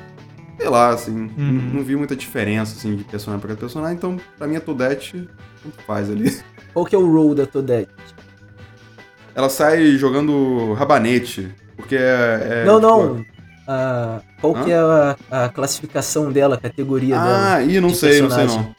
sei 0.56 0.68
lá, 0.68 0.90
assim, 0.90 1.30
uhum. 1.36 1.70
não, 1.74 1.82
vi 1.82 1.96
muita 1.96 2.16
diferença, 2.16 2.76
assim, 2.76 2.94
de 2.94 3.04
personagem 3.04 3.40
pra 3.40 3.48
cada 3.48 3.60
personagem, 3.60 3.96
então, 3.96 4.16
pra 4.38 4.46
mim, 4.46 4.56
a 4.56 4.60
Toadette, 4.60 5.28
tanto 5.62 5.82
faz 5.84 6.08
ali. 6.08 6.40
Qual 6.72 6.84
que 6.84 6.94
é 6.94 6.98
o 6.98 7.10
role 7.10 7.34
da 7.34 7.46
Toadette? 7.46 7.90
Ela 9.34 9.48
sai 9.48 9.96
jogando 9.96 10.72
rabanete, 10.74 11.52
porque 11.76 11.96
é... 11.96 12.62
é 12.62 12.64
não, 12.64 12.80
tipo, 12.80 12.86
não, 12.86 13.26
ah, 13.66 14.20
qual 14.40 14.56
Hã? 14.56 14.64
que 14.64 14.70
é 14.70 14.78
a, 14.78 15.16
a, 15.30 15.48
classificação 15.48 16.30
dela, 16.30 16.54
a 16.54 16.58
categoria 16.58 17.18
ah, 17.18 17.24
dela? 17.24 17.54
Ah, 17.54 17.62
ih, 17.62 17.80
não 17.80 17.90
sei, 17.90 18.20
personagem. 18.20 18.46
não 18.46 18.54
sei 18.54 18.62
não. 18.62 18.76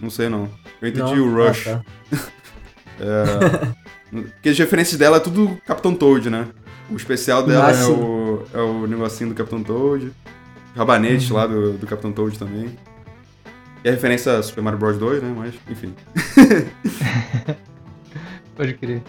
Não 0.00 0.10
sei 0.10 0.28
não. 0.28 0.50
Eu 0.80 0.88
entendi 0.88 1.16
não? 1.16 1.34
o 1.34 1.42
ah, 1.42 1.48
Rush. 1.48 1.68
Ah, 1.68 1.82
tá. 2.10 2.24
é, 3.00 4.22
porque 4.34 4.48
as 4.50 4.58
referências 4.58 4.98
dela 4.98 5.16
é 5.16 5.20
tudo 5.20 5.58
Capitão 5.66 5.94
Toad, 5.94 6.30
né? 6.30 6.48
O 6.90 6.96
especial 6.96 7.44
dela 7.44 7.72
é 7.72 7.84
o, 7.86 8.42
é 8.52 8.58
o 8.58 8.86
negocinho 8.86 9.30
do 9.30 9.34
Capitão 9.34 9.62
Toad. 9.62 10.12
Rabanete 10.76 11.32
uhum. 11.32 11.38
lá 11.38 11.46
do, 11.46 11.72
do 11.72 11.86
Capitão 11.86 12.12
Toad 12.12 12.38
também. 12.38 12.76
E 13.84 13.88
a 13.88 13.92
referência 13.92 14.38
a 14.38 14.42
Super 14.42 14.62
Mario 14.62 14.78
Bros 14.78 14.98
2, 14.98 15.22
né? 15.22 15.34
Mas, 15.36 15.54
enfim. 15.68 15.94
Pode 18.56 18.74
crer. 18.74 19.02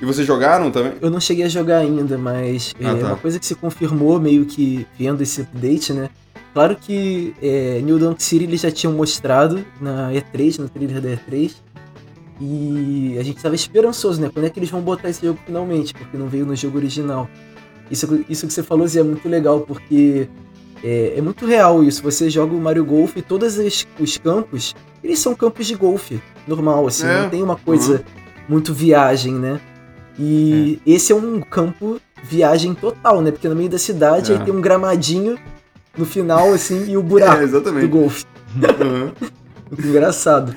E 0.00 0.04
vocês 0.04 0.26
jogaram 0.26 0.70
também? 0.70 0.94
Eu 1.00 1.10
não 1.10 1.20
cheguei 1.20 1.44
a 1.44 1.48
jogar 1.48 1.78
ainda, 1.78 2.18
mas 2.18 2.74
ah, 2.82 2.90
é 2.90 2.94
tá. 2.94 3.06
uma 3.06 3.16
coisa 3.16 3.38
que 3.38 3.46
se 3.46 3.54
confirmou 3.54 4.20
meio 4.20 4.44
que 4.44 4.86
vendo 4.98 5.22
esse 5.22 5.42
update, 5.42 5.92
né? 5.92 6.10
Claro 6.52 6.76
que 6.76 7.34
é, 7.42 7.80
New 7.82 7.98
Donk 7.98 8.22
City 8.22 8.44
eles 8.44 8.60
já 8.60 8.70
tinham 8.70 8.92
mostrado 8.92 9.64
na 9.80 10.12
E3, 10.12 10.58
no 10.58 10.68
trailer 10.68 11.00
da 11.00 11.08
E3. 11.10 11.52
E 12.40 13.16
a 13.18 13.22
gente 13.22 13.40
tava 13.40 13.54
esperançoso, 13.54 14.20
né? 14.20 14.30
Quando 14.32 14.46
é 14.46 14.50
que 14.50 14.58
eles 14.58 14.70
vão 14.70 14.80
botar 14.80 15.08
esse 15.08 15.24
jogo 15.24 15.38
finalmente? 15.46 15.94
Porque 15.94 16.16
não 16.16 16.28
veio 16.28 16.44
no 16.46 16.54
jogo 16.54 16.78
original. 16.78 17.28
Isso, 17.90 18.24
isso 18.28 18.46
que 18.46 18.52
você 18.52 18.62
falou, 18.62 18.86
Zé, 18.86 19.00
é 19.00 19.02
muito 19.02 19.28
legal, 19.28 19.60
porque 19.60 20.28
é, 20.82 21.14
é, 21.16 21.20
muito 21.20 21.46
real 21.46 21.82
isso. 21.82 22.02
Você 22.02 22.30
joga 22.30 22.54
o 22.54 22.60
Mario 22.60 22.84
Golf 22.84 23.16
e 23.16 23.22
todos 23.22 23.56
os 23.58 24.18
campos, 24.18 24.74
eles 25.02 25.18
são 25.18 25.34
campos 25.34 25.66
de 25.66 25.74
golfe, 25.74 26.20
normal, 26.46 26.86
assim. 26.86 27.06
É. 27.06 27.22
Não 27.22 27.30
tem 27.30 27.42
uma 27.42 27.56
coisa 27.56 27.94
uhum. 27.94 28.22
muito 28.48 28.74
viagem, 28.74 29.34
né? 29.34 29.60
E 30.18 30.80
é. 30.86 30.90
esse 30.92 31.12
é 31.12 31.14
um 31.14 31.40
campo 31.40 32.00
viagem 32.22 32.74
total, 32.74 33.20
né? 33.20 33.30
Porque 33.30 33.48
no 33.48 33.56
meio 33.56 33.68
da 33.68 33.78
cidade 33.78 34.32
aí 34.32 34.38
é. 34.38 34.44
tem 34.44 34.54
um 34.54 34.60
gramadinho 34.60 35.38
no 35.96 36.04
final, 36.04 36.52
assim, 36.52 36.90
e 36.90 36.96
o 36.96 37.02
buraco 37.02 37.42
é, 37.44 37.46
do 37.46 37.88
golfe. 37.88 38.24
Uhum. 38.56 39.12
engraçado. 39.88 40.54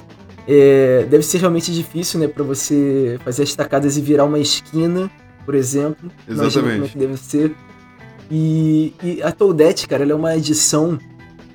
É, 0.48 1.06
deve 1.10 1.24
ser 1.24 1.39
realmente 1.39 1.74
difícil, 1.74 2.20
né, 2.20 2.28
para 2.28 2.43
você 2.43 3.20
fazer 3.26 3.43
as 3.43 3.54
tacadas 3.54 3.98
e 3.98 4.02
virar 4.02 4.24
uma 4.24 4.39
esquina, 4.39 5.12
por 5.46 5.56
exemplo. 5.56 6.10
Exatamente. 6.28 6.60
Imagina 6.60 6.74
como 6.74 6.86
é 6.86 6.88
que 6.88 6.98
deve 6.98 7.17
ser. 7.17 7.56
E, 8.32 8.93
e 9.04 9.22
a 9.22 9.32
Toadette, 9.32 9.88
cara, 9.88 10.04
ela 10.04 10.13
é 10.13 10.15
uma 10.15 10.36
edição 10.36 10.98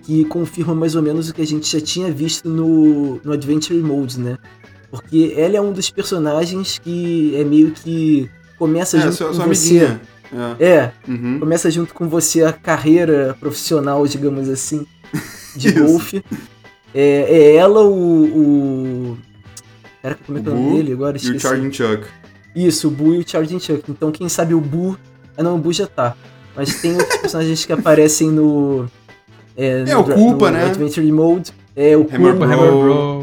que 0.03 0.25
confirma 0.25 0.75
mais 0.75 0.95
ou 0.95 1.03
menos 1.03 1.29
o 1.29 1.35
que 1.35 1.41
a 1.41 1.47
gente 1.47 1.71
já 1.71 1.81
tinha 1.81 2.11
visto 2.11 2.49
no, 2.49 3.21
no 3.25 3.33
Adventure 3.33 3.79
Mode, 3.81 4.21
né? 4.21 4.37
Porque 4.93 5.33
ela 5.39 5.57
é 5.57 5.61
um 5.61 5.73
dos 5.73 5.89
personagens 5.89 6.79
que 6.79 7.35
é 7.35 7.43
meio 7.45 7.71
que 7.71 8.31
começa 8.59 8.99
é, 8.99 9.01
junto 9.01 9.15
sua, 9.15 9.29
com 9.29 9.33
sua 9.33 9.47
você. 9.47 9.99
É, 10.61 10.65
é 10.67 10.93
uhum. 11.09 11.41
começa 11.41 11.71
junto 11.71 11.95
com 11.95 12.07
você 12.07 12.45
a 12.45 12.53
carreira 12.53 13.35
profissional, 13.41 14.07
digamos 14.07 14.51
assim, 14.51 14.87
de 15.57 15.73
golfe. 15.73 16.23
É, 16.95 17.27
é, 17.27 17.57
ela, 17.57 17.83
o. 17.83 19.15
o... 19.15 19.19
Pera, 20.03 20.19
como 20.27 20.39
é 20.39 20.43
que 20.43 20.49
é 20.49 20.53
o 20.53 20.55
nome 20.55 20.77
dele 20.77 20.93
agora? 20.93 21.17
Esqueci. 21.17 21.33
E 21.33 21.37
o 21.39 21.41
Charging 21.41 21.73
Chuck. 21.73 22.07
Isso, 22.55 22.89
o 22.89 22.91
Boo 22.91 23.15
e 23.15 23.19
o 23.21 23.25
Charging 23.27 23.61
Chuck. 23.61 23.91
Então, 23.91 24.13
quem 24.13 24.29
sabe 24.29 24.53
o 24.53 24.61
Boo. 24.61 24.99
Ah, 25.39 25.43
não, 25.43 25.55
o 25.55 25.59
Boo 25.59 25.73
já 25.73 25.87
tá. 25.87 26.15
Mas 26.55 26.83
tem 26.83 26.93
outros 26.93 27.17
personagens 27.17 27.65
que 27.65 27.73
aparecem 27.73 28.31
no. 28.31 28.91
É, 29.57 29.85
é 29.89 29.95
no, 29.95 30.01
o 30.01 30.05
Culpa, 30.05 30.51
no, 30.51 30.59
né? 30.59 30.67
Adventure 30.67 31.11
Mode. 31.11 31.51
É 31.75 31.97
o 31.97 32.03
Hammer 32.03 32.37
Culpa. 32.37 32.45
Hammer 32.45 32.73
Bro. 32.73 33.22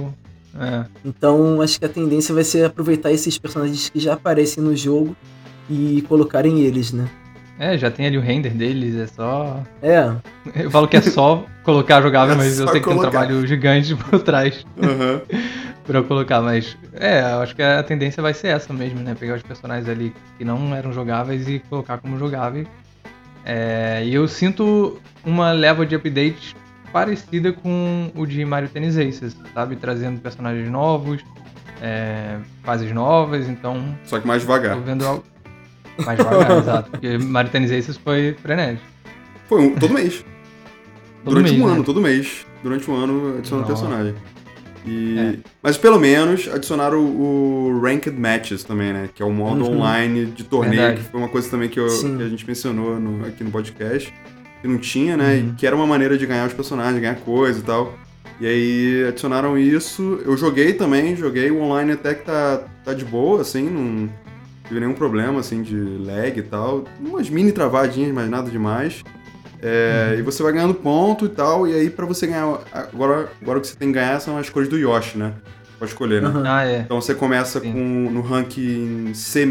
É. 0.60 0.86
Então 1.06 1.62
acho 1.62 1.80
que 1.80 1.86
a 1.86 1.90
tendência 1.90 2.36
vai 2.36 2.44
ser 2.44 2.66
aproveitar 2.66 3.12
esses 3.12 3.38
personagens 3.38 3.90
que 3.90 4.00
já 4.00 4.14
aparecem 4.14 4.62
no 4.64 4.76
jogo 4.76 5.16
e 5.70 6.04
colocarem 6.08 6.60
eles, 6.62 6.92
né? 6.92 7.08
É, 7.58 7.78
já 7.78 7.90
tem 7.92 8.06
ali 8.06 8.18
o 8.18 8.22
render 8.22 8.52
deles, 8.54 8.96
é 8.96 9.08
só. 9.08 9.62
É. 9.82 10.12
Eu 10.56 10.72
falo 10.72 10.88
que 10.88 10.98
é 10.98 11.02
só 11.02 11.46
colocar 11.64 12.02
jogável, 12.02 12.34
É 12.36 12.38
mas 12.38 12.60
eu 12.60 12.68
sei 12.70 12.80
que 12.80 12.86
tem 12.88 12.94
um 12.94 12.98
colocar. 13.00 13.12
trabalho 13.26 13.46
gigante 13.48 13.96
por 14.10 14.20
trás 14.22 14.66
Aham. 14.82 15.22
pra 15.86 16.00
eu 16.00 16.04
colocar, 16.06 16.42
mas. 16.42 16.78
É, 16.94 17.22
eu 17.22 17.42
acho 17.42 17.56
que 17.56 17.62
a 17.62 17.84
tendência 17.84 18.22
vai 18.24 18.34
ser 18.34 18.48
essa 18.48 18.72
mesmo, 18.74 19.00
né? 19.02 19.16
Pegar 19.18 19.36
os 19.36 19.44
personagens 19.44 19.88
ali 19.90 20.14
que 20.38 20.46
não 20.46 20.74
eram 20.74 20.92
jogáveis 20.94 21.48
e 21.50 21.60
colocar 21.70 21.98
como 21.98 22.18
jogáveis. 22.18 22.66
É, 23.46 24.04
e 24.06 24.14
eu 24.14 24.28
sinto 24.28 25.00
uma 25.26 25.52
leva 25.52 25.86
de 25.86 25.96
updates 25.96 26.56
parecida 26.92 27.52
com 27.54 28.12
o 28.16 28.26
de 28.26 28.44
Mario 28.46 28.70
Tennis 28.70 28.98
Aces, 28.98 29.36
sabe? 29.54 29.76
Trazendo 29.76 30.20
personagens 30.22 30.70
novos, 30.70 31.24
é, 31.82 32.38
fases 32.64 32.92
novas, 32.92 33.48
então 33.48 33.96
Só 34.06 34.20
que 34.20 34.28
mais 34.28 34.42
devagar. 34.42 34.76
tô 34.76 34.82
vendo 34.82 35.06
algo 35.06 35.24
mais 36.06 36.18
devagar, 36.18 36.52
exato. 36.60 36.92
Porque 36.92 37.18
Mario 37.18 37.52
Tennis 37.52 37.72
Aces 37.72 37.98
foi 37.98 38.36
frenético. 38.42 38.86
Foi 39.48 39.62
um, 39.62 39.76
todo 39.76 39.94
mês. 39.94 40.24
Todo 41.26 41.34
Durante 41.36 41.52
mês, 41.52 41.62
um 41.62 41.68
né? 41.68 41.74
ano, 41.74 41.84
todo 41.84 42.00
mês. 42.02 42.46
Durante 42.64 42.90
um 42.90 42.96
ano 42.96 43.36
adicionando 43.40 43.68
personagem. 43.68 44.16
E... 44.86 45.20
É. 45.20 45.36
Mas 45.62 45.78
pelo 45.78 46.00
menos 46.00 46.48
adicionaram 46.48 46.98
o, 47.04 47.74
o 47.76 47.82
Ranked 47.82 48.18
Matches 48.18 48.64
também, 48.64 48.94
né? 48.94 49.10
Que 49.14 49.22
é 49.22 49.26
o 49.26 49.30
modo 49.32 49.66
Uhum. 49.66 49.76
online 49.78 50.28
de 50.28 50.46
torneio, 50.46 50.78
Verdade. 50.82 51.02
que 51.04 51.12
foi 51.12 51.20
uma 51.20 51.28
coisa 51.28 51.50
também 51.50 51.68
que, 51.68 51.78
eu- 51.78 51.88
que 51.88 52.24
a 52.24 52.30
gente 52.30 52.48
mencionou 52.48 52.98
no- 53.02 53.26
aqui 53.26 53.44
no 53.44 53.52
podcast. 53.52 54.14
Que 54.62 54.68
não 54.68 54.78
tinha, 54.78 55.16
né? 55.16 55.36
Uhum. 55.36 55.50
E 55.50 55.56
que 55.56 55.66
era 55.66 55.76
uma 55.76 55.88
maneira 55.88 56.18
de 56.18 56.26
ganhar 56.26 56.46
os 56.48 56.54
personagens, 56.54 57.00
ganhar 57.00 57.16
coisa 57.18 57.60
e 57.60 57.64
tal. 57.64 57.94
E 58.42 58.48
aí 58.48 59.06
adicionaram 59.08 59.58
isso. 59.58 60.20
Eu 60.26 60.36
joguei 60.38 60.74
também, 60.74 61.16
joguei 61.16 61.52
o 61.52 61.62
online 61.62 61.94
até 61.94 62.14
que 62.14 62.26
tá, 62.26 62.62
tá 62.84 62.94
de 62.94 63.04
boa, 63.04 63.42
assim, 63.42 63.70
não 63.70 64.10
tive 64.68 64.80
nenhum 64.80 64.94
problema, 64.94 65.40
assim, 65.40 65.62
de 65.62 65.76
lag 65.76 66.38
e 66.38 66.44
tal. 66.44 66.86
Umas 67.00 67.30
mini 67.30 67.52
travadinhas, 67.52 68.14
mas 68.14 68.30
nada 68.30 68.50
demais. 68.50 69.04
É, 69.62 70.16
E 70.18 70.22
você 70.22 70.42
vai 70.42 70.54
ganhando 70.54 70.74
ponto 70.74 71.26
e 71.26 71.30
tal, 71.30 71.68
e 71.68 71.74
aí 71.74 71.90
pra 71.90 72.06
você 72.06 72.28
ganhar. 72.28 72.60
Agora, 72.72 73.30
agora 73.42 73.58
o 73.58 73.62
que 73.62 73.68
você 73.68 73.76
tem 73.76 73.90
que 73.90 73.96
ganhar 73.96 74.20
são 74.22 74.38
as 74.38 74.50
cores 74.50 74.70
do 74.70 74.78
Yoshi, 74.78 75.18
né? 75.18 75.34
Pode 75.78 75.92
escolher, 75.92 76.22
né? 76.22 76.28
Aham. 76.30 76.44
Ah, 76.46 76.66
é. 76.66 76.80
Então 76.80 77.02
você 77.02 77.14
começa 77.14 77.60
Sim. 77.60 77.74
com 77.74 77.80
no 78.12 78.22
ranking 78.22 79.14
C-, 79.14 79.46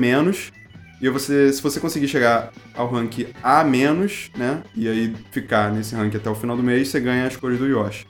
e 1.00 1.08
você, 1.08 1.52
se 1.52 1.62
você 1.62 1.78
conseguir 1.80 2.08
chegar 2.08 2.50
ao 2.74 2.88
rank 2.90 3.26
A-, 3.42 3.64
né? 3.64 4.62
E 4.74 4.88
aí 4.88 5.14
ficar 5.30 5.70
nesse 5.72 5.94
rank 5.94 6.14
até 6.14 6.28
o 6.28 6.34
final 6.34 6.56
do 6.56 6.62
mês, 6.62 6.88
você 6.88 6.98
ganha 7.00 7.26
as 7.26 7.36
cores 7.36 7.58
do 7.58 7.66
Yoshi. 7.66 8.06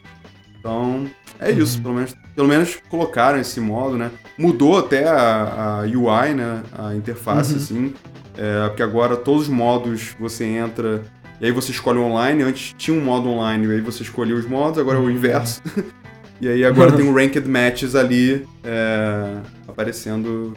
Então, 0.59 1.07
é 1.39 1.51
isso, 1.51 1.77
Uhum. 1.79 1.83
pelo 1.83 1.95
menos, 1.95 2.17
pelo 2.35 2.49
menos 2.49 2.79
colocaram 2.89 3.39
esse 3.39 3.61
modo, 3.61 3.97
né? 3.97 4.11
Mudou 4.37 4.79
até 4.79 5.07
a, 5.09 5.81
a 5.81 5.81
UI, 5.83 6.35
né? 6.35 6.63
A 6.77 6.95
interface, 6.95 7.53
Uhum. 7.53 7.59
assim. 7.59 7.95
É, 8.37 8.69
porque 8.69 8.83
agora 8.83 9.17
todos 9.17 9.43
os 9.43 9.49
modos 9.49 10.15
você 10.19 10.45
entra 10.45 11.03
e 11.41 11.47
aí 11.47 11.53
você 11.53 11.71
escolhe 11.73 11.99
online. 11.99 12.43
Antes 12.43 12.75
tinha 12.77 12.97
um 12.97 13.01
modo 13.05 13.29
online, 13.29 13.67
e 13.67 13.73
aí 13.73 13.81
você 13.81 14.03
escolhia 14.03 14.35
os 14.35 14.47
modos, 14.47 14.79
agora 14.79 14.99
é 14.99 15.01
o 15.01 15.05
Uhum. 15.05 15.11
inverso. 15.11 15.63
e 16.41 16.49
aí 16.49 16.65
agora 16.65 16.93
tem 16.93 17.09
o 17.09 17.15
Ranked 17.15 17.49
Matches 17.49 17.95
ali 17.95 18.47
é, 18.65 19.37
aparecendo 19.67 20.55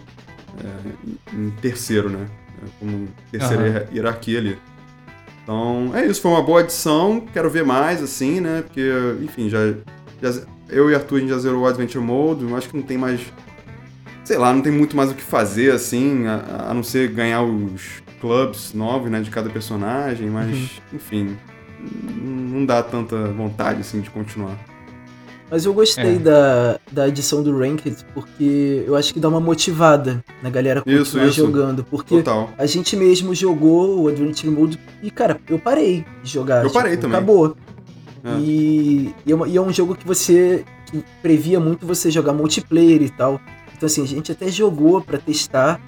é, 0.59 1.37
em 1.37 1.45
em 1.47 1.49
terceiro, 1.61 2.09
né? 2.09 2.25
É, 2.61 2.65
Como 2.79 3.07
terceira 3.31 3.67
hier- 3.67 3.87
hierarquia 3.95 4.39
ali. 4.39 4.57
Então, 5.43 5.91
é 5.95 6.05
isso, 6.05 6.21
foi 6.21 6.31
uma 6.31 6.41
boa 6.43 6.59
adição. 6.61 7.25
Quero 7.33 7.49
ver 7.49 7.65
mais, 7.65 8.01
assim, 8.01 8.39
né? 8.39 8.61
Porque, 8.61 8.89
enfim, 9.21 9.49
já, 9.49 9.59
já- 10.21 10.41
eu 10.69 10.89
e 10.89 10.95
Arthur 10.95 11.17
a 11.17 11.19
gente 11.19 11.29
já 11.29 11.39
zerou 11.39 11.63
o 11.63 11.65
Adventure 11.67 12.03
Mode, 12.03 12.45
acho 12.53 12.69
que 12.69 12.77
não 12.77 12.83
tem 12.83 12.97
mais. 12.97 13.21
Sei 14.23 14.37
lá, 14.37 14.53
não 14.53 14.61
tem 14.61 14.71
muito 14.71 14.95
mais 14.95 15.09
o 15.11 15.15
que 15.15 15.21
fazer, 15.23 15.71
assim, 15.73 16.27
a, 16.27 16.67
a 16.69 16.73
não 16.73 16.83
ser 16.83 17.09
ganhar 17.09 17.41
os 17.41 18.01
clubs 18.21 18.71
novos, 18.73 19.09
né, 19.09 19.19
de 19.19 19.31
cada 19.31 19.49
personagem, 19.49 20.29
mas, 20.29 20.79
enfim, 20.93 21.35
n- 21.79 22.51
não 22.53 22.65
dá 22.65 22.83
tanta 22.83 23.25
vontade, 23.33 23.81
assim, 23.81 23.99
de 23.99 24.09
continuar. 24.11 24.55
Mas 25.51 25.65
eu 25.65 25.73
gostei 25.73 26.15
É. 26.15 26.19
da, 26.19 26.79
da 26.89 27.03
adição 27.03 27.43
do 27.43 27.55
Ranked, 27.59 27.97
porque 28.13 28.85
eu 28.87 28.95
acho 28.95 29.13
que 29.13 29.19
dá 29.19 29.27
uma 29.27 29.41
motivada 29.41 30.23
na 30.41 30.49
galera 30.49 30.79
continuar 30.81 31.01
Isso, 31.03 31.19
isso. 31.19 31.33
jogando. 31.33 31.83
Porque 31.83 32.15
Total. 32.17 32.49
a 32.57 32.65
gente 32.65 32.95
mesmo 32.95 33.35
jogou 33.35 34.01
o 34.03 34.07
Adventure 34.07 34.49
Mode 34.49 34.79
e, 35.03 35.11
cara, 35.11 35.37
eu 35.49 35.59
parei 35.59 36.05
de 36.23 36.31
jogar. 36.31 36.63
Eu 36.63 36.71
parei 36.71 36.95
também. 36.95 37.17
Acabou. 37.17 37.57
É. 38.23 38.39
E, 38.39 39.13
e 39.25 39.33
é 39.33 39.35
e 39.49 39.57
é 39.57 39.61
um 39.61 39.73
jogo 39.73 39.93
que 39.95 40.07
você 40.07 40.63
que 40.89 41.03
previa 41.21 41.59
muito 41.59 41.85
você 41.85 42.09
jogar 42.09 42.31
multiplayer 42.31 43.01
e 43.01 43.09
tal. 43.09 43.41
Então, 43.75 43.87
assim, 43.87 44.03
a 44.03 44.07
gente 44.07 44.31
até 44.31 44.47
jogou 44.47 45.01
pra 45.01 45.17
testar 45.17 45.81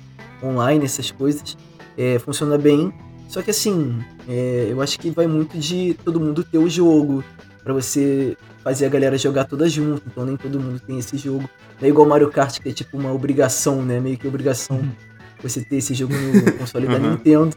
online 0.44 0.84
essas 0.84 1.10
coisas. 1.10 1.56
É, 1.98 2.20
funciona 2.20 2.58
bem. 2.58 2.92
Só 3.30 3.42
que, 3.42 3.52
assim, 3.52 3.98
é, 4.28 4.68
eu 4.70 4.82
acho 4.82 5.00
que 5.00 5.10
vai 5.10 5.26
muito 5.28 5.58
de 5.58 5.96
todo 6.04 6.20
mundo 6.20 6.44
ter 6.44 6.58
o 6.58 6.70
jogo. 6.70 7.24
Pra 7.64 7.74
você 7.74 8.36
fazer 8.64 8.86
a 8.86 8.90
galera 8.90 9.18
jogar 9.18 9.46
toda 9.46 9.68
junto. 9.70 10.02
Então, 10.08 10.26
nem 10.26 10.38
todo 10.38 10.60
mundo 10.60 10.80
tem 10.80 10.98
esse 11.00 11.18
jogo. 11.18 11.50
Não 11.82 11.88
é 11.88 11.90
igual 11.90 12.08
Mario 12.08 12.30
Kart, 12.30 12.60
que 12.60 12.70
é 12.70 12.72
tipo 12.72 12.98
uma 12.98 13.12
obrigação, 13.12 13.82
né? 13.84 14.00
Meio 14.00 14.18
que 14.18 14.28
obrigação 14.28 14.78
Uhum. 14.78 14.90
você 15.42 15.62
ter 15.62 15.78
esse 15.78 15.94
jogo 15.94 16.14
no 16.14 16.54
console 16.58 16.88
da 16.88 16.94
Aham. 16.96 17.12
Nintendo. 17.12 17.56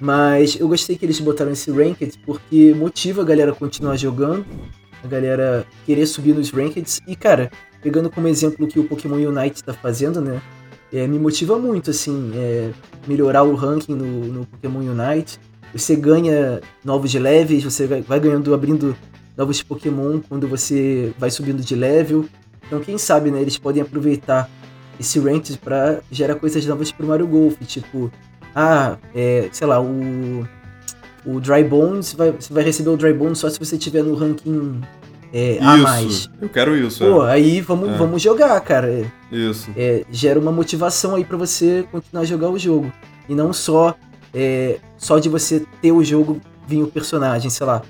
Mas 0.00 0.56
eu 0.60 0.68
gostei 0.68 0.96
que 0.96 1.04
eles 1.06 1.18
botaram 1.20 1.52
esse 1.52 1.70
Ranked 1.70 2.18
porque 2.24 2.74
motiva 2.76 3.22
a 3.22 3.24
galera 3.24 3.52
a 3.52 3.54
continuar 3.54 3.96
jogando, 3.96 4.44
a 5.02 5.06
galera 5.08 5.66
querer 5.86 6.06
subir 6.06 6.34
nos 6.34 6.50
Rankeds. 6.50 7.00
E, 7.06 7.16
cara, 7.16 7.50
pegando 7.82 8.10
como 8.10 8.28
exemplo 8.28 8.66
o 8.66 8.68
que 8.68 8.78
o 8.78 8.84
Pokémon 8.84 9.16
Unite 9.16 9.64
tá 9.64 9.72
fazendo, 9.72 10.20
né? 10.20 10.40
é, 10.92 11.04
me 11.06 11.18
motiva 11.18 11.58
muito, 11.58 11.90
assim, 11.90 12.30
é, 12.34 12.70
melhorar 13.08 13.42
o 13.42 13.54
ranking 13.54 13.94
no, 13.94 14.26
no 14.26 14.46
Pokémon 14.46 14.80
Unite. 14.80 15.38
Você 15.74 15.96
ganha 15.96 16.60
novos 16.84 17.12
levels, 17.12 17.64
você 17.64 17.86
vai- 17.86 18.00
vai 18.02 18.20
ganhando, 18.20 18.54
abrindo 18.54 18.96
novos 19.36 19.62
Pokémon 19.62 20.20
quando 20.28 20.48
você 20.48 21.12
vai 21.18 21.30
subindo 21.30 21.62
de 21.62 21.74
level. 21.74 22.24
Então, 22.66 22.80
quem 22.80 22.98
sabe, 22.98 23.30
né? 23.30 23.40
Eles 23.40 23.58
podem 23.58 23.82
aproveitar 23.82 24.48
esse 24.98 25.18
Ranked 25.20 25.58
pra 25.58 26.00
gerar 26.10 26.36
coisas 26.36 26.64
novas 26.66 26.90
pro 26.90 27.06
Mario 27.06 27.26
Golf, 27.26 27.54
tipo 27.66 28.10
ah, 28.54 28.96
é, 29.14 29.48
sei 29.52 29.66
lá, 29.66 29.78
o, 29.82 30.48
o 31.26 31.38
Dry 31.40 31.62
Bones, 31.62 32.14
vai, 32.14 32.30
você 32.32 32.52
vai 32.52 32.64
receber 32.64 32.88
o 32.88 32.96
Dry 32.96 33.12
Bones 33.12 33.38
só 33.38 33.50
se 33.50 33.58
você 33.58 33.76
tiver 33.76 34.02
no 34.02 34.14
ranking 34.14 34.80
é, 35.32 35.58
A+. 35.60 35.76
mais. 35.76 36.30
Eu 36.40 36.48
quero 36.48 36.74
isso, 36.74 37.04
Pô, 37.04 37.26
é. 37.26 37.32
aí 37.32 37.60
vamos, 37.60 37.90
É. 37.90 37.96
vamos 37.98 38.22
jogar, 38.22 38.58
cara. 38.62 38.88
É, 38.90 39.04
Isso. 39.30 39.70
é, 39.76 40.04
gera 40.10 40.40
uma 40.40 40.50
motivação 40.50 41.14
aí 41.14 41.24
pra 41.24 41.36
você 41.36 41.84
continuar 41.92 42.22
a 42.22 42.24
jogar 42.24 42.48
o 42.48 42.58
jogo. 42.58 42.90
E 43.28 43.34
não 43.34 43.52
só, 43.52 43.94
é, 44.32 44.78
só 44.96 45.18
de 45.18 45.28
você 45.28 45.62
ter 45.82 45.92
o 45.92 46.02
jogo 46.02 46.40
vir 46.66 46.82
o 46.82 46.86
personagem, 46.88 47.50
sei 47.50 47.66
lá. 47.66 47.82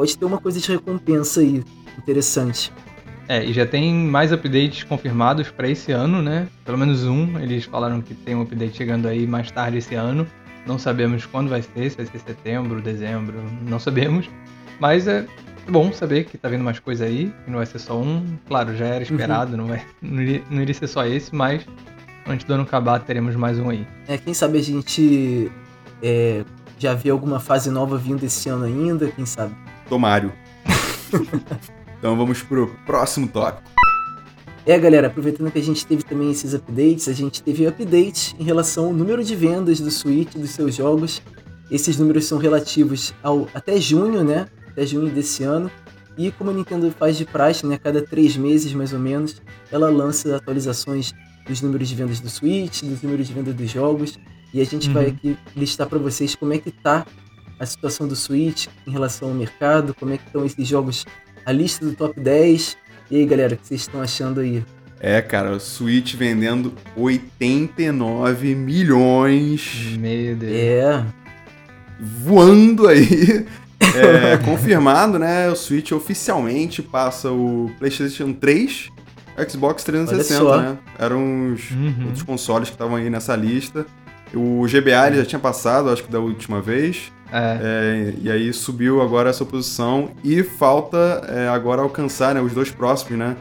Pode 0.00 0.16
ter 0.16 0.24
uma 0.24 0.38
coisa 0.38 0.58
de 0.58 0.66
recompensa 0.66 1.40
aí, 1.40 1.62
interessante. 1.98 2.72
É, 3.28 3.44
e 3.44 3.52
já 3.52 3.66
tem 3.66 3.92
mais 3.92 4.32
updates 4.32 4.82
confirmados 4.82 5.50
pra 5.50 5.68
esse 5.68 5.92
ano, 5.92 6.22
né? 6.22 6.48
Pelo 6.64 6.78
menos 6.78 7.04
um. 7.04 7.38
Eles 7.38 7.66
falaram 7.66 8.00
que 8.00 8.14
tem 8.14 8.34
um 8.34 8.40
update 8.40 8.78
chegando 8.78 9.06
aí 9.06 9.26
mais 9.26 9.50
tarde 9.50 9.76
esse 9.76 9.94
ano. 9.94 10.26
Não 10.66 10.78
sabemos 10.78 11.26
quando 11.26 11.50
vai 11.50 11.60
ser, 11.60 11.90
se 11.90 11.98
vai 11.98 12.06
ser 12.06 12.18
setembro, 12.18 12.80
dezembro, 12.80 13.44
não 13.68 13.78
sabemos. 13.78 14.26
Mas 14.80 15.06
é 15.06 15.26
bom 15.68 15.92
saber 15.92 16.24
que 16.24 16.38
tá 16.38 16.48
vindo 16.48 16.64
mais 16.64 16.78
coisa 16.78 17.04
aí, 17.04 17.30
que 17.44 17.50
não 17.50 17.58
vai 17.58 17.66
ser 17.66 17.78
só 17.78 18.00
um. 18.00 18.24
Claro, 18.48 18.74
já 18.74 18.86
era 18.86 19.02
esperado, 19.02 19.54
não, 19.54 19.66
vai, 19.66 19.84
não, 20.00 20.22
iria, 20.22 20.42
não 20.48 20.62
iria 20.62 20.74
ser 20.74 20.86
só 20.86 21.04
esse, 21.04 21.34
mas 21.34 21.66
antes 22.26 22.46
do 22.46 22.54
ano 22.54 22.62
acabar 22.62 23.00
teremos 23.00 23.36
mais 23.36 23.58
um 23.58 23.68
aí. 23.68 23.86
É, 24.08 24.16
quem 24.16 24.32
sabe 24.32 24.56
a 24.56 24.62
gente 24.62 25.52
é, 26.02 26.42
já 26.78 26.94
vê 26.94 27.10
alguma 27.10 27.38
fase 27.38 27.70
nova 27.70 27.98
vindo 27.98 28.24
esse 28.24 28.48
ano 28.48 28.64
ainda, 28.64 29.06
quem 29.08 29.26
sabe. 29.26 29.54
Tomário. 29.90 30.32
então 31.98 32.16
vamos 32.16 32.42
pro 32.42 32.68
próximo 32.86 33.28
tópico. 33.28 33.68
É, 34.64 34.78
galera, 34.78 35.08
aproveitando 35.08 35.50
que 35.50 35.58
a 35.58 35.62
gente 35.62 35.84
teve 35.84 36.02
também 36.04 36.30
esses 36.30 36.54
updates, 36.54 37.08
a 37.08 37.12
gente 37.12 37.42
teve 37.42 37.66
update 37.66 38.36
em 38.38 38.44
relação 38.44 38.86
ao 38.86 38.92
número 38.92 39.24
de 39.24 39.34
vendas 39.34 39.80
do 39.80 39.90
Switch, 39.90 40.34
dos 40.36 40.50
seus 40.50 40.74
jogos. 40.76 41.20
Esses 41.70 41.98
números 41.98 42.24
são 42.26 42.38
relativos 42.38 43.12
ao 43.22 43.48
até 43.52 43.80
junho, 43.80 44.22
né? 44.22 44.46
Até 44.68 44.86
junho 44.86 45.10
desse 45.10 45.42
ano. 45.42 45.70
E 46.16 46.30
como 46.30 46.50
a 46.50 46.52
Nintendo 46.54 46.90
faz 46.96 47.16
de 47.16 47.24
praxe, 47.24 47.66
né? 47.66 47.78
Cada 47.82 48.02
três 48.02 48.36
meses, 48.36 48.72
mais 48.72 48.92
ou 48.92 48.98
menos, 49.00 49.42
ela 49.72 49.88
lança 49.90 50.36
atualizações 50.36 51.12
dos 51.46 51.60
números 51.62 51.88
de 51.88 51.94
vendas 51.96 52.20
do 52.20 52.28
Switch, 52.28 52.82
dos 52.82 53.02
números 53.02 53.26
de 53.26 53.32
vendas 53.32 53.54
dos 53.54 53.70
jogos. 53.70 54.18
E 54.52 54.60
a 54.60 54.64
gente 54.64 54.88
Uhum. 54.88 54.94
vai 54.94 55.06
aqui 55.06 55.36
listar 55.56 55.88
para 55.88 55.98
vocês 55.98 56.34
como 56.34 56.52
é 56.52 56.58
que 56.58 56.70
tá 56.70 57.06
a 57.60 57.66
situação 57.66 58.08
do 58.08 58.16
Switch 58.16 58.66
em 58.86 58.90
relação 58.90 59.28
ao 59.28 59.34
mercado, 59.34 59.94
como 59.94 60.12
é 60.14 60.16
que 60.18 60.24
estão 60.26 60.44
esses 60.44 60.66
jogos, 60.66 61.04
a 61.46 61.52
lista 61.52 61.84
do 61.84 61.94
top 61.94 62.18
10. 62.18 62.76
E 63.10 63.16
aí, 63.18 63.26
galera, 63.26 63.54
o 63.54 63.56
que 63.58 63.66
vocês 63.68 63.82
estão 63.82 64.00
achando 64.00 64.40
aí? 64.40 64.64
É, 64.98 65.20
cara, 65.22 65.52
o 65.52 65.60
Switch 65.60 66.14
vendendo 66.14 66.72
89 66.96 68.54
milhões, 68.54 69.96
Meu 69.98 70.36
Deus. 70.36 70.52
É, 70.52 71.04
voando 72.00 72.88
aí. 72.88 73.46
É, 73.96 74.36
confirmado, 74.44 75.18
né? 75.18 75.48
O 75.48 75.56
Switch 75.56 75.90
oficialmente 75.90 76.82
passa 76.82 77.30
o 77.32 77.70
PlayStation 77.78 78.30
3, 78.34 78.90
Xbox 79.48 79.82
360, 79.82 80.44
Olha 80.44 80.54
só. 80.54 80.60
né? 80.62 80.78
Eram 80.98 81.54
os 81.54 81.70
Uhum. 81.70 82.04
outros 82.04 82.22
consoles 82.22 82.68
que 82.68 82.74
estavam 82.74 82.96
aí 82.96 83.08
nessa 83.08 83.34
lista. 83.34 83.86
O 84.34 84.64
GBA 84.68 85.06
ele 85.08 85.16
já 85.16 85.24
tinha 85.24 85.38
passado, 85.40 85.88
acho 85.90 86.04
que 86.04 86.10
da 86.12 86.20
última 86.20 86.60
vez. 86.60 87.10
É. 87.32 87.58
É, 87.62 88.14
e 88.20 88.30
aí 88.30 88.52
subiu 88.52 89.00
agora 89.00 89.30
essa 89.30 89.44
posição 89.44 90.10
e 90.24 90.42
falta 90.42 91.22
é, 91.28 91.48
agora 91.48 91.82
alcançar 91.82 92.34
né, 92.34 92.40
os 92.40 92.52
dois 92.52 92.70
próximos, 92.70 93.18
né? 93.18 93.36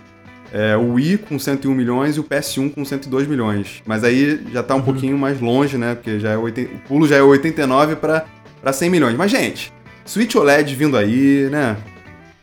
É, 0.52 0.76
o 0.76 0.94
Wii 0.94 1.18
com 1.20 1.38
101 1.38 1.74
milhões 1.74 2.18
e 2.18 2.20
o 2.20 2.24
PS1 2.24 2.74
com 2.74 2.84
102 2.84 3.28
milhões. 3.28 3.84
Mas 3.86 4.04
aí 4.04 4.42
já 4.52 4.64
tá 4.64 4.74
um 4.74 4.78
Uhum. 4.80 4.84
pouquinho 4.84 5.18
mais 5.18 5.40
longe, 5.40 5.78
né? 5.78 5.94
Porque 5.96 6.20
já 6.20 6.30
é 6.32 6.38
80, 6.38 6.74
o 6.76 6.80
pulo 6.88 7.08
já 7.08 7.18
é 7.18 7.22
89 7.22 7.96
para 7.96 8.26
100 8.74 8.90
milhões. 8.90 9.16
Mas, 9.16 9.30
gente, 9.30 9.72
Switch 10.06 10.34
OLED 10.36 10.74
vindo 10.76 10.98
aí, 10.98 11.48
né? 11.52 11.78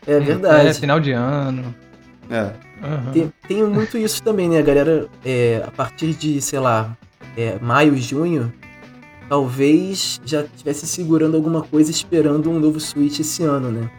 É 0.06 0.12
É, 0.14 0.20
verdade. 0.20 0.74
final 0.78 1.00
de 1.00 1.10
ano. 1.10 1.74
É. 2.30 2.50
Aham. 2.82 3.10
Tem, 3.12 3.32
tem 3.48 3.64
muito 3.64 3.98
isso 3.98 4.22
também, 4.22 4.48
né? 4.48 4.58
A 4.58 4.62
galera, 4.62 5.08
é, 5.24 5.62
a 5.66 5.70
partir 5.72 6.12
de, 6.14 6.40
sei 6.40 6.60
lá, 6.60 6.96
é, 7.36 7.56
maio, 7.60 7.96
junho, 7.96 8.52
talvez 9.28 10.20
já 10.24 10.42
estivesse 10.42 10.86
segurando 10.86 11.36
alguma 11.36 11.62
coisa 11.62 11.90
esperando 11.90 12.50
um 12.50 12.58
novo 12.58 12.78
Switch 12.80 13.18
esse 13.20 13.42
ano, 13.42 13.70
né? 13.70 13.90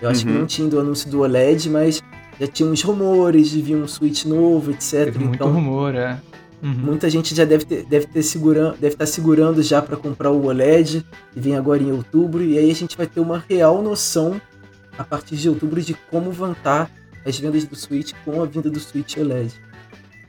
Eu 0.00 0.08
acho 0.10 0.24
que 0.24 0.30
Uhum. 0.30 0.40
não 0.40 0.46
tinha 0.46 0.68
do 0.68 0.78
anúncio 0.78 1.10
do 1.10 1.20
OLED, 1.20 1.70
mas 1.70 2.02
já 2.38 2.46
tinha 2.46 2.68
uns 2.68 2.82
rumores 2.82 3.48
de 3.50 3.62
vir 3.62 3.76
um 3.76 3.88
Switch 3.88 4.24
novo, 4.26 4.70
etc. 4.70 5.04
Teve 5.06 5.18
muito 5.20 5.34
Então, 5.36 5.50
rumor, 5.50 5.94
é. 5.94 6.20
Uhum. 6.62 6.72
muita 6.72 7.08
gente 7.08 7.34
já 7.34 7.44
deve 7.44 7.64
ter, 7.64 7.84
deve 7.84 8.06
ter 8.06 8.22
segurando, 8.22 8.72
deve 8.78 8.94
estar 8.94 9.06
segurando 9.06 9.62
já 9.62 9.80
para 9.80 9.96
comprar 9.96 10.30
o 10.30 10.46
OLED, 10.46 11.04
que 11.32 11.40
vem 11.40 11.56
agora 11.56 11.82
em 11.82 11.92
outubro, 11.92 12.42
e 12.42 12.58
aí 12.58 12.70
a 12.70 12.74
gente 12.74 12.96
vai 12.96 13.06
ter 13.06 13.20
uma 13.20 13.42
real 13.48 13.82
noção 13.82 14.40
a 14.98 15.04
partir 15.04 15.36
de 15.36 15.48
outubro 15.48 15.80
de 15.80 15.94
como 16.10 16.30
vão 16.30 16.52
estar 16.52 16.90
as 17.24 17.38
vendas 17.38 17.64
do 17.64 17.74
Switch 17.76 18.12
com 18.24 18.42
a 18.42 18.46
vinda 18.46 18.70
do 18.70 18.78
Switch 18.80 19.16
OLED. 19.16 19.52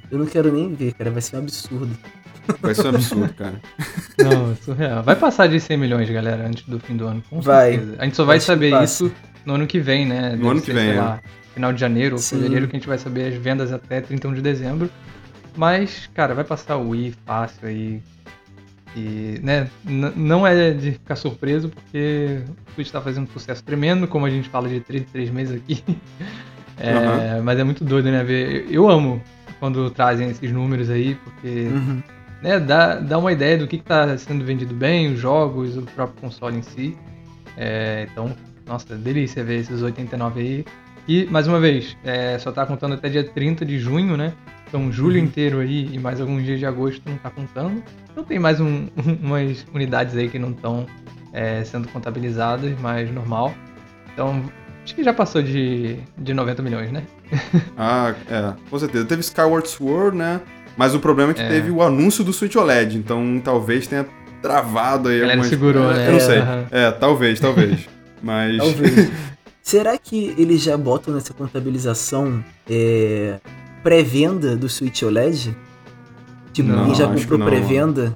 Eu 0.10 0.18
não 0.20 0.26
quero 0.26 0.52
nem 0.52 0.74
ver, 0.74 0.94
cara, 0.94 1.12
vai 1.12 1.22
ser 1.22 1.36
um 1.36 1.40
absurdo. 1.40 1.90
Vai 2.62 2.74
ser 2.76 2.86
um 2.88 2.90
absurdo, 2.90 3.34
cara. 3.34 3.62
Não, 4.20 4.52
é 4.52 4.56
surreal. 4.56 5.04
Vai 5.04 5.16
passar 5.16 5.48
de 5.48 5.60
100 5.60 5.78
milhões, 5.78 6.10
galera, 6.10 6.48
antes 6.48 6.64
do 6.66 6.80
fim 6.80 6.96
do 6.98 7.08
ano, 7.08 7.24
com 7.30 7.40
Vai. 7.42 7.72
certeza. 7.74 7.96
A 8.00 8.06
gente 8.06 8.16
só 8.18 8.26
vai 8.26 8.38
Acho 8.38 8.46
que 8.46 8.52
saber 8.52 8.84
isso 8.84 9.12
no 9.46 9.54
ano 9.56 9.68
que 9.68 9.80
vem, 9.80 10.06
né? 10.06 10.32
Deve 10.32 10.48
ano 10.48 10.60
que 10.60 10.68
ser, 10.68 10.74
vem, 10.74 10.84
sei 10.90 10.98
é. 10.98 11.02
lá, 11.02 11.20
final 11.54 11.74
de 11.74 11.80
janeiro 11.80 12.16
ou 12.16 12.20
Sim. 12.20 12.38
fevereiro 12.38 12.68
que 12.68 12.76
a 12.76 12.80
gente 12.80 12.88
vai 12.88 12.98
saber 12.98 13.28
as 13.28 13.36
vendas 13.36 13.72
até 13.72 14.02
31 14.02 14.34
de 14.34 14.42
dezembro. 14.42 14.90
Mas, 15.56 16.10
cara, 16.14 16.34
vai 16.36 16.44
passar 16.44 16.78
o 16.78 16.90
Wii 16.90 17.16
fácil 17.26 17.68
aí. 17.68 18.02
E, 18.96 19.40
né, 19.44 19.68
n- 19.86 20.12
não 20.16 20.46
é 20.48 20.72
de 20.72 20.94
ficar 20.94 21.16
surpreso, 21.16 21.70
porque 21.70 22.42
o 22.70 22.74
Switch 22.74 22.90
tá 22.90 23.00
fazendo 23.02 23.26
um 23.26 23.32
sucesso 23.32 23.64
tremendo, 23.64 24.08
como 24.08 24.26
a 24.26 24.30
gente 24.30 24.50
fala 24.50 24.68
de 24.68 24.80
3 24.80 25.04
em 25.04 25.06
3 25.06 25.30
meses 25.30 25.56
aqui. 25.56 25.84
É, 26.80 27.42
Mas 27.42 27.58
é 27.58 27.64
muito 27.64 27.84
doido, 27.84 28.12
né? 28.12 28.24
Ver. 28.24 28.68
Eu 28.70 28.88
amo 28.88 29.20
quando 29.60 29.90
trazem 29.90 30.30
esses 30.30 30.52
números 30.52 30.92
aí, 30.92 31.16
porque 31.16 31.70
Uhum. 31.72 32.04
Né, 32.42 32.60
dá, 32.60 32.96
dá 32.96 33.18
uma 33.18 33.32
ideia 33.32 33.58
do 33.58 33.68
que 33.68 33.78
está 33.78 34.18
sendo 34.18 34.44
vendido 34.46 34.74
bem, 34.74 35.14
os 35.14 35.20
jogos, 35.20 35.78
o 35.78 35.82
próprio 35.84 36.22
console 36.22 36.58
em 36.58 36.62
si. 36.62 36.98
É, 37.58 38.08
então, 38.12 38.36
nossa, 38.66 38.96
delícia 38.96 39.44
ver 39.44 39.60
esses 39.60 39.82
89 39.82 40.40
aí. 40.40 40.66
E, 41.08 41.26
mais 41.26 41.48
uma 41.48 41.60
vez, 41.60 41.96
é, 42.04 42.38
só 42.38 42.52
tá 42.52 42.66
contando 42.66 42.94
até 42.96 43.08
dia 43.10 43.24
30 43.24 43.66
de 43.66 43.80
junho, 43.80 44.18
né? 44.18 44.34
Então, 44.68 44.92
julho 44.92 45.18
Uhum. 45.18 45.24
inteiro 45.26 45.60
aí 45.60 45.90
e 45.94 45.98
mais 45.98 46.20
alguns 46.20 46.44
dias 46.44 46.60
de 46.60 46.66
agosto 46.66 47.02
não 47.10 47.18
tá 47.18 47.30
contando. 47.30 47.82
Então, 48.12 48.24
tem 48.26 48.38
mais 48.38 48.60
um- 48.60 48.88
umas 49.24 49.66
unidades 49.74 50.16
aí 50.18 50.28
que 50.28 50.38
não 50.38 50.52
estão 50.52 50.86
sendo 51.66 51.88
contabilizadas, 51.90 52.74
mas 52.82 53.10
normal. 53.14 53.54
Então, 54.12 54.44
acho 54.84 54.96
que 54.96 55.04
já 55.04 55.14
passou 55.14 55.42
de, 55.42 55.98
de 56.18 56.34
90 56.34 56.62
milhões, 56.64 56.92
né? 56.92 57.04
Ah, 57.78 58.14
é, 58.30 58.54
com 58.70 58.80
certeza. 58.80 59.06
Teve 59.06 59.22
Skyward 59.22 59.68
Sword, 59.70 60.18
né? 60.18 60.42
Mas 60.78 60.94
o 60.94 61.00
problema 61.00 61.32
é 61.32 61.34
que 61.34 61.42
É. 61.42 61.50
teve 61.50 61.72
o 61.72 61.82
anúncio 61.82 62.24
do 62.24 62.32
Switch 62.32 62.56
OLED, 62.56 62.98
então 62.98 63.42
talvez 63.44 63.88
tenha 63.88 64.06
travado 64.42 65.10
aí 65.10 65.18
A 65.18 65.20
galera 65.22 65.32
algumas... 65.40 65.50
segurou, 65.50 65.92
É, 65.92 65.94
né? 65.96 66.08
Eu 66.08 66.12
não 66.14 66.20
sei. 66.20 66.40
É, 66.72 66.92
talvez, 66.92 67.40
talvez. 67.40 67.90
Mas... 68.22 68.58
Talvez. 68.58 69.12
Será 69.64 69.98
que 69.98 70.34
eles 70.38 70.62
já 70.62 70.78
botam 70.78 71.14
nessa 71.14 71.34
contabilização 71.34 72.42
é, 72.70 73.38
pré-venda 73.84 74.56
do 74.56 74.70
Switch 74.70 75.02
OLED? 75.02 75.54
Tipo, 76.54 76.70
Não, 76.70 76.86
quem 76.86 76.96
já 76.96 77.08
comprou 77.08 77.40
pré-venda? 77.40 78.16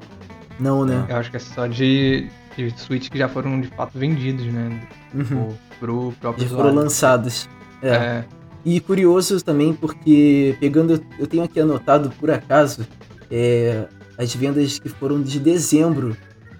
Não, 0.59 0.85
né? 0.85 1.05
Eu 1.09 1.17
acho 1.17 1.29
que 1.29 1.37
é 1.37 1.39
só 1.39 1.67
de, 1.67 2.29
de 2.55 2.73
Switch 2.79 3.09
que 3.09 3.17
já 3.17 3.27
foram 3.27 3.59
de 3.59 3.67
fato 3.69 3.97
vendidos, 3.99 4.45
né? 4.45 4.79
Uhum. 5.13 5.25
Pro, 5.25 5.57
pro 5.79 6.13
próprio 6.21 6.47
Já 6.47 6.55
foram 6.55 6.73
lançados. 6.73 7.49
É. 7.81 7.89
É. 7.89 8.25
E 8.63 8.79
curioso 8.79 9.41
também 9.43 9.73
porque, 9.73 10.55
pegando, 10.59 11.03
eu 11.17 11.25
tenho 11.25 11.43
aqui 11.43 11.59
anotado 11.59 12.11
por 12.19 12.29
acaso, 12.29 12.85
é, 13.31 13.85
as 14.17 14.33
vendas 14.35 14.77
que 14.77 14.87
foram 14.89 15.21
de 15.21 15.39
dezembro 15.39 16.15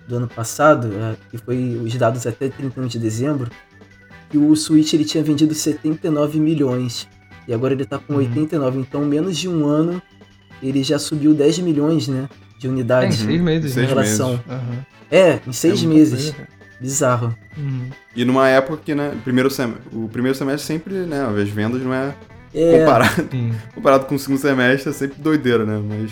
do 0.07 0.15
ano 0.15 0.27
passado, 0.27 0.89
é, 0.93 1.15
que 1.29 1.37
foi 1.37 1.79
os 1.83 1.93
dados 1.95 2.25
até 2.25 2.49
31 2.49 2.87
de 2.87 2.97
dezembro, 2.97 3.51
que 4.29 4.37
o 4.37 4.55
Switch 4.55 4.93
ele 4.93 5.05
tinha 5.05 5.23
vendido 5.23 5.53
79 5.53 6.39
milhões. 6.39 7.07
E 7.47 7.53
agora 7.53 7.73
ele 7.73 7.85
tá 7.85 7.97
com 7.99 8.13
Uhum. 8.13 8.19
89, 8.19 8.79
então 8.79 9.05
menos 9.05 9.37
de 9.37 9.47
um 9.47 9.65
ano 9.65 10.01
ele 10.61 10.83
já 10.83 10.97
subiu 10.99 11.33
10 11.33 11.59
milhões, 11.59 12.07
né? 12.07 12.27
De 12.57 12.67
É, 12.67 12.69
em 12.69 12.73
unidades. 12.73 13.17
seis 13.17 13.41
meses, 13.41 13.73
Seis 13.73 13.85
em 13.85 13.87
né? 13.89 13.93
relação. 14.01 14.29
meses. 14.29 14.43
Aham. 14.49 14.85
É, 15.11 15.39
em 15.47 15.51
seis 15.51 15.83
É 15.83 15.87
meses. 15.87 16.33
Bizarro. 16.81 17.35
Uhum. 17.55 17.89
E 18.15 18.25
numa 18.25 18.49
época 18.49 18.81
que, 18.83 18.95
né, 18.95 19.13
primeiro 19.23 19.49
sem... 19.51 19.73
o 19.93 20.09
primeiro 20.09 20.35
semestre 20.37 20.65
sempre, 20.65 20.93
né, 21.05 21.23
as 21.39 21.47
vendas 21.49 21.81
não 21.81 21.93
é... 21.93 22.13
É, 22.53 22.79
Comparado, 22.79 23.29
comparado 23.73 24.05
com 24.07 24.15
o 24.15 24.19
segundo 24.19 24.37
semestre 24.39 24.89
é 24.89 24.93
sempre 24.93 25.21
doideira, 25.21 25.63
né? 25.65 25.81
Mas 25.87 26.11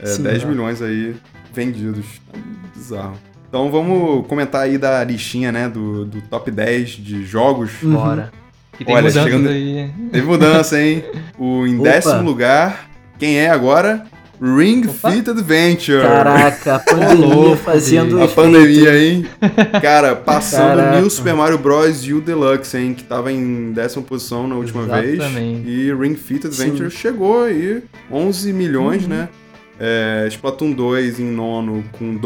é, 0.00 0.06
Sim, 0.14 0.22
10 0.22 0.42
é. 0.42 0.46
milhões 0.46 0.80
aí 0.80 1.16
vendidos. 1.52 2.06
É 2.32 2.38
bizarro. 2.78 3.16
Então 3.48 3.70
vamos 3.72 4.24
comentar 4.28 4.62
aí 4.62 4.78
da 4.78 5.02
listinha, 5.02 5.50
né, 5.50 5.68
do, 5.68 6.04
do 6.04 6.20
top 6.22 6.48
10 6.52 6.90
de 6.90 7.24
jogos. 7.24 7.82
Uhum. 7.82 7.92
Bora. 7.94 8.30
E 8.78 8.84
tem 8.84 8.94
Olha, 8.94 9.10
chegando- 9.10 9.48
aí. 9.48 9.90
Teve 10.12 10.26
mudança, 10.26 10.80
hein? 10.80 11.02
O 11.38 11.66
em 11.66 11.74
Opa. 11.80 11.90
décimo 11.90 12.22
lugar, 12.22 12.88
quem 13.18 13.36
é 13.38 13.50
agora? 13.50 14.04
Ring 14.40 14.82
Opa. 14.88 15.10
Fit 15.12 15.30
Adventure. 15.30 16.02
Caraca, 16.02 16.74
a 16.76 16.78
pandemia 16.84 17.26
louco, 17.26 17.56
fazendo 17.56 18.22
A 18.22 18.28
pandemia, 18.28 18.98
hein? 18.98 19.26
Cara, 19.80 20.14
passando 20.16 20.76
Caraca. 20.78 21.00
New 21.00 21.08
Super 21.10 21.34
Mario 21.34 21.58
Bros. 21.58 22.06
U 22.08 22.20
Deluxe, 22.20 22.76
hein? 22.76 22.94
Que 22.94 23.04
tava 23.04 23.32
em 23.32 23.72
décima 23.72 24.02
posição 24.02 24.46
na 24.48 24.56
última 24.56 24.82
Exatamente. 24.82 25.62
vez. 25.62 25.66
E 25.66 25.94
Ring 25.94 26.14
Fit 26.16 26.46
Adventure 26.46 26.90
chegou 26.90 27.44
aí, 27.44 27.82
11 28.10 28.52
milhões, 28.52 29.02
Uhum. 29.04 29.08
né? 29.08 29.28
É, 29.78 30.26
Splatoon 30.28 30.72
2 30.72 31.18
em 31.20 31.24
nono 31.30 31.84
com 31.98 32.16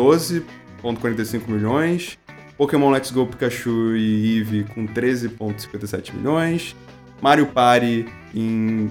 12,45 0.83 1.49
milhões. 1.49 2.18
Pokémon 2.57 2.90
Let's 2.90 3.11
Go 3.11 3.27
Pikachu 3.27 3.94
e 3.97 4.38
Eevee 4.38 4.64
com 4.75 4.87
13,57 4.87 6.12
milhões. 6.14 6.75
Mario 7.23 7.47
Party 7.47 8.05
em 8.35 8.90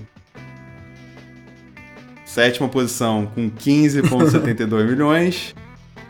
sétima 2.28 2.68
posição 2.68 3.26
com 3.34 3.50
15,72 3.50 4.86
milhões. 4.86 5.56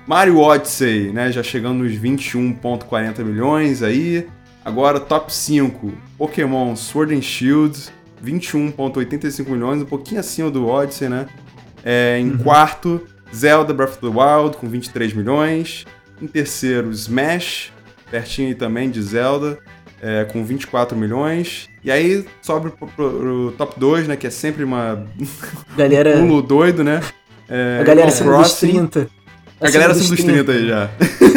Mario 0.07 0.39
Odyssey, 0.39 1.11
né, 1.11 1.31
já 1.31 1.43
chegando 1.43 1.83
nos 1.83 1.93
21,40 1.93 3.23
milhões 3.23 3.83
aí. 3.83 4.27
Agora, 4.65 4.99
top 4.99 5.33
5, 5.33 5.93
Pokémon 6.17 6.75
Sword 6.75 7.13
and 7.13 7.21
Shield, 7.21 7.77
21,85 8.25 9.49
milhões, 9.49 9.81
um 9.81 9.85
pouquinho 9.85 10.19
acima 10.19 10.49
do 10.49 10.67
Odyssey, 10.67 11.07
né? 11.07 11.27
É, 11.85 12.19
em 12.19 12.37
quarto, 12.37 13.07
Zelda 13.33 13.73
Breath 13.73 13.91
of 13.91 13.99
the 14.01 14.07
Wild, 14.07 14.57
com 14.57 14.67
23 14.67 15.13
milhões. 15.13 15.85
Em 16.21 16.27
terceiro, 16.27 16.91
Smash, 16.91 17.71
pertinho 18.09 18.49
aí 18.49 18.55
também 18.55 18.89
de 18.89 19.01
Zelda, 19.01 19.59
é, 20.01 20.23
com 20.25 20.43
24 20.45 20.97
milhões. 20.97 21.69
E 21.83 21.91
aí, 21.91 22.25
sobe 22.41 22.69
pro, 22.71 22.87
pro- 22.87 23.11
pro 23.11 23.53
top 23.57 23.77
2, 23.79 24.07
né, 24.07 24.15
que 24.15 24.25
é 24.27 24.29
sempre 24.29 24.63
uma 24.63 25.05
Galera, 25.77 26.13
pulo 26.19 26.41
doido, 26.41 26.83
né? 26.83 27.01
É, 27.49 27.79
a 27.81 27.83
galera 27.83 28.07
acima 28.09 28.31
dos 28.37 28.47
Crossing. 28.59 28.71
30. 28.87 29.09
A 29.61 29.69
galera 29.69 29.91
acima 29.93 30.15
dos 30.15 30.25
30 30.25 30.51
aí 30.51 30.67
já. 30.67 30.89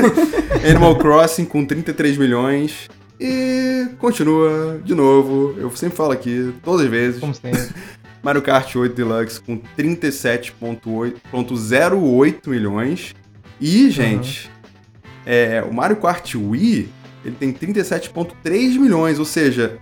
Animal 0.68 0.96
Crossing 0.99 1.44
com 1.44 1.64
33 1.64 2.16
milhões. 2.18 2.88
E 3.18 3.87
continua 3.99 4.81
de 4.85 4.94
novo. 4.94 5.55
Eu 5.59 5.70
sempre 5.77 5.96
falo 5.96 6.12
aqui, 6.12 6.53
todas 6.64 6.83
as 6.87 6.90
vezes. 6.90 7.20
Como 7.20 7.35
sempre. 7.35 7.68
Mario 8.23 8.42
Kart 8.42 8.75
8 8.77 8.94
Deluxe 8.94 9.40
com 9.40 9.59
37,08 9.79 12.49
milhões. 12.49 13.14
E, 13.61 13.90
gente, 13.90 14.51
é, 15.27 15.62
o 15.68 15.73
Mario 15.73 15.96
Kart 15.96 16.35
Wii 16.35 16.88
ele 17.25 17.37
tem 17.39 17.53
37,3 17.53 18.79
milhões. 18.79 19.19
Ou 19.19 19.25
seja, 19.25 19.79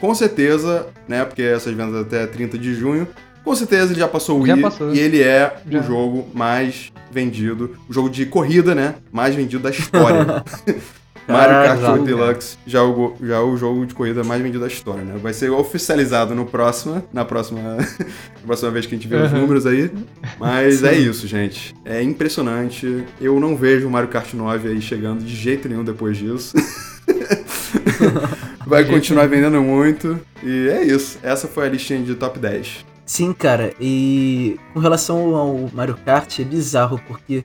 com 0.00 0.14
certeza, 0.14 0.88
né? 1.08 1.24
Porque 1.24 1.42
essas 1.42 1.74
vendas 1.74 2.00
até 2.02 2.26
30 2.26 2.58
de 2.58 2.74
junho. 2.74 3.06
Com 3.44 3.54
certeza 3.56 3.92
ele 3.92 3.98
já 3.98 4.06
passou 4.06 4.38
o 4.38 4.42
Wii 4.42 4.52
e 4.94 5.00
ele 5.00 5.20
é 5.20 5.56
Já. 5.68 5.80
o 5.80 5.82
jogo 5.82 6.28
mais 6.32 6.92
vendido, 7.10 7.76
o 7.88 7.92
jogo 7.92 8.08
de 8.08 8.24
corrida, 8.24 8.72
né? 8.72 8.94
Mais 9.10 9.34
vendido 9.34 9.62
da 9.62 9.70
história. 9.70 10.44
Mario 11.28 11.54
Kart 11.54 11.80
Caraca. 11.80 11.92
8 11.92 12.04
Deluxe 12.04 12.56
já 12.66 12.80
é, 12.80 12.82
o, 12.82 13.14
já 13.22 13.36
é 13.36 13.40
o 13.40 13.56
jogo 13.56 13.86
de 13.86 13.94
corrida 13.94 14.24
mais 14.24 14.40
vendido 14.42 14.60
da 14.60 14.66
história, 14.66 15.02
né? 15.04 15.18
Vai 15.22 15.32
ser 15.32 15.50
oficializado 15.50 16.34
no 16.34 16.46
próximo, 16.46 17.02
na 17.12 17.24
próxima, 17.24 17.60
na 17.76 18.46
próxima 18.46 18.70
vez 18.70 18.86
que 18.86 18.94
a 18.94 18.98
gente 18.98 19.08
ver 19.08 19.22
os 19.22 19.32
Uhum. 19.32 19.40
números 19.40 19.66
aí. 19.66 19.90
Mas 20.38 20.82
é 20.82 20.94
isso, 20.94 21.26
gente. 21.26 21.74
É 21.84 22.02
impressionante. 22.02 23.04
Eu 23.20 23.38
não 23.38 23.56
vejo 23.56 23.86
o 23.86 23.90
Mario 23.90 24.08
Kart 24.08 24.32
9 24.34 24.68
aí 24.68 24.80
chegando 24.80 25.22
de 25.24 25.34
jeito 25.34 25.68
nenhum 25.68 25.84
depois 25.84 26.16
disso. 26.16 26.54
Vai 28.66 28.84
continuar 28.84 29.26
vendendo 29.28 29.60
muito. 29.62 30.18
E 30.42 30.68
é 30.68 30.82
isso. 30.84 31.18
Essa 31.22 31.46
foi 31.48 31.66
a 31.66 31.70
listinha 31.70 32.02
de 32.02 32.14
top 32.14 32.38
10. 32.38 32.84
Sim, 33.04 33.32
cara, 33.32 33.74
e 33.80 34.56
com 34.72 34.80
relação 34.80 35.34
ao 35.34 35.70
Mario 35.72 35.96
Kart 36.04 36.38
é 36.38 36.44
bizarro, 36.44 37.00
porque 37.06 37.44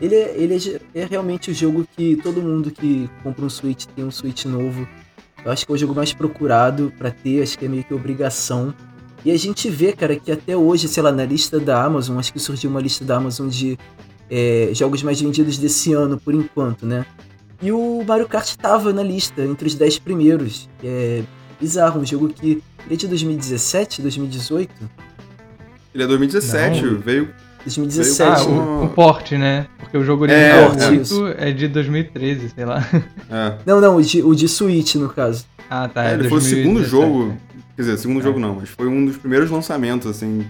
ele, 0.00 0.14
é, 0.14 0.34
ele 0.36 0.54
é, 0.94 1.00
é 1.00 1.04
realmente 1.04 1.50
o 1.50 1.54
jogo 1.54 1.86
que 1.96 2.16
todo 2.16 2.42
mundo 2.42 2.70
que 2.70 3.08
compra 3.22 3.44
um 3.44 3.50
Switch 3.50 3.86
tem 3.86 4.04
um 4.04 4.10
Switch 4.10 4.44
novo. 4.44 4.86
Eu 5.44 5.52
acho 5.52 5.66
que 5.66 5.72
é 5.72 5.74
o 5.74 5.78
jogo 5.78 5.94
mais 5.94 6.12
procurado 6.12 6.92
pra 6.98 7.10
ter, 7.10 7.42
acho 7.42 7.58
que 7.58 7.66
é 7.66 7.68
meio 7.68 7.84
que 7.84 7.92
obrigação. 7.92 8.74
E 9.24 9.30
a 9.30 9.38
gente 9.38 9.70
vê, 9.70 9.92
cara, 9.92 10.16
que 10.16 10.30
até 10.30 10.56
hoje, 10.56 10.88
sei 10.88 11.02
lá, 11.02 11.10
na 11.12 11.24
lista 11.24 11.58
da 11.58 11.82
Amazon, 11.82 12.18
acho 12.18 12.32
que 12.32 12.38
surgiu 12.38 12.70
uma 12.70 12.80
lista 12.80 13.04
da 13.04 13.16
Amazon 13.16 13.48
de 13.48 13.78
é, 14.30 14.70
jogos 14.72 15.02
mais 15.02 15.20
vendidos 15.20 15.58
desse 15.58 15.92
ano, 15.92 16.18
por 16.18 16.34
enquanto, 16.34 16.84
né? 16.84 17.06
E 17.62 17.72
o 17.72 18.04
Mario 18.06 18.28
Kart 18.28 18.54
tava 18.56 18.92
na 18.92 19.02
lista, 19.02 19.42
entre 19.42 19.66
os 19.66 19.74
10 19.74 19.98
primeiros. 20.00 20.68
É 20.82 21.22
bizarro, 21.58 22.00
um 22.00 22.04
jogo 22.04 22.28
que 22.28 22.62
ele 22.84 22.94
é 22.94 22.96
de 22.96 23.08
2017, 23.08 24.02
2018? 24.02 24.72
Ele 25.94 26.04
é 26.04 26.06
2017, 26.06 26.82
Não. 26.82 27.00
veio 27.00 27.32
2017. 27.64 28.22
Ah, 28.22 28.36
Sete, 28.36 28.48
o, 28.48 28.54
né? 28.54 28.84
o 28.84 28.88
porte, 28.88 29.36
né? 29.38 29.66
Porque 29.78 29.96
o 29.96 30.04
jogo 30.04 30.26
É, 30.26 30.66
original 30.66 30.82
é. 30.82 30.98
8 30.98 31.34
é 31.38 31.52
de 31.52 31.68
2013, 31.68 32.50
sei 32.54 32.64
lá. 32.64 32.86
É. 33.30 33.54
Não, 33.66 33.80
não, 33.80 33.96
o 33.96 34.02
de, 34.02 34.22
o 34.22 34.34
de 34.34 34.48
Switch, 34.48 34.94
no 34.96 35.08
caso. 35.08 35.44
Ah, 35.70 35.88
tá. 35.88 36.04
É, 36.04 36.10
é 36.10 36.14
ele 36.14 36.28
foi 36.28 36.38
o 36.38 36.40
segundo 36.40 36.80
2017, 36.80 36.90
jogo. 36.90 37.26
né? 37.26 37.36
Quer 37.76 37.82
dizer, 37.82 37.96
segundo 37.98 38.20
É. 38.20 38.22
jogo 38.22 38.38
não, 38.38 38.54
mas 38.56 38.68
foi 38.68 38.86
um 38.86 39.04
dos 39.04 39.16
primeiros 39.16 39.50
lançamentos, 39.50 40.06
assim. 40.08 40.46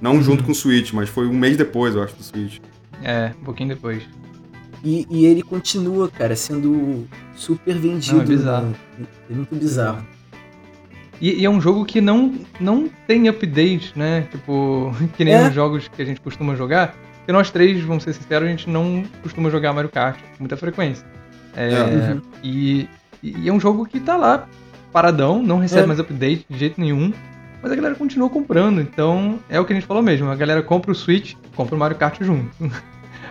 não 0.00 0.12
Uhum. 0.14 0.22
junto 0.22 0.44
com 0.44 0.52
o 0.52 0.54
Switch, 0.54 0.92
mas 0.92 1.08
foi 1.08 1.26
um 1.26 1.34
mês 1.34 1.56
depois, 1.56 1.94
eu 1.94 2.02
acho, 2.02 2.14
do 2.16 2.22
Switch. 2.22 2.58
É, 3.02 3.32
um 3.40 3.44
pouquinho 3.44 3.68
depois. 3.70 4.02
E, 4.84 5.06
e 5.10 5.26
ele 5.26 5.42
continua, 5.42 6.08
cara, 6.08 6.34
sendo 6.36 7.04
super 7.36 7.74
vendido. 7.76 8.16
Não, 8.16 8.22
é 8.22 8.26
bizarro. 8.26 8.66
né? 8.68 9.06
É 9.30 9.34
muito 9.34 9.54
bizarro. 9.56 10.06
E, 11.20 11.40
e 11.40 11.44
é 11.44 11.50
um 11.50 11.60
jogo 11.60 11.84
que 11.84 12.00
não, 12.00 12.34
não 12.60 12.88
tem 13.06 13.28
update, 13.28 13.92
né? 13.96 14.26
Tipo, 14.30 14.92
que 15.16 15.24
nem 15.24 15.34
É. 15.34 15.48
os 15.48 15.54
jogos 15.54 15.88
que 15.88 16.00
a 16.00 16.04
gente 16.04 16.20
costuma 16.20 16.54
jogar. 16.54 16.94
Porque 17.18 17.32
nós 17.32 17.50
três, 17.50 17.82
vamos 17.82 18.04
ser 18.04 18.12
sinceros, 18.14 18.46
a 18.46 18.50
gente 18.50 18.70
não 18.70 19.04
costuma 19.22 19.50
jogar 19.50 19.72
Mario 19.72 19.90
Kart 19.90 20.16
com 20.18 20.44
muita 20.44 20.56
frequência. 20.56 21.04
É, 21.56 21.72
É. 21.72 21.82
Uhum. 22.12 22.20
e, 22.42 22.88
e 23.22 23.48
é 23.48 23.52
um 23.52 23.60
jogo 23.60 23.84
que 23.84 23.98
tá 24.00 24.16
lá, 24.16 24.46
paradão, 24.92 25.42
não 25.42 25.58
recebe 25.58 25.82
É. 25.82 25.86
mais 25.86 26.00
update 26.00 26.46
de 26.48 26.58
jeito 26.58 26.80
nenhum. 26.80 27.12
Mas 27.60 27.72
a 27.72 27.74
galera 27.74 27.94
continua 27.96 28.30
comprando, 28.30 28.80
então 28.80 29.40
é 29.48 29.58
o 29.58 29.64
que 29.64 29.72
a 29.72 29.76
gente 29.76 29.86
falou 29.86 30.00
mesmo. 30.02 30.30
A 30.30 30.36
galera 30.36 30.62
compra 30.62 30.92
o 30.92 30.94
Switch, 30.94 31.34
compra 31.56 31.74
o 31.74 31.78
Mario 31.78 31.96
Kart 31.96 32.16
junto. 32.22 32.48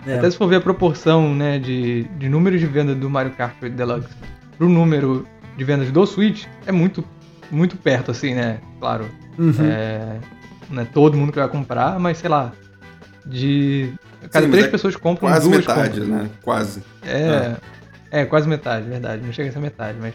É. 0.05 0.17
Até 0.17 0.29
se 0.29 0.37
for 0.37 0.47
ver 0.47 0.57
a 0.57 0.61
proporção 0.61 1.33
né, 1.33 1.57
de, 1.59 2.03
de 2.17 2.29
números 2.29 2.59
de 2.59 2.65
venda 2.65 2.93
do 2.93 3.09
Mario 3.09 3.31
Kart 3.31 3.53
8 3.61 3.73
Deluxe 3.75 4.07
pro 4.57 4.67
número 4.69 5.25
de 5.57 5.63
vendas 5.63 5.91
do 5.91 6.05
Switch, 6.05 6.45
é 6.65 6.71
muito, 6.71 7.03
muito 7.51 7.75
perto, 7.77 8.11
assim, 8.11 8.33
né? 8.33 8.59
Claro, 8.79 9.05
Uhum. 9.37 9.53
é, 9.61 10.17
não 10.69 10.81
é 10.81 10.85
todo 10.85 11.15
mundo 11.17 11.31
que 11.31 11.39
vai 11.39 11.47
comprar, 11.47 11.99
mas 11.99 12.17
sei 12.17 12.29
lá, 12.29 12.51
de 13.25 13.93
cada 14.31 14.45
Sim, 14.45 14.51
três 14.51 14.65
é 14.65 14.69
pessoas 14.69 14.95
compram 14.95 15.29
Quase 15.29 15.47
duas 15.49 15.59
metade, 15.65 15.99
compram. 16.01 16.17
né? 16.23 16.29
Quase. 16.41 16.83
É, 17.05 17.55
é, 18.11 18.25
quase 18.25 18.47
metade, 18.47 18.87
verdade. 18.87 19.23
Não 19.25 19.31
chega 19.31 19.49
a 19.49 19.51
ser 19.51 19.59
metade, 19.59 19.97
mas. 20.01 20.13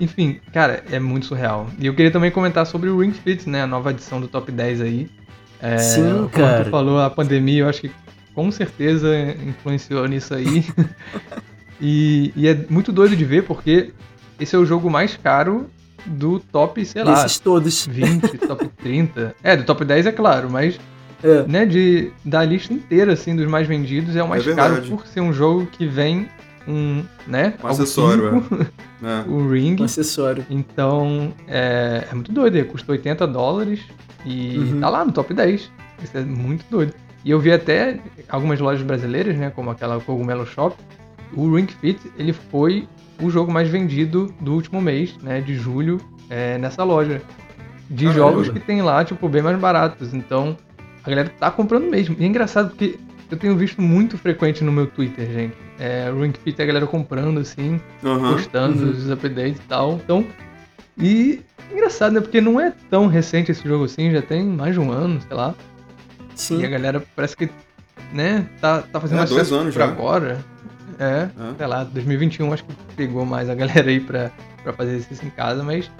Enfim, 0.00 0.40
cara, 0.52 0.82
é 0.90 0.98
muito 0.98 1.26
surreal. 1.26 1.68
E 1.78 1.86
eu 1.86 1.94
queria 1.94 2.10
também 2.10 2.30
comentar 2.30 2.66
sobre 2.66 2.88
o 2.88 2.98
Ring 3.00 3.12
Fit, 3.12 3.48
né? 3.48 3.62
A 3.62 3.66
nova 3.66 3.90
edição 3.90 4.20
do 4.20 4.26
Top 4.26 4.50
10 4.50 4.80
aí. 4.80 5.10
É, 5.60 5.78
Sim, 5.78 6.02
como 6.02 6.28
cara. 6.30 6.64
tu 6.64 6.70
falou, 6.70 7.00
a 7.00 7.08
pandemia, 7.10 7.62
eu 7.62 7.68
acho 7.68 7.82
que 7.82 7.92
com 8.34 8.50
certeza 8.50 9.08
influenciou 9.46 10.06
nisso 10.08 10.34
aí. 10.34 10.64
e, 11.80 12.32
e 12.34 12.48
é 12.48 12.58
muito 12.68 12.90
doido 12.90 13.14
de 13.14 13.24
ver, 13.24 13.44
porque 13.44 13.92
esse 14.40 14.56
é 14.56 14.58
o 14.58 14.64
jogo 14.66 14.90
mais 14.90 15.16
caro 15.16 15.70
do 16.06 16.38
top, 16.40 16.84
sei 16.84 17.02
lá, 17.04 17.22
Desses 17.22 17.38
todos. 17.38 17.86
20, 17.90 18.38
top 18.38 18.68
30. 18.82 19.34
É, 19.42 19.56
do 19.56 19.64
top 19.64 19.84
10 19.84 20.06
é 20.06 20.12
claro, 20.12 20.50
mas 20.50 20.78
É. 21.22 21.42
né, 21.46 21.64
de, 21.66 22.10
da 22.24 22.44
lista 22.44 22.72
inteira, 22.72 23.12
assim, 23.12 23.34
dos 23.36 23.46
mais 23.46 23.66
vendidos, 23.66 24.16
é 24.16 24.22
o 24.22 24.28
mais 24.28 24.46
É 24.46 24.54
caro 24.54 24.82
por 24.82 25.06
ser 25.06 25.20
um 25.20 25.32
jogo 25.32 25.66
que 25.66 25.86
vem 25.86 26.28
um, 26.66 27.02
né, 27.26 27.54
Um 27.62 27.66
acessório, 27.66 28.42
químico, 28.42 28.66
É. 29.02 29.22
o 29.30 29.48
Ring. 29.50 29.76
Um 29.80 29.84
acessório. 29.84 30.44
Então, 30.50 31.32
é, 31.48 32.06
é 32.10 32.14
muito 32.14 32.32
doido, 32.32 32.56
ele 32.56 32.66
custa 32.68 32.92
80 32.92 33.26
dólares 33.26 33.80
e 34.24 34.58
Uhum. 34.58 34.80
tá 34.80 34.88
lá 34.88 35.04
no 35.04 35.12
top 35.12 35.32
10. 35.34 35.70
Isso 36.02 36.16
é 36.18 36.20
muito 36.22 36.64
doido. 36.70 36.94
E 37.24 37.30
eu 37.30 37.38
vi 37.38 37.52
até 37.52 38.00
algumas 38.28 38.58
lojas 38.60 38.82
brasileiras, 38.82 39.36
né, 39.36 39.50
como 39.50 39.70
aquela 39.70 40.00
Cogumelo 40.00 40.44
Shop, 40.46 40.76
o 41.34 41.54
Ring 41.54 41.66
Fit, 41.80 42.00
ele 42.18 42.32
foi 42.32 42.88
o 43.26 43.30
jogo 43.30 43.52
mais 43.52 43.68
vendido 43.68 44.32
do 44.40 44.52
último 44.54 44.80
mês, 44.80 45.16
né, 45.22 45.40
de 45.40 45.54
julho, 45.54 46.00
é, 46.30 46.58
nessa 46.58 46.82
loja. 46.84 47.20
De 47.90 48.06
Caramba. 48.06 48.14
jogos 48.30 48.48
que 48.48 48.60
tem 48.60 48.80
lá, 48.82 49.04
tipo, 49.04 49.28
bem 49.28 49.42
mais 49.42 49.58
baratos. 49.58 50.14
Então, 50.14 50.56
a 51.04 51.10
galera 51.10 51.28
tá 51.38 51.50
comprando 51.50 51.90
mesmo. 51.90 52.16
E 52.18 52.24
é 52.24 52.26
engraçado 52.26 52.70
porque 52.70 52.98
eu 53.30 53.36
tenho 53.36 53.56
visto 53.56 53.82
muito 53.82 54.16
frequente 54.16 54.64
no 54.64 54.72
meu 54.72 54.86
Twitter, 54.86 55.26
gente. 55.30 55.54
É, 55.78 56.10
Ring 56.10 56.32
Fit 56.42 56.60
a 56.62 56.64
galera 56.64 56.86
comprando, 56.86 57.38
assim, 57.40 57.80
Aham. 58.04 58.32
postando 58.34 58.84
Uhum. 58.84 58.90
os 58.92 59.10
updates 59.10 59.58
e 59.58 59.68
tal. 59.68 60.00
Então, 60.04 60.24
e 60.96 61.40
engraçado, 61.70 62.12
né? 62.12 62.20
Porque 62.20 62.40
não 62.40 62.58
é 62.60 62.72
tão 62.90 63.06
recente 63.08 63.50
esse 63.50 63.66
jogo 63.66 63.84
assim, 63.84 64.10
já 64.10 64.22
tem 64.22 64.42
mais 64.44 64.74
de 64.74 64.80
um 64.80 64.90
ano, 64.90 65.20
sei 65.26 65.36
lá. 65.36 65.54
Sim. 66.34 66.60
E 66.60 66.64
a 66.64 66.68
galera 66.68 67.02
parece 67.16 67.36
que, 67.36 67.50
né, 68.12 68.46
tá, 68.60 68.82
tá 68.82 69.00
fazendo 69.00 69.16
É, 69.16 69.20
mais 69.20 69.30
dois 69.30 69.52
anos 69.52 69.74
por 69.74 69.80
já. 69.80 69.84
agora. 69.86 70.38
É, 71.02 71.22
É. 71.24 71.54
sei 71.58 71.66
lá, 71.66 71.84
2021 71.84 72.52
acho 72.52 72.64
que 72.64 72.72
pegou 72.96 73.24
mais 73.26 73.48
a 73.50 73.54
galera 73.54 73.88
aí 73.88 74.00
pra, 74.00 74.30
pra 74.62 74.72
fazer 74.72 74.98
isso 74.98 75.24
em 75.24 75.30
casa, 75.30 75.62
mas 75.62 75.90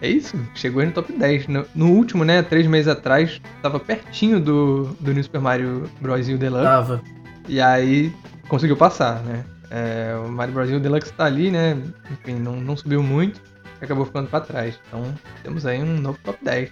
é 0.00 0.08
isso, 0.08 0.36
chegou 0.54 0.80
aí 0.80 0.86
no 0.86 0.92
top 0.92 1.12
10. 1.12 1.48
No, 1.48 1.66
no 1.74 1.90
último, 1.92 2.24
né, 2.24 2.42
três 2.42 2.66
meses 2.66 2.88
atrás, 2.88 3.40
tava 3.62 3.78
pertinho 3.80 4.40
do, 4.40 4.84
do 5.00 5.12
New 5.12 5.22
Super 5.22 5.40
Mario 5.40 5.90
Bros. 6.00 6.28
U 6.28 6.36
Deluxe. 6.38 6.64
Tava. 6.64 7.02
E 7.48 7.60
aí 7.60 8.12
conseguiu 8.48 8.76
passar, 8.76 9.22
né? 9.22 9.44
É, 9.70 10.14
o 10.24 10.28
Mario 10.30 10.54
Brasil 10.54 10.80
Deluxe 10.80 11.12
tá 11.12 11.24
ali, 11.26 11.50
né? 11.50 11.76
Enfim, 12.10 12.34
não, 12.36 12.56
não 12.56 12.76
subiu 12.76 13.02
muito 13.02 13.40
e 13.80 13.84
acabou 13.84 14.06
ficando 14.06 14.28
pra 14.30 14.40
trás. 14.40 14.78
Então 14.88 15.14
temos 15.42 15.66
aí 15.66 15.82
um 15.82 15.98
novo 16.00 16.18
top 16.24 16.38
10. 16.42 16.70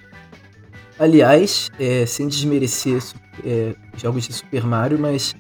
Aliás, 0.99 1.69
é, 1.79 2.07
sem 2.07 2.27
desmerecer 2.27 3.03
é, 3.45 3.75
jogos 3.99 4.25
de 4.25 4.33
Super 4.33 4.65
Mario, 4.65 4.99
mas 4.99 5.35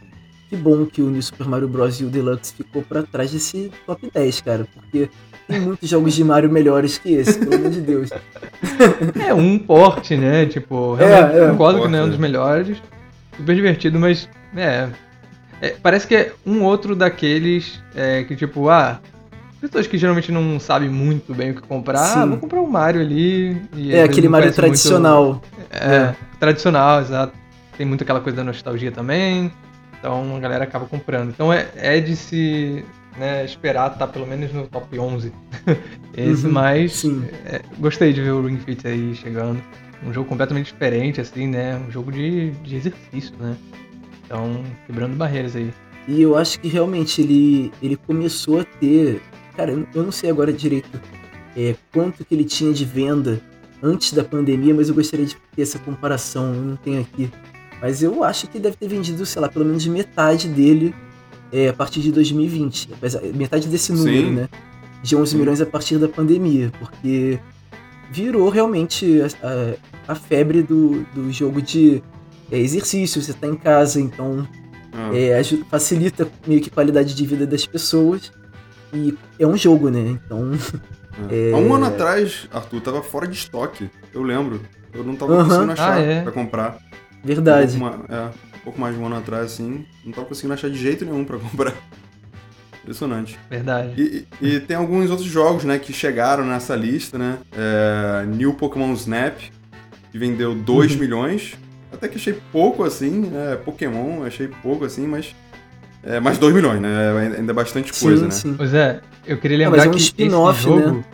que 0.56 0.62
bom 0.62 0.86
que 0.86 1.02
o 1.02 1.10
New 1.10 1.22
Super 1.22 1.46
Mario 1.46 1.68
Bros. 1.68 2.00
U 2.00 2.06
Deluxe 2.06 2.54
ficou 2.54 2.82
pra 2.82 3.02
trás 3.02 3.30
desse 3.30 3.70
top 3.86 4.10
10, 4.12 4.40
cara. 4.40 4.66
Porque 4.74 5.10
tem 5.46 5.60
muitos 5.60 5.88
jogos 5.88 6.14
de 6.14 6.24
Mario 6.24 6.50
melhores 6.50 6.98
que 6.98 7.12
esse, 7.12 7.38
pelo 7.38 7.54
amor 7.54 7.70
de 7.70 7.80
Deus. 7.80 8.10
É 9.26 9.32
um 9.34 9.58
porte, 9.58 10.16
né? 10.16 10.46
Tipo, 10.46 10.94
realmente 10.94 11.36
É, 11.36 11.44
é. 11.44 11.50
concordo 11.50 11.82
que 11.82 11.88
não 11.88 11.98
é 11.98 12.02
um 12.04 12.08
dos 12.08 12.18
é. 12.18 12.20
melhores. 12.20 12.78
Super 13.36 13.54
divertido, 13.54 13.98
mas 13.98 14.28
é, 14.56 14.88
é, 15.60 15.74
Parece 15.82 16.06
que 16.06 16.14
é 16.14 16.32
um 16.44 16.62
outro 16.62 16.96
daqueles 16.96 17.80
é, 17.94 18.24
que, 18.24 18.34
tipo, 18.34 18.68
ah. 18.68 18.98
Pessoas 19.60 19.86
que 19.86 19.96
geralmente 19.98 20.30
não 20.30 20.60
sabem 20.60 20.88
muito 20.88 21.34
bem 21.34 21.50
o 21.50 21.54
que 21.54 21.62
comprar, 21.62 22.18
ah, 22.22 22.26
vou 22.26 22.36
comprar 22.36 22.60
um 22.60 22.66
Mario 22.68 23.00
ali. 23.00 23.60
E 23.74 23.94
É 23.94 24.02
aquele 24.04 24.28
Mario 24.28 24.52
conhece 24.52 24.60
muito- 24.60 24.78
tradicional. 24.80 25.42
É, 25.70 26.14
tradicional, 26.38 27.00
exato. 27.00 27.32
Tem 27.76 27.86
muito 27.86 28.02
aquela 28.04 28.20
coisa 28.20 28.36
da 28.36 28.44
nostalgia 28.44 28.92
também. 28.92 29.50
Então 30.06 30.36
a 30.36 30.38
galera 30.38 30.62
acaba 30.62 30.86
comprando. 30.86 31.30
Então 31.30 31.52
é, 31.52 31.68
é 31.74 31.98
de 31.98 32.14
se 32.14 32.84
né, 33.18 33.44
esperar 33.44 33.90
estar 33.92 34.06
pelo 34.06 34.24
menos 34.24 34.52
no 34.52 34.68
top 34.68 34.96
11. 34.96 35.32
Esse, 36.16 36.46
Uhum, 36.46 36.52
mas 36.52 37.04
é, 37.44 37.60
gostei 37.80 38.12
de 38.12 38.22
ver 38.22 38.30
o 38.30 38.46
Ring 38.46 38.58
Fit 38.58 38.86
aí 38.86 39.16
chegando. 39.16 39.60
Um 40.04 40.12
jogo 40.12 40.28
completamente 40.28 40.72
diferente, 40.72 41.20
assim, 41.20 41.48
né? 41.48 41.76
Um 41.76 41.90
jogo 41.90 42.12
de, 42.12 42.52
de 42.52 42.76
exercício, 42.76 43.34
né? 43.40 43.56
Então, 44.24 44.62
quebrando 44.86 45.16
barreiras 45.16 45.56
aí. 45.56 45.72
E 46.06 46.22
eu 46.22 46.36
acho 46.36 46.60
que 46.60 46.68
realmente 46.68 47.20
ele, 47.20 47.72
ele 47.82 47.96
começou 47.96 48.60
a 48.60 48.64
ter. 48.64 49.20
Cara, 49.56 49.72
eu 49.72 49.88
eu 49.92 50.04
não 50.04 50.12
sei 50.12 50.30
agora 50.30 50.52
direito 50.52 51.00
é, 51.56 51.74
quanto 51.92 52.24
que 52.24 52.32
ele 52.32 52.44
tinha 52.44 52.72
de 52.72 52.84
venda 52.84 53.40
antes 53.82 54.12
da 54.12 54.22
pandemia, 54.22 54.72
mas 54.72 54.88
eu 54.88 54.94
gostaria 54.94 55.26
de 55.26 55.36
ter 55.56 55.62
essa 55.62 55.80
comparação. 55.80 56.54
Eu 56.54 56.62
não 56.62 56.76
tenho 56.76 57.00
aqui. 57.00 57.28
Mas 57.80 58.02
eu 58.02 58.24
acho 58.24 58.46
que 58.48 58.58
deve 58.58 58.76
ter 58.76 58.88
vendido, 58.88 59.24
sei 59.26 59.40
lá, 59.42 59.48
pelo 59.48 59.64
menos 59.64 59.86
metade 59.86 60.48
dele 60.48 60.94
é, 61.52 61.68
a 61.68 61.72
partir 61.72 62.00
de 62.00 62.10
2020. 62.12 62.90
Apesar- 62.94 63.22
Metade 63.34 63.68
desse 63.68 63.92
número, 63.92 64.28
Sim. 64.28 64.34
né? 64.34 64.48
De 65.02 65.14
11 65.14 65.32
Sim. 65.32 65.38
milhões 65.38 65.60
a 65.60 65.66
partir 65.66 65.98
da 65.98 66.08
pandemia. 66.08 66.72
Porque 66.78 67.38
virou 68.10 68.48
realmente 68.48 69.20
a, 69.20 69.46
a- 69.46 70.12
a 70.12 70.14
febre 70.14 70.62
do, 70.62 71.04
do 71.14 71.30
jogo 71.32 71.60
de 71.60 72.02
é, 72.50 72.58
exercício. 72.58 73.20
Você 73.20 73.32
tá 73.32 73.46
em 73.46 73.56
casa, 73.56 74.00
então 74.00 74.46
Ah. 74.92 75.10
é, 75.14 75.42
facilita 75.70 76.26
meio 76.46 76.60
que 76.62 76.68
a 76.70 76.72
qualidade 76.72 77.14
de 77.14 77.26
vida 77.26 77.46
das 77.46 77.66
pessoas. 77.66 78.32
E 78.94 79.14
é 79.38 79.46
um 79.46 79.56
jogo, 79.56 79.90
né? 79.90 80.18
Então. 80.24 80.52
É. 81.30 81.50
É... 81.50 81.52
Há 81.52 81.56
um 81.56 81.74
ano 81.74 81.86
atrás, 81.86 82.46
Arthur, 82.52 82.80
tava 82.80 83.02
fora 83.02 83.26
de 83.26 83.34
estoque. 83.36 83.90
Eu 84.14 84.22
lembro. 84.22 84.60
Eu 84.94 85.02
não 85.04 85.14
tava 85.16 85.34
Aham. 85.34 85.44
conseguindo 85.44 85.72
achar 85.72 85.96
Ah, 85.96 86.00
é? 86.00 86.22
pra 86.22 86.32
comprar. 86.32 86.78
Verdade. 87.26 87.76
Um 87.76 87.80
pouco, 87.80 87.98
ma- 87.98 88.16
é, 88.16 88.20
um 88.26 88.60
pouco 88.64 88.80
mais 88.80 88.94
de 88.94 89.00
um 89.02 89.06
ano 89.06 89.16
atrás, 89.16 89.44
assim. 89.52 89.84
Não 90.04 90.12
tava 90.12 90.26
conseguindo 90.26 90.54
achar 90.54 90.70
de 90.70 90.78
jeito 90.78 91.04
nenhum 91.04 91.24
pra 91.24 91.38
comprar. 91.40 91.74
Impressionante. 92.82 93.38
Verdade. 93.50 93.94
E, 94.00 94.26
e- 94.40 94.54
e 94.56 94.60
tem 94.60 94.76
alguns 94.76 95.10
outros 95.10 95.28
jogos, 95.28 95.64
né, 95.64 95.78
que 95.78 95.92
chegaram 95.92 96.44
nessa 96.44 96.76
lista, 96.76 97.18
né? 97.18 97.38
É, 97.52 98.24
New 98.26 98.54
Pokémon 98.54 98.92
Snap, 98.92 99.36
que 100.12 100.18
vendeu 100.18 100.54
2 100.54 100.92
Uhum. 100.92 100.98
milhões. 101.00 101.54
Até 101.92 102.08
que 102.08 102.16
achei 102.16 102.38
pouco, 102.52 102.84
assim, 102.84 103.10
né? 103.22 103.56
Pokémon, 103.64 104.22
achei 104.24 104.48
pouco, 104.62 104.84
assim, 104.84 105.06
mas... 105.06 105.34
É, 106.04 106.20
mais 106.20 106.38
2 106.38 106.54
milhões, 106.54 106.80
né? 106.80 107.34
Ainda 107.36 107.50
é 107.50 107.54
bastante 107.54 107.92
coisa, 107.92 108.18
sim, 108.18 108.24
né? 108.26 108.30
sim. 108.30 108.54
Pois 108.56 108.72
é, 108.72 109.00
eu 109.26 109.36
queria 109.38 109.56
Ah, 109.56 109.70
lembrar 109.70 109.86
é 109.86 109.88
um 109.88 109.90
que 109.90 109.96
esse 109.96 110.06
spin-off, 110.06 110.62
jogo, 110.62 110.98
né? 110.98 111.04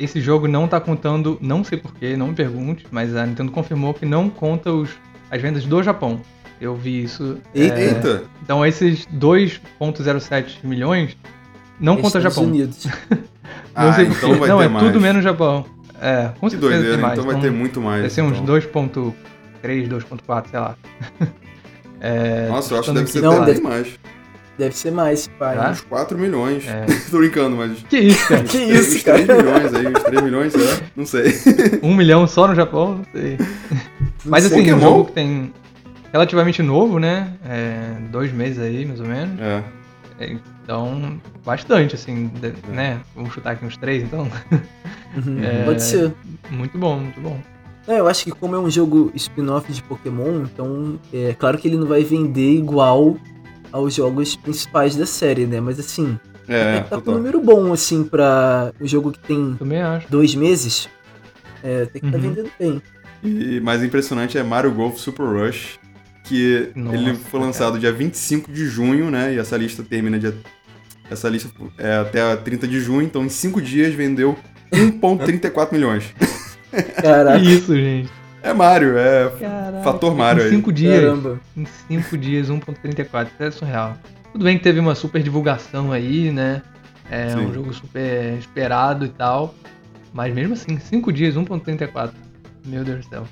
esse 0.00 0.20
jogo 0.20 0.48
não 0.48 0.66
tá 0.66 0.80
contando, 0.80 1.38
não 1.40 1.62
sei 1.62 1.78
porquê, 1.78 2.16
não 2.16 2.28
me 2.28 2.34
pergunte, 2.34 2.84
mas 2.90 3.14
a 3.14 3.24
Nintendo 3.24 3.52
confirmou 3.52 3.94
que 3.94 4.04
não 4.04 4.28
conta 4.28 4.72
os, 4.72 4.90
as 5.30 5.40
vendas 5.42 5.64
do 5.64 5.82
Japão. 5.82 6.20
Eu 6.60 6.74
vi 6.74 7.04
isso. 7.04 7.38
Eita. 7.54 7.78
é, 7.78 7.84
Eita! 7.88 8.22
então 8.42 8.64
esses 8.66 9.06
2.07 9.06 10.58
milhões 10.64 11.16
não 11.78 11.96
conta 11.96 12.20
Japão. 12.20 12.44
Unidos. 12.44 12.86
Não 13.76 13.88
Ah, 13.90 13.92
sei 13.92 14.06
então 14.06 14.34
vai 14.36 14.48
não, 14.48 14.58
ter 14.58 14.64
é 14.64 14.68
mais. 14.68 14.86
tudo 14.86 15.00
menos 15.00 15.22
Japão. 15.22 15.64
É, 16.00 16.30
com 16.40 16.46
Que 16.48 16.50
certeza 16.56 16.72
tem 16.72 16.80
doideira, 16.80 16.98
mais. 17.02 17.18
então 17.18 17.32
vai 17.32 17.40
ter 17.40 17.50
muito 17.52 17.80
mais. 17.80 18.00
Vai 18.00 18.10
ser 18.10 18.22
uns 18.22 18.38
então. 18.38 18.54
2.3, 18.56 19.14
2.4, 19.88 20.50
sei 20.50 20.58
lá. 20.58 20.76
É, 22.00 22.46
Nossa, 22.48 22.74
eu 22.74 22.78
acho 22.78 22.90
que 22.90 22.94
deve 22.96 23.10
ser 23.10 23.24
até 23.24 23.60
mais. 23.60 23.88
Deve 24.58 24.76
ser 24.76 24.90
mais, 24.90 25.28
pai. 25.38 25.54
Será? 25.56 25.70
Uns 25.70 25.80
4 25.82 26.18
milhões. 26.18 26.66
É. 26.66 26.84
Tô 27.10 27.18
brincando, 27.18 27.56
mas... 27.56 27.78
Que 27.88 27.98
isso, 27.98 28.28
cara? 28.28 28.42
Que 28.44 28.58
isso, 28.58 28.96
uns 28.96 29.02
3 29.04 29.26
cara? 29.26 29.42
milhões 29.42 29.74
aí, 29.74 29.86
uns 29.86 30.02
3 30.02 30.22
milhões, 30.22 30.52
será? 30.52 30.80
Não 30.96 31.06
sei. 31.06 31.24
Um 31.82 31.94
milhão 31.94 32.26
só 32.26 32.48
no 32.48 32.54
Japão? 32.54 32.96
Não 32.96 33.04
sei. 33.20 33.38
Mas 34.24 34.44
sei. 34.44 34.58
assim, 34.60 34.70
é 34.70 34.74
um 34.74 34.80
jogo 34.80 35.04
que 35.06 35.12
tem 35.12 35.52
relativamente 36.12 36.60
novo, 36.62 36.98
né? 36.98 37.32
É, 37.48 37.94
dois 38.10 38.32
meses 38.32 38.58
aí, 38.58 38.84
mais 38.84 39.00
ou 39.00 39.06
menos. 39.06 39.38
É. 39.40 39.62
É, 40.20 40.36
Então, 40.64 41.20
bastante, 41.46 41.94
assim, 41.94 42.26
de- 42.40 42.52
né? 42.72 43.00
Vamos 43.14 43.32
chutar 43.32 43.52
aqui 43.52 43.64
uns 43.64 43.76
três, 43.76 44.02
então. 44.02 44.28
Uhum, 45.16 45.42
É. 45.42 45.64
Pode 45.64 45.82
ser. 45.82 46.12
Muito 46.50 46.76
bom, 46.76 46.98
muito 46.98 47.20
bom. 47.20 47.38
Não, 47.86 47.94
eu 47.94 48.06
acho 48.08 48.24
que 48.24 48.30
como 48.32 48.54
é 48.54 48.58
um 48.58 48.68
jogo 48.70 49.10
spin-off 49.14 49.72
de 49.72 49.82
Pokémon, 49.82 50.42
então 50.42 50.98
é 51.14 51.32
claro 51.32 51.56
que 51.56 51.68
ele 51.68 51.76
não 51.78 51.86
vai 51.86 52.02
vender 52.04 52.52
igual 52.52 53.16
aos 53.72 53.94
jogos 53.94 54.36
principais 54.36 54.96
da 54.96 55.06
série, 55.06 55.46
né? 55.46 55.60
Mas 55.60 55.78
assim, 55.78 56.18
É, 56.48 56.74
tem 56.74 56.82
que 56.84 56.90
tá 56.90 57.00
com 57.00 57.10
um 57.10 57.14
número 57.14 57.40
bom, 57.40 57.72
assim, 57.72 58.04
pra 58.04 58.72
o 58.80 58.86
jogo 58.88 59.12
que 59.12 59.18
tem 59.20 59.58
dois 60.08 60.34
meses. 60.34 60.88
É, 61.62 61.84
tem 61.86 62.00
que 62.00 62.10
tá 62.10 62.16
Uhum. 62.16 62.22
vendendo 62.22 62.50
bem. 62.58 62.82
E 63.22 63.60
mais 63.60 63.82
impressionante 63.82 64.38
é 64.38 64.42
Mario 64.42 64.70
Golf 64.72 64.96
Super 64.98 65.24
Rush, 65.26 65.78
que 66.24 66.70
Nossa, 66.74 66.96
ele 66.96 67.14
foi 67.14 67.40
lançado 67.40 67.78
dia 67.78 67.92
25 67.92 68.50
de 68.52 68.64
junho, 68.66 69.10
né? 69.10 69.34
E 69.34 69.38
essa 69.38 69.56
lista 69.56 69.82
termina 69.82 70.18
dia. 70.18 70.34
Essa 71.10 71.28
lista 71.28 71.48
é 71.78 71.96
até 71.96 72.36
30 72.36 72.68
de 72.68 72.80
junho, 72.80 73.02
então 73.02 73.24
em 73.24 73.28
5 73.28 73.60
dias 73.60 73.92
vendeu 73.94 74.36
1,34 74.72 75.72
milhões. 75.72 76.04
Caraca, 77.02 77.38
isso, 77.42 77.74
gente. 77.74 78.10
É 78.42 78.52
Mario, 78.52 78.96
é 78.96 79.30
Caraca. 79.40 79.82
fator 79.82 80.14
Mario 80.14 80.42
Em 80.42 80.44
aí. 80.46 80.50
cinco 80.50 80.72
dias. 80.72 81.00
caramba. 81.00 81.40
Em 81.56 81.66
5 81.88 82.16
dias, 82.18 82.48
1.34. 82.48 83.26
Isso 83.32 83.42
é 83.42 83.50
surreal. 83.50 83.96
Tudo 84.32 84.44
bem 84.44 84.56
que 84.56 84.62
teve 84.64 84.78
uma 84.78 84.94
super 84.94 85.22
divulgação 85.22 85.90
aí, 85.92 86.30
né? 86.30 86.62
É 87.10 87.30
Sim. 87.30 87.38
um 87.46 87.52
jogo 87.54 87.72
super 87.72 88.34
esperado 88.38 89.04
e 89.04 89.08
tal. 89.08 89.54
Mas 90.12 90.32
mesmo 90.34 90.54
assim, 90.54 90.78
5 90.78 91.12
dias, 91.12 91.34
1.34. 91.36 92.12
Meu 92.64 92.84
Deus 92.84 93.04
do 93.06 93.08
céu. 93.10 93.24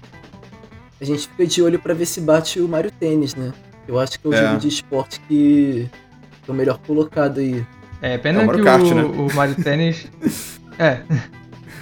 A 1.00 1.04
gente 1.04 1.28
fica 1.28 1.46
de 1.46 1.62
olho 1.62 1.78
pra 1.78 1.94
ver 1.94 2.06
se 2.06 2.20
bate 2.20 2.58
o 2.58 2.66
Mario 2.66 2.90
Tênis, 2.90 3.34
né? 3.34 3.52
Eu 3.86 3.98
acho 4.00 4.18
que 4.18 4.26
é 4.26 4.30
o 4.30 4.34
É. 4.34 4.46
jogo 4.48 4.58
de 4.60 4.68
esporte 4.68 5.20
que 5.28 5.88
é 6.48 6.50
o 6.50 6.54
melhor 6.54 6.78
colocado 6.78 7.38
aí. 7.38 7.64
É, 8.02 8.18
pena 8.18 8.40
É 8.40 8.44
o 8.44 8.46
Mario 8.46 8.64
que 8.64 8.70
Kart, 8.70 8.82
o, 8.82 8.94
né? 8.94 9.02
o 9.04 9.34
Mario 9.34 9.54
Tennis. 9.62 10.10
é. 10.78 11.00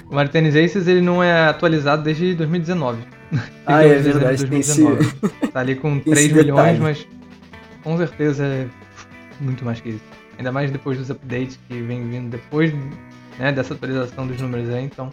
O 0.07 0.13
Mario 0.13 0.31
Tennis 0.31 0.55
Aces 0.55 0.85
ele 0.87 1.01
não 1.01 1.21
é 1.23 1.47
atualizado 1.47 2.03
desde 2.03 2.35
2019. 2.35 2.99
Ah, 3.65 3.83
é 3.83 3.97
verdade, 3.99 4.45
tem 4.47 4.59
esse- 4.59 4.81
2019. 4.83 5.49
Tá 5.51 5.59
ali 5.61 5.75
com 5.75 5.99
Tem 5.99 6.13
esse 6.13 6.29
3 6.29 6.45
milhões, 6.45 6.79
mas 6.79 7.07
com 7.83 7.97
certeza 7.97 8.43
é 8.45 8.67
muito 9.39 9.63
mais 9.63 9.79
que 9.79 9.89
isso. 9.89 10.01
Ainda 10.37 10.51
mais 10.51 10.69
depois 10.71 10.97
dos 10.97 11.09
updates 11.09 11.57
que 11.67 11.81
vem 11.81 12.07
vindo 12.09 12.29
depois 12.29 12.73
né, 13.39 13.51
dessa 13.51 13.73
atualização 13.73 14.27
dos 14.27 14.39
números 14.41 14.69
aí. 14.69 14.83
Então 14.83 15.09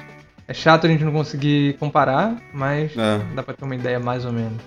é 0.49 0.53
chato 0.55 0.87
a 0.87 0.91
gente 0.91 1.05
não 1.05 1.12
conseguir 1.12 1.75
comparar, 1.79 2.37
mas 2.53 2.97
É. 2.97 3.20
dá 3.35 3.43
pra 3.43 3.55
ter 3.55 3.64
uma 3.64 3.75
ideia 3.77 4.01
mais 4.01 4.25
ou 4.25 4.33
menos. 4.33 4.61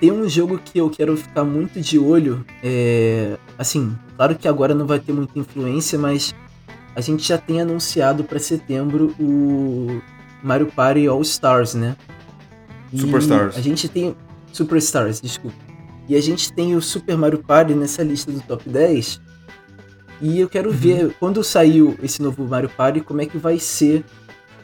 Tem 0.00 0.10
um 0.10 0.28
jogo 0.28 0.58
que 0.58 0.78
eu 0.78 0.90
quero 0.90 1.16
ficar 1.16 1.44
muito 1.44 1.80
de 1.80 1.98
olho. 1.98 2.44
É, 2.62 3.36
assim, 3.56 3.96
claro 4.16 4.34
que 4.34 4.48
agora 4.48 4.74
não 4.74 4.84
vai 4.86 4.98
ter 4.98 5.12
muita 5.12 5.38
influência, 5.38 5.96
mas 5.98 6.34
a 6.94 7.00
gente 7.00 7.26
já 7.26 7.38
tem 7.38 7.60
anunciado 7.60 8.24
pra 8.24 8.38
setembro 8.40 9.14
o 9.18 10.02
Mario 10.42 10.66
Party 10.66 11.06
All 11.06 11.22
Stars, 11.22 11.74
né? 11.74 11.96
Superstars. 12.96 13.56
A 13.56 13.60
gente 13.60 13.88
tem 13.88 14.14
Superstars, 14.52 15.20
desculpa. 15.20 15.56
E 16.08 16.16
a 16.16 16.20
gente 16.20 16.52
tem 16.52 16.74
o 16.76 16.82
Super 16.82 17.16
Mario 17.16 17.38
Party 17.42 17.74
nessa 17.74 18.02
lista 18.02 18.30
do 18.30 18.40
top 18.40 18.68
10. 18.68 19.20
E 20.20 20.38
eu 20.38 20.48
quero 20.48 20.70
Uhum. 20.70 20.76
ver 20.76 21.16
quando 21.18 21.42
saiu 21.42 21.96
esse 22.02 22.20
novo 22.22 22.44
Mario 22.44 22.68
Party, 22.68 23.00
como 23.00 23.20
é 23.20 23.26
que 23.26 23.38
vai 23.38 23.58
ser. 23.58 24.04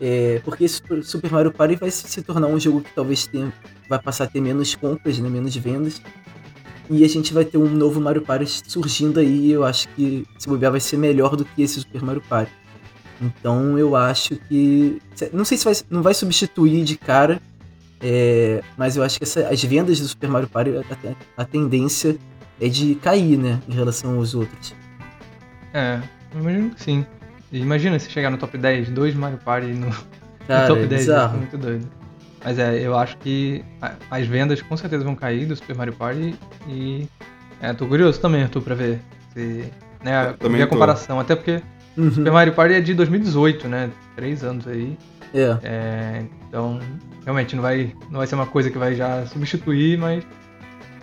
é, 0.01 0.41
porque 0.45 0.63
esse 0.63 0.81
Super- 1.03 1.29
Mario 1.33 1.51
Party 1.51 1.75
vai 1.75 1.91
se 1.91 2.23
tornar 2.23 2.47
um 2.47 2.61
jogo 2.61 2.81
que 2.83 2.95
talvez 2.95 3.27
tenha 3.27 3.53
vai 3.89 4.01
passar 4.01 4.25
a 4.25 4.27
ter 4.29 4.41
menos 4.41 4.73
compras, 4.77 5.19
né, 5.19 5.29
menos 5.29 5.57
vendas. 5.57 6.01
E 6.89 7.05
a 7.05 7.09
gente 7.09 7.35
vai 7.35 7.45
ter 7.45 7.59
um 7.59 7.69
novo 7.69 8.01
Mario 8.01 8.23
Party 8.23 8.47
surgindo 8.69 9.19
aí. 9.19 9.51
Eu 9.51 9.65
acho 9.65 9.89
que 9.97 10.25
se 10.39 10.49
bobear 10.49 10.71
vai 10.71 10.79
ser 10.81 10.97
melhor 10.99 11.35
do 11.35 11.45
que 11.45 11.63
esse 11.63 11.81
Super 11.81 12.01
Mario 12.03 12.23
Party. 12.29 12.53
Então 13.21 13.77
eu 13.77 13.97
acho 13.97 14.37
que. 14.49 15.03
Não 15.33 15.45
sei 15.45 15.59
se 15.59 15.65
vai, 15.65 15.75
não 15.91 16.01
vai 16.01 16.15
substituir 16.15 16.85
de 16.85 16.97
cara. 16.97 17.43
É, 18.01 18.63
mas 18.77 18.97
eu 18.97 19.03
acho 19.03 19.19
que 19.19 19.25
essa- 19.25 19.49
as 19.49 19.63
vendas 19.63 20.01
do 20.01 20.09
Super 20.09 20.29
Mario 20.29 20.49
Party, 20.49 20.71
a, 21.37 21.43
a 21.43 21.45
tendência 21.45 22.17
é 22.61 22.69
de 22.69 22.95
cair, 22.97 23.37
né? 23.39 23.61
Em 23.69 23.73
relação 23.75 24.17
aos 24.17 24.35
outros. 24.35 24.75
É, 25.73 26.01
eu 26.35 26.41
imagino 26.41 26.71
que 26.71 26.83
sim. 26.83 27.07
Imagina 27.53 27.99
se 27.99 28.11
chegar 28.11 28.31
no 28.31 28.37
top 28.37 28.59
10, 28.59 28.91
dois 28.91 29.15
Mario 29.15 29.39
Party 29.39 29.69
no, 29.69 29.87
no 29.87 29.95
Cara, 30.47 30.67
top 30.69 30.83
é 30.83 30.87
10, 30.87 31.01
bizarro. 31.03 31.27
isso 31.29 31.35
é 31.35 31.39
muito 31.39 31.59
doido. 31.59 31.89
Mas 32.45 32.59
é, 32.59 32.79
eu 32.81 32.97
acho 32.97 33.17
que 33.19 33.65
a- 33.81 33.95
as 34.11 34.27
vendas 34.27 34.61
com 34.63 34.77
certeza 34.77 35.03
vão 35.05 35.15
cair 35.15 35.47
do 35.47 35.57
Super 35.57 35.77
Mario 35.77 35.93
Party 35.95 36.35
e. 36.69 37.07
É, 37.61 37.73
tô 37.73 37.87
curioso 37.87 38.21
também, 38.21 38.43
Arthur, 38.43 38.63
pra 38.63 38.75
ver 38.75 39.01
se. 39.33 39.65
Né, 40.05 40.29
Eu 40.31 40.35
também 40.37 40.63
a 40.63 40.67
tô. 40.67 40.73
comparação. 40.75 41.19
Até 41.19 41.35
porque 41.35 41.61
Uhum, 41.97 42.13
Super 42.13 42.31
Mario 42.31 42.53
Party 42.53 42.75
é 42.75 42.81
de 42.81 42.95
2018, 42.95 43.67
né? 43.67 43.91
Três 44.15 44.45
anos 44.45 44.67
aí. 44.69 44.97
é. 45.35 45.59
É, 45.65 46.25
então, 46.49 46.79
realmente 47.29 47.55
não 47.55 47.63
vai, 47.63 47.95
não 48.11 48.17
vai 48.21 48.27
ser 48.27 48.37
uma 48.37 48.47
coisa 48.47 48.71
que 48.71 48.79
vai 48.79 48.95
já 48.95 49.27
substituir, 49.27 49.99
mas 49.99 50.25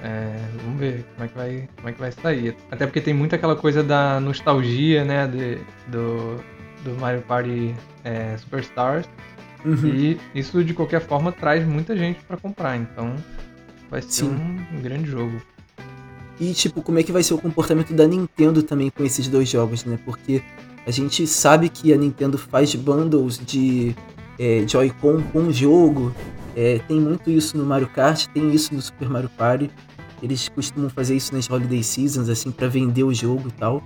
é, 0.02 0.36
vamos 0.64 0.80
ver 0.80 1.06
como 1.14 1.24
é 1.26 1.28
que 1.28 1.38
vai, 1.38 1.70
como 1.76 1.90
é 1.90 1.92
que 1.92 2.00
vai 2.00 2.12
sair. 2.12 2.58
Até 2.72 2.88
porque 2.88 3.00
tem 3.00 3.14
muito 3.14 3.36
aquela 3.36 3.56
coisa 3.56 3.84
da 3.84 4.20
nostalgia, 4.20 5.06
né, 5.06 5.28
de- 5.28 5.60
do, 5.88 6.38
do 6.84 7.00
Mario 7.00 7.22
Party 7.22 7.76
é, 8.04 8.36
Superstars 8.38 9.08
Uhum. 9.64 9.88
e 9.88 10.20
isso 10.34 10.64
de 10.64 10.74
qualquer 10.74 11.02
forma 11.02 11.32
traz 11.32 11.64
muita 11.68 11.96
gente 11.96 12.20
pra 12.28 12.38
comprar. 12.38 12.76
Então, 12.76 13.16
vai 13.90 14.02
ser 14.02 14.26
Sim. 14.26 14.30
um, 14.30 14.78
um 14.78 14.82
grande 14.82 15.10
jogo. 15.10 15.40
E, 16.40 16.54
tipo, 16.54 16.82
como 16.82 16.98
é 17.00 17.04
que 17.04 17.12
vai 17.12 17.22
ser 17.24 17.34
o 17.36 17.38
comportamento 17.40 17.94
da 17.94 18.08
Nintendo 18.08 18.62
também 18.64 18.90
com 18.90 19.04
esses 19.04 19.28
dois 19.28 19.48
jogos, 19.50 19.86
né? 19.86 19.98
Porque 20.06 20.42
a 20.88 20.92
gente 20.92 21.26
sabe 21.28 21.70
que 21.70 21.94
a 21.94 21.98
Nintendo 21.98 22.38
faz 22.38 22.74
bundles 22.76 23.40
de 23.44 23.96
é, 24.40 24.66
Joy-Con 24.68 25.22
com 25.32 25.48
o 25.48 25.54
jogo. 25.54 26.14
É, 26.56 26.80
tem 26.88 27.00
muito 27.00 27.30
isso 27.30 27.58
no 27.58 27.66
Mario 27.66 27.88
Kart, 27.88 28.28
tem 28.28 28.54
isso 28.54 28.74
no 28.74 28.82
Super 28.82 29.10
Mario 29.10 29.30
Party. 29.30 29.70
Eles 30.24 30.48
costumam 30.48 30.90
fazer 30.90 31.16
isso 31.16 31.34
nas 31.36 31.50
Holiday 31.50 31.84
Seasons, 31.84 32.30
assim, 32.30 32.52
pra 32.52 32.68
vender 32.68 33.04
o 33.04 33.14
jogo 33.14 33.50
e 33.50 33.52
tal. 33.52 33.84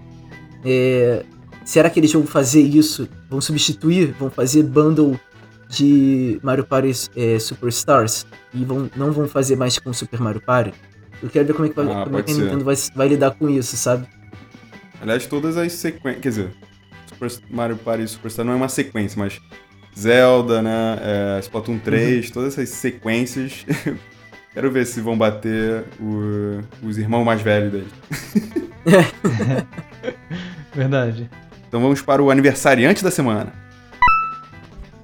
É, 0.64 1.26
será 1.66 1.90
que 1.90 2.00
eles 2.00 2.14
vão 2.14 2.26
fazer 2.26 2.62
isso? 2.62 3.10
Vão 3.30 3.42
substituir? 3.42 4.14
Vão 4.20 4.30
fazer 4.30 4.64
bundle 4.64 5.20
de 5.68 6.40
Mario 6.44 6.66
Party 6.66 7.10
é, 7.16 7.40
Superstars? 7.40 8.26
E 8.54 8.64
vão, 8.64 8.90
não 8.96 9.12
vão 9.12 9.28
fazer 9.28 9.56
mais 9.56 9.80
com 9.80 9.92
Super 9.92 10.20
Mario 10.20 10.42
Party? 10.42 10.74
Eu 11.22 11.30
quero 11.30 11.48
ver 11.48 11.54
como 11.54 11.66
é 11.66 11.70
que, 11.70 11.76
vai, 11.76 11.86
Ah, 11.94 12.04
como 12.06 12.18
é 12.20 12.24
que 12.24 12.32
a. 12.32 12.36
Nintendo 12.36 12.64
vai, 12.64 12.76
vai 12.96 13.08
lidar 13.08 13.32
com 13.32 13.50
isso, 13.50 13.76
sabe? 13.76 14.08
Aliás, 15.02 15.26
todas 15.26 15.58
as 15.58 15.72
sequências. 15.74 16.22
Quer 16.22 16.30
dizer, 16.30 16.52
Super 17.08 17.32
Mario 17.50 17.78
Party 17.78 18.08
Superstar 18.08 18.46
não 18.46 18.54
é 18.54 18.56
uma 18.56 18.70
sequência, 18.70 19.18
mas 19.20 19.42
Zelda, 20.00 20.62
né? 20.62 20.98
É, 21.02 21.40
Splatoon 21.42 21.78
3, 21.80 22.28
Uhum. 22.28 22.32
todas 22.34 22.54
essas 22.58 22.70
sequências. 22.70 23.66
Quero 24.54 24.72
ver 24.72 24.86
se 24.86 25.00
vão 25.02 25.18
bater 25.18 25.84
o- 26.00 26.60
os 26.84 26.98
irmãos 26.98 27.24
mais 27.24 27.42
velhos 27.42 27.72
dele. 27.72 27.88
Verdade. 30.74 31.30
Então 31.68 31.82
vamos 31.82 32.02
para 32.02 32.22
o 32.24 32.32
aniversariante 32.32 33.04
da 33.04 33.12
semana. 33.12 33.54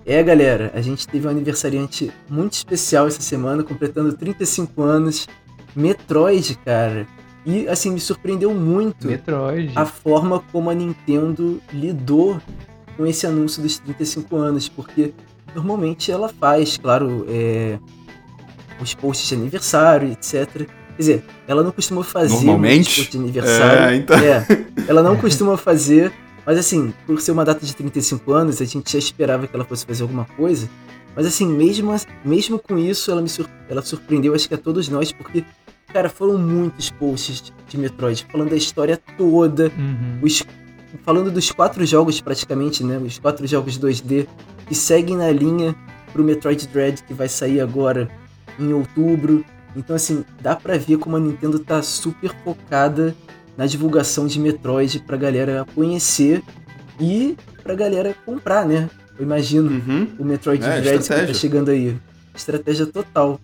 É, 0.05 0.21
galera, 0.21 0.71
a 0.75 0.81
gente 0.81 1.07
teve 1.07 1.27
um 1.27 1.31
aniversariante 1.31 2.11
muito 2.29 2.53
especial 2.53 3.07
essa 3.07 3.21
semana, 3.21 3.63
completando 3.63 4.13
35 4.13 4.81
anos. 4.83 5.27
Metroid, 5.75 6.57
cara. 6.63 7.07
E, 7.45 7.67
assim, 7.67 7.91
me 7.91 7.99
surpreendeu 7.99 8.53
muito 8.53 9.07
Metroid. 9.07 9.71
a 9.75 9.85
forma 9.85 10.39
como 10.51 10.69
a 10.69 10.73
Nintendo 10.73 11.59
lidou 11.73 12.39
com 12.97 13.05
esse 13.05 13.25
anúncio 13.27 13.61
dos 13.61 13.77
35 13.79 14.35
anos, 14.37 14.69
porque 14.69 15.13
normalmente 15.53 16.11
ela 16.11 16.29
faz, 16.29 16.77
claro, 16.77 17.25
é, 17.29 17.77
os 18.81 18.93
posts 18.93 19.27
de 19.29 19.35
aniversário, 19.35 20.11
etc. 20.11 20.47
Quer 20.55 20.67
dizer, 20.97 21.23
ela 21.47 21.63
não 21.63 21.71
costuma 21.71 22.03
fazer 22.03 22.33
Normalmente? 22.35 22.87
os 22.89 22.95
posts 22.95 23.11
de 23.11 23.17
aniversário. 23.17 23.79
É, 23.79 23.95
então. 23.95 24.17
É, 24.17 24.45
ela 24.87 25.01
não 25.03 25.15
costuma 25.17 25.57
fazer, 25.57 26.11
mas 26.45 26.57
assim, 26.57 26.93
por 27.05 27.19
ser 27.21 27.31
uma 27.31 27.43
data 27.45 27.65
de 27.65 27.75
35 27.75 28.31
anos, 28.33 28.61
a 28.61 28.65
gente 28.65 28.91
já 28.91 28.99
esperava 28.99 29.47
que 29.47 29.55
ela 29.55 29.65
fosse 29.65 29.85
fazer 29.85 30.03
alguma 30.03 30.25
coisa. 30.25 30.69
Mas 31.15 31.25
assim, 31.25 31.47
mesmo, 31.47 31.95
mesmo 32.25 32.59
com 32.59 32.77
isso, 32.77 33.09
ela 33.09 33.21
me 33.21 33.29
sur- 33.29 33.49
ela 33.69 33.81
surpreendeu, 33.81 34.35
acho 34.35 34.47
que 34.49 34.53
a 34.53 34.57
todos 34.57 34.89
nós, 34.89 35.13
porque, 35.13 35.45
cara, 35.93 36.09
foram 36.09 36.37
muitos 36.37 36.89
posts 36.91 37.41
de- 37.41 37.53
de 37.69 37.77
Metroid, 37.77 38.25
falando 38.29 38.49
da 38.49 38.55
história 38.57 38.99
toda, 39.17 39.71
Uhum. 39.77 40.19
os, 40.21 40.43
falando 41.03 41.31
dos 41.31 41.51
quatro 41.51 41.85
jogos 41.85 42.21
praticamente, 42.21 42.83
né? 42.83 42.97
Os 42.97 43.19
quatro 43.19 43.45
jogos 43.47 43.77
2D 43.77 44.27
que 44.67 44.75
seguem 44.75 45.17
na 45.17 45.31
linha 45.31 45.75
pro 46.13 46.23
Metroid 46.23 46.67
Dread 46.67 47.03
que 47.03 47.13
vai 47.13 47.27
sair 47.27 47.59
agora 47.61 48.09
em 48.59 48.71
outubro. 48.73 49.43
Então 49.75 49.95
assim, 49.95 50.23
dá 50.41 50.55
pra 50.55 50.77
ver 50.77 50.97
como 50.97 51.15
a 51.17 51.19
Nintendo 51.19 51.59
tá 51.59 51.81
super 51.81 52.31
focada 52.43 53.15
na 53.57 53.65
divulgação 53.65 54.25
de 54.27 54.39
Metroid 54.39 54.99
pra 54.99 55.17
galera 55.17 55.65
conhecer 55.75 56.41
e 56.99 57.35
pra 57.63 57.75
galera 57.75 58.15
comprar, 58.25 58.65
né? 58.65 58.89
Eu 59.17 59.25
imagino 59.25 59.69
Uhum. 59.69 60.07
o 60.19 60.25
Metroid 60.25 60.63
É, 60.63 60.81
Dread 60.81 61.01
que 61.03 61.07
tá 61.09 61.33
chegando 61.33 61.69
aí. 61.71 61.97
Estratégia 62.33 62.85
total. 62.85 63.39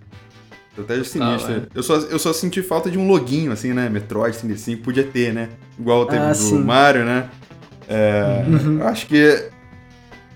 Estratégia 0.72 1.04
sinistra. 1.04 1.68
Eu, 1.76 1.84
só, 1.84 1.96
eu 1.98 2.18
só 2.18 2.32
senti 2.34 2.62
falta 2.62 2.90
de 2.90 2.98
um 2.98 3.08
loginho, 3.08 3.52
assim, 3.52 3.74
né? 3.74 3.90
Metroid 3.90 4.38
35, 4.38 4.82
podia 4.84 5.04
ter, 5.04 5.34
né? 5.34 5.50
Igual 5.78 6.06
teve 6.06 6.24
Ah, 6.24 6.30
do 6.30 6.36
sim. 6.36 6.64
Mario, 6.64 7.04
né? 7.04 7.30
É, 7.88 8.46
Uhum. 8.48 8.80
Eu 8.80 8.88
acho 8.88 9.06
que. 9.08 9.50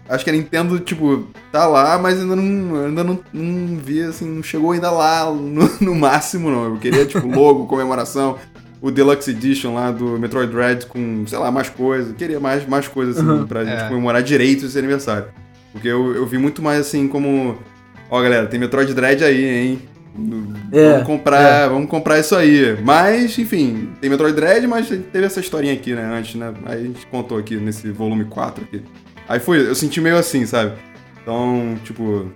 Acho 0.07 0.23
que 0.23 0.29
a 0.29 0.33
Nintendo, 0.33 0.77
tipo, 0.79 1.27
tá 1.51 1.65
lá, 1.65 1.97
mas 1.97 2.19
ainda 2.19 2.35
não, 2.35 2.85
ainda 2.85 3.03
não, 3.03 3.19
não 3.33 3.77
vi, 3.77 4.03
assim, 4.03 4.25
não 4.29 4.43
chegou 4.43 4.71
ainda 4.73 4.91
lá 4.91 5.31
no, 5.33 5.67
no 5.81 5.95
máximo, 5.95 6.51
não. 6.51 6.65
Eu 6.65 6.77
queria, 6.77 7.05
tipo, 7.07 7.25
logo, 7.27 7.65
comemoração, 7.67 8.37
o 8.81 8.91
Deluxe 8.91 9.31
Edition 9.31 9.73
lá 9.73 9.89
do 9.89 10.19
Metroid 10.19 10.51
Dread 10.51 10.85
com, 10.85 11.25
sei 11.25 11.39
lá, 11.39 11.49
mais 11.49 11.69
coisas. 11.69 12.09
Eu 12.09 12.15
queria 12.15 12.39
mais, 12.39 12.67
mais 12.67 12.87
coisas, 12.87 13.17
assim, 13.17 13.25
Uhum. 13.27 13.47
pra 13.47 13.63
gente 13.65 13.81
É. 13.81 13.87
comemorar 13.87 14.21
direito 14.21 14.65
esse 14.67 14.77
aniversário. 14.77 15.25
Porque 15.71 15.87
eu, 15.87 16.13
eu 16.13 16.25
vi 16.27 16.37
muito 16.37 16.61
mais, 16.61 16.81
assim, 16.81 17.07
como... 17.07 17.57
Ó, 18.11 18.21
galera, 18.21 18.45
tem 18.45 18.59
Metroid 18.59 18.93
Dread 18.93 19.23
aí, 19.23 19.43
hein? 19.45 19.81
É, 20.71 20.91
vamos 20.91 21.07
comprar, 21.07 21.67
vamos 21.69 21.89
comprar 21.89 22.19
isso 22.19 22.35
aí. 22.35 22.77
Mas, 22.81 23.37
enfim, 23.37 23.89
tem 23.99 24.09
Metroid 24.09 24.35
Dread, 24.35 24.65
mas 24.67 24.87
teve 24.87 25.25
essa 25.25 25.39
historinha 25.39 25.73
aqui, 25.73 25.93
né, 25.93 26.03
antes, 26.03 26.35
né? 26.35 26.53
Aí 26.65 26.79
a 26.79 26.83
gente 26.83 27.05
contou 27.07 27.37
aqui 27.37 27.55
nesse 27.57 27.91
volume 27.91 28.25
4 28.25 28.63
aqui. 28.63 28.81
Aí 29.27 29.39
foi, 29.39 29.67
eu 29.67 29.75
senti 29.75 29.99
meio 29.99 30.17
assim, 30.17 30.45
sabe? 30.45 30.73
Então, 31.21 31.75
tipo, 31.83 32.31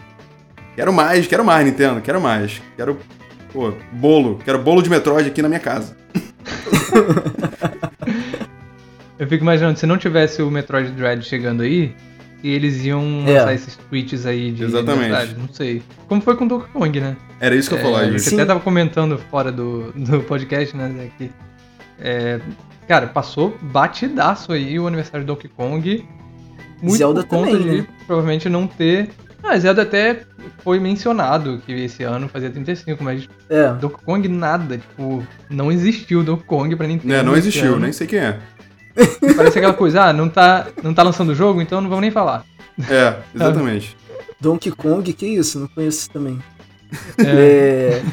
quero 0.75 0.91
mais, 0.91 1.27
quero 1.27 1.45
mais, 1.45 1.65
Nintendo, 1.65 2.01
quero 2.01 2.19
mais. 2.19 2.61
Quero, 2.75 2.97
pô, 3.53 3.73
bolo, 3.91 4.39
quero 4.43 4.59
bolo 4.59 4.82
de 4.82 4.89
Metroid 4.89 5.30
aqui 5.30 5.41
na 5.41 5.47
minha 5.47 5.59
casa. 5.59 5.95
Eu 9.19 9.27
fico 9.27 9.43
imaginando, 9.43 9.77
se 9.77 9.86
não 9.86 9.97
tivesse 9.97 10.41
o 10.41 10.49
Metroid 10.49 10.91
Dread 10.91 11.21
chegando 11.25 11.61
aí, 11.61 11.93
e 12.44 12.50
eles 12.50 12.84
iam 12.86 13.24
É. 13.28 13.34
lançar 13.40 13.54
esses 13.54 13.76
tweets 13.76 14.26
aí 14.26 14.52
de 14.52 14.64
Exatamente. 14.64 15.06
aniversário, 15.06 15.36
não 15.40 15.50
sei. 15.54 15.82
Como 16.08 16.22
foi 16.22 16.36
com 16.36 16.46
o 16.46 16.48
Donkey 16.48 16.68
Kong, 16.72 17.00
né? 17.02 17.18
Era 17.40 17.56
isso 17.56 17.70
que 17.70 17.76
eu 17.76 17.80
falar, 17.80 18.00
É, 18.00 18.02
a 18.02 18.06
gente. 18.12 18.20
gente 18.20 18.30
Sim. 18.30 18.36
até 18.36 18.46
tava 18.46 18.60
comentando 18.60 19.18
fora 19.30 19.52
do, 19.52 19.92
do 19.94 20.22
podcast, 20.22 20.76
né, 20.76 20.92
Zé, 20.96 21.10
que, 21.18 21.32
é, 22.00 22.40
cara, 22.88 23.08
passou 23.08 23.58
batidaço 23.62 24.52
aí 24.54 24.80
o 24.80 24.88
aniversário 24.88 25.26
do 25.26 25.34
Donkey 25.34 25.50
Kong. 25.50 26.06
Muito 26.82 26.98
Zelda 26.98 27.22
por 27.24 27.30
conta 27.30 27.52
também, 27.52 27.70
de 27.70 27.78
né? 27.82 27.88
provavelmente 28.08 28.48
não 28.50 28.66
ter... 28.68 29.10
Ah, 29.44 29.58
Zelda 29.58 29.84
até 29.84 30.22
foi 30.64 30.80
mencionado 30.82 31.62
que 31.66 31.72
esse 31.72 32.04
ano 32.04 32.28
fazia 32.28 32.50
35, 32.50 33.02
mas 33.04 33.28
É. 33.50 33.72
Donkey 33.74 34.04
Kong 34.06 34.28
nada, 34.28 34.78
tipo, 34.78 35.26
não 35.50 35.72
existiu 35.72 36.24
Donkey 36.24 36.44
Kong 36.46 36.76
pra 36.76 36.88
Nintendo. 36.88 37.14
É, 37.14 37.24
não 37.24 37.36
existiu, 37.38 37.74
ano. 37.74 37.80
nem 37.80 37.92
sei 37.94 38.06
quem 38.08 38.20
é. 38.20 38.38
Parece 39.36 39.58
aquela 39.58 39.74
coisa, 39.74 40.04
ah, 40.04 40.14
não 40.14 40.30
tá, 40.30 40.68
não 40.84 40.94
tá 40.94 41.04
lançando 41.04 41.30
o 41.30 41.36
jogo, 41.36 41.62
então 41.62 41.82
não 41.82 41.90
vamos 41.90 42.02
nem 42.02 42.12
falar. 42.12 42.46
É, 42.90 43.16
exatamente. 43.34 43.96
Donkey 44.40 44.72
Kong, 44.72 45.12
que 45.14 45.28
isso? 45.28 45.60
Não 45.60 45.68
conheço 45.68 46.10
também. 46.10 46.40
É, 47.18 47.24
É, 47.24 48.04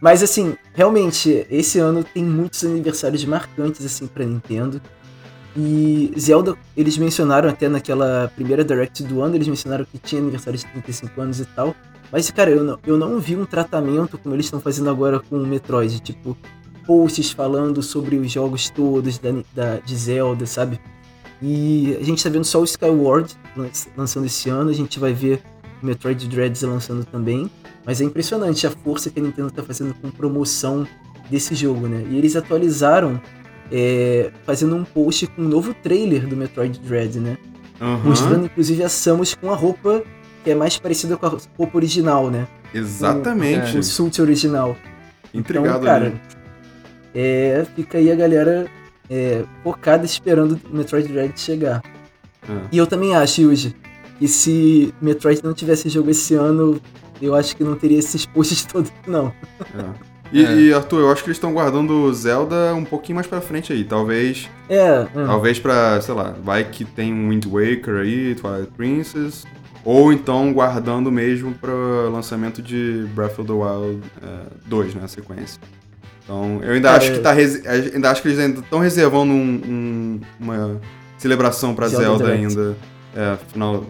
mas 0.00 0.22
assim, 0.22 0.56
realmente, 0.74 1.46
esse 1.50 1.78
ano 1.78 2.02
tem 2.02 2.24
muitos 2.24 2.64
aniversários 2.64 3.24
marcantes 3.24 3.84
assim 3.84 4.06
pra 4.06 4.24
Nintendo. 4.24 4.80
E 5.56 6.12
Zelda, 6.18 6.56
eles 6.76 6.98
mencionaram 6.98 7.48
até 7.48 7.68
naquela 7.68 8.30
primeira 8.34 8.64
Direct 8.64 9.04
do 9.04 9.22
ano, 9.22 9.36
eles 9.36 9.46
mencionaram 9.46 9.84
que 9.84 9.98
tinha 9.98 10.20
aniversário 10.20 10.58
de 10.58 10.66
35 10.66 11.20
anos 11.20 11.38
e 11.38 11.44
tal. 11.44 11.76
Mas, 12.10 12.30
cara, 12.30 12.50
eu 12.50 12.64
não, 12.64 12.78
eu 12.84 12.98
não 12.98 13.20
vi 13.20 13.36
um 13.36 13.44
tratamento 13.44 14.18
como 14.18 14.34
eles 14.34 14.46
estão 14.46 14.60
fazendo 14.60 14.90
agora 14.90 15.20
com 15.20 15.36
o 15.36 15.46
Metroid. 15.46 16.00
Tipo, 16.00 16.36
posts 16.86 17.30
falando 17.30 17.82
sobre 17.82 18.16
os 18.16 18.30
jogos 18.30 18.70
todos 18.70 19.18
da, 19.18 19.30
da- 19.54 19.78
de 19.84 19.96
Zelda, 19.96 20.46
sabe? 20.46 20.80
E 21.42 21.96
a 22.00 22.04
gente 22.04 22.22
tá 22.22 22.30
vendo 22.30 22.44
só 22.44 22.60
o 22.60 22.64
Skyward 22.64 23.34
lan- 23.56 23.68
lançando 23.96 24.26
esse 24.26 24.48
ano, 24.48 24.70
a 24.70 24.74
gente 24.74 24.98
vai 24.98 25.12
ver 25.12 25.42
o 25.82 25.86
Metroid 25.86 26.26
Dreads 26.28 26.62
lançando 26.62 27.04
também. 27.04 27.50
Mas 27.84 28.00
é 28.00 28.04
impressionante 28.04 28.66
a 28.66 28.70
força 28.70 29.10
que 29.10 29.20
a 29.20 29.22
Nintendo 29.22 29.50
tá 29.50 29.62
fazendo 29.62 29.94
com 30.00 30.10
promoção 30.10 30.86
desse 31.30 31.54
jogo, 31.54 31.86
né? 31.86 32.04
E 32.10 32.16
eles 32.16 32.34
atualizaram 32.36 33.20
é, 33.70 34.30
fazendo 34.44 34.74
um 34.76 34.84
post 34.84 35.26
com 35.26 35.42
um 35.42 35.48
novo 35.48 35.74
trailer 35.74 36.26
do 36.26 36.36
Metroid 36.36 36.78
Dread, 36.80 37.18
né? 37.20 37.36
Aham, 37.80 38.00
Mostrando 38.04 38.46
inclusive 38.46 38.82
a 38.84 38.88
Samus 38.88 39.34
com 39.34 39.50
a 39.50 39.56
roupa 39.56 40.02
que 40.44 40.50
é 40.50 40.54
mais 40.54 40.78
parecida 40.78 41.16
com 41.16 41.26
a 41.26 41.36
roupa 41.58 41.76
original, 41.76 42.30
né? 42.30 42.46
Exatamente. 42.72 43.72
Com 43.72 43.78
o 43.78 43.82
suit 43.82 44.20
original. 44.22 44.76
Intrigado 45.32 45.68
então, 45.68 45.82
cara, 45.82 46.06
ali. 46.06 46.20
É, 47.14 47.64
fica 47.76 47.98
aí 47.98 48.10
a 48.10 48.14
galera 48.16 48.66
é, 49.08 49.44
focada 49.62 50.04
esperando 50.04 50.58
o 50.70 50.76
Metroid 50.76 51.08
Dread 51.08 51.38
chegar. 51.38 51.82
É. 52.48 52.52
E 52.72 52.78
eu 52.78 52.86
também 52.86 53.14
acho, 53.14 53.40
Yuji, 53.42 53.74
que 54.18 54.28
se 54.28 54.92
Metroid 55.00 55.42
não 55.44 55.54
tivesse 55.54 55.88
jogo 55.88 56.10
esse 56.10 56.34
ano, 56.34 56.80
eu 57.22 57.34
acho 57.34 57.56
que 57.56 57.64
não 57.64 57.76
teria 57.76 57.98
esses 57.98 58.26
posts 58.26 58.64
todos, 58.70 58.92
não. 59.06 59.32
É. 59.74 60.14
E, 60.32 60.44
É. 60.44 60.56
e, 60.56 60.74
Arthur, 60.74 61.00
eu 61.00 61.12
acho 61.12 61.22
que 61.22 61.28
eles 61.28 61.36
estão 61.36 61.52
guardando 61.52 61.90
o 61.92 62.12
Zelda 62.12 62.74
um 62.74 62.84
pouquinho 62.84 63.14
mais 63.16 63.26
pra 63.26 63.40
frente 63.40 63.72
aí. 63.72 63.84
Talvez, 63.84 64.48
É, 64.68 64.76
é. 65.14 65.26
talvez 65.26 65.60
pra, 65.60 66.00
sei 66.00 66.14
lá, 66.14 66.34
vai 66.42 66.64
que 66.64 66.84
tem 66.84 67.12
um 67.14 67.28
Wind 67.28 67.44
Waker 67.46 67.96
aí, 68.02 68.34
Twilight 68.34 68.72
Princess. 68.76 69.44
Ou 69.84 70.12
então 70.12 70.50
guardando 70.52 71.12
mesmo 71.12 71.52
para 71.52 71.70
lançamento 72.10 72.62
de 72.62 73.06
Breath 73.14 73.38
of 73.38 73.44
the 73.46 73.52
Wild 73.52 74.00
é, 74.22 74.46
2, 74.66 74.94
né? 74.94 75.02
A 75.04 75.08
sequência. 75.08 75.60
Então, 76.24 76.60
eu 76.62 76.72
ainda 76.72 76.88
Cara, 76.88 77.02
acho 77.02 77.12
que 77.12 77.18
tá 77.20 77.32
res- 77.32 77.66
ainda 77.66 78.10
acho 78.10 78.22
que 78.22 78.28
eles 78.28 78.38
ainda 78.40 78.60
estão 78.60 78.78
reservando 78.78 79.32
um- 79.32 79.60
um- 79.66 80.20
uma 80.40 80.80
celebração 81.18 81.74
pra 81.74 81.86
Zelda 81.88 82.04
Zelda, 82.26 82.32
ainda. 82.32 82.76
É, 83.14 83.36
final, 83.52 83.84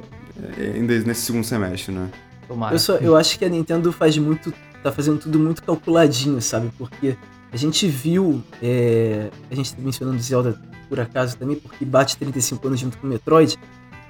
é, 0.59 0.73
ainda 0.75 0.99
nesse 1.01 1.23
segundo 1.23 1.45
semestre, 1.45 1.93
né? 1.93 2.09
tomara. 2.49 2.75
Eu, 2.75 2.79
só, 2.79 2.97
eu 2.97 3.17
acho 3.17 3.39
que 3.39 3.45
a 3.45 3.49
Nintendo 3.49 3.91
faz 3.93 4.19
muito. 4.19 4.53
tá 4.83 4.93
fazendo 4.93 5.19
tudo 5.19 5.39
muito 5.39 5.63
calculadinho, 5.63 6.43
sabe? 6.43 6.71
Porque 6.77 7.17
a 7.51 7.57
gente 7.57 7.87
viu. 7.89 8.43
é, 8.61 9.31
a 9.51 9.55
gente 9.55 9.75
tá 9.75 9.81
mencionando 9.81 10.19
Zelda 10.21 10.61
por 10.91 11.01
acaso 11.01 11.39
também, 11.39 11.57
porque 11.57 11.85
bate 11.87 12.19
35 12.19 12.67
anos 12.67 12.81
junto 12.81 12.99
com 12.99 13.07
o 13.07 13.11
Metroid. 13.11 13.57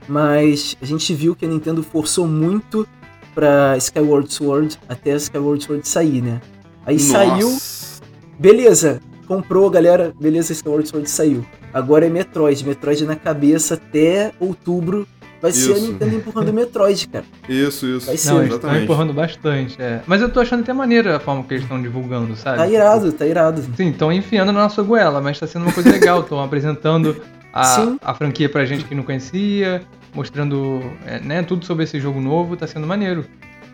Mas 0.08 0.76
a 0.82 0.84
gente 0.84 1.14
viu 1.14 1.36
que 1.36 1.44
a 1.44 1.48
Nintendo 1.48 1.82
forçou 1.82 2.26
muito 2.26 2.86
pra 3.34 3.76
Skyward 3.78 4.32
Sword 4.32 4.78
até 4.88 5.14
Skyward 5.16 5.62
Sword 5.62 5.86
sair, 5.86 6.20
né? 6.22 6.40
Aí 6.84 6.98
saiu, 6.98 7.50
Nossa. 7.50 7.93
Beleza, 8.38 9.00
comprou, 9.26 9.68
galera, 9.70 10.12
beleza, 10.20 10.52
Skyward 10.52 10.88
Sword 10.88 11.08
saiu. 11.10 11.44
Agora 11.72 12.06
é 12.06 12.08
Metroid, 12.10 12.64
Metroid 12.66 13.04
na 13.04 13.16
cabeça 13.16 13.74
até 13.74 14.32
outubro. 14.38 15.06
Vai 15.42 15.52
ser 15.52 15.72
a 15.72 15.76
Isso. 15.76 15.86
Nintendo 15.92 16.16
empurrando 16.16 16.48
o 16.48 16.52
Metroid, 16.54 17.06
cara. 17.08 17.24
Isso, 17.46 17.84
isso. 17.86 18.06
Vai 18.06 18.16
ser. 18.16 18.30
Não, 18.30 18.38
eles 18.38 18.44
estão 18.54 18.56
exatamente. 18.70 18.84
empurrando 18.84 19.12
bastante. 19.12 19.76
é. 19.78 20.00
Mas 20.06 20.22
eu 20.22 20.30
tô 20.30 20.40
achando 20.40 20.60
até 20.60 20.72
maneira 20.72 21.16
a 21.16 21.20
forma 21.20 21.42
que 21.42 21.52
eles 21.52 21.64
estão 21.64 21.82
divulgando, 21.82 22.34
sabe? 22.34 22.56
Tá 22.58 22.66
irado, 22.66 23.12
tá 23.12 23.26
irado. 23.26 23.62
Sim, 23.76 23.90
estão 23.90 24.10
enfiando 24.10 24.52
na 24.52 24.62
nossa 24.62 24.82
goela, 24.82 25.20
mas 25.20 25.38
tá 25.38 25.46
sendo 25.46 25.64
uma 25.64 25.72
coisa 25.72 25.90
legal. 25.90 26.20
Estão 26.20 26.42
apresentando 26.42 27.20
a, 27.52 27.96
a 28.00 28.14
franquia 28.14 28.48
pra 28.48 28.64
gente 28.64 28.84
que 28.84 28.94
não 28.94 29.02
conhecia, 29.02 29.82
mostrando 30.14 30.80
é, 31.04 31.20
né, 31.20 31.42
tudo 31.42 31.66
sobre 31.66 31.84
esse 31.84 32.00
jogo 32.00 32.22
novo, 32.22 32.56
tá 32.56 32.66
sendo 32.66 32.86
maneiro. 32.86 33.26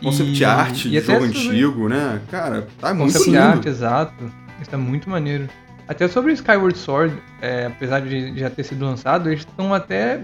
Concept 0.03 0.41
E- 0.41 0.45
art 0.45 0.85
e 0.87 0.89
de 0.89 1.01
jogo 1.01 1.25
antigo, 1.25 1.89
né? 1.89 2.21
Cara, 2.31 2.67
tá 2.81 2.93
muito 2.93 3.13
Concept 3.13 3.31
lindo. 3.31 3.43
art, 3.43 3.67
exato. 3.67 4.25
Isso 4.61 4.71
tá 4.71 4.79
muito 4.79 5.09
maneiro. 5.09 5.49
Até 5.89 6.07
sobre 6.07 6.33
Skyward 6.33 6.79
Sword, 6.79 7.15
é, 7.43 7.67
apesar 7.67 8.01
de 8.01 8.39
já 8.39 8.49
ter 8.49 8.63
sido 8.63 8.85
lançado, 8.85 9.29
eles 9.29 9.41
estão 9.41 9.75
até 9.75 10.21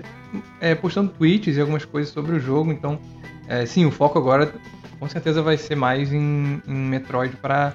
é, 0.61 0.75
postando 0.75 1.11
tweets 1.11 1.57
e 1.57 1.61
algumas 1.61 1.85
coisas 1.85 2.13
sobre 2.13 2.37
o 2.37 2.39
jogo. 2.39 2.71
Então, 2.71 3.01
é, 3.49 3.67
sim, 3.67 3.85
o 3.85 3.91
foco 3.91 4.19
agora 4.19 4.53
com 4.99 5.09
certeza 5.09 5.43
vai 5.43 5.57
ser 5.57 5.75
mais 5.75 6.13
em, 6.13 6.63
em 6.67 6.75
Metroid 6.75 7.37
para 7.37 7.75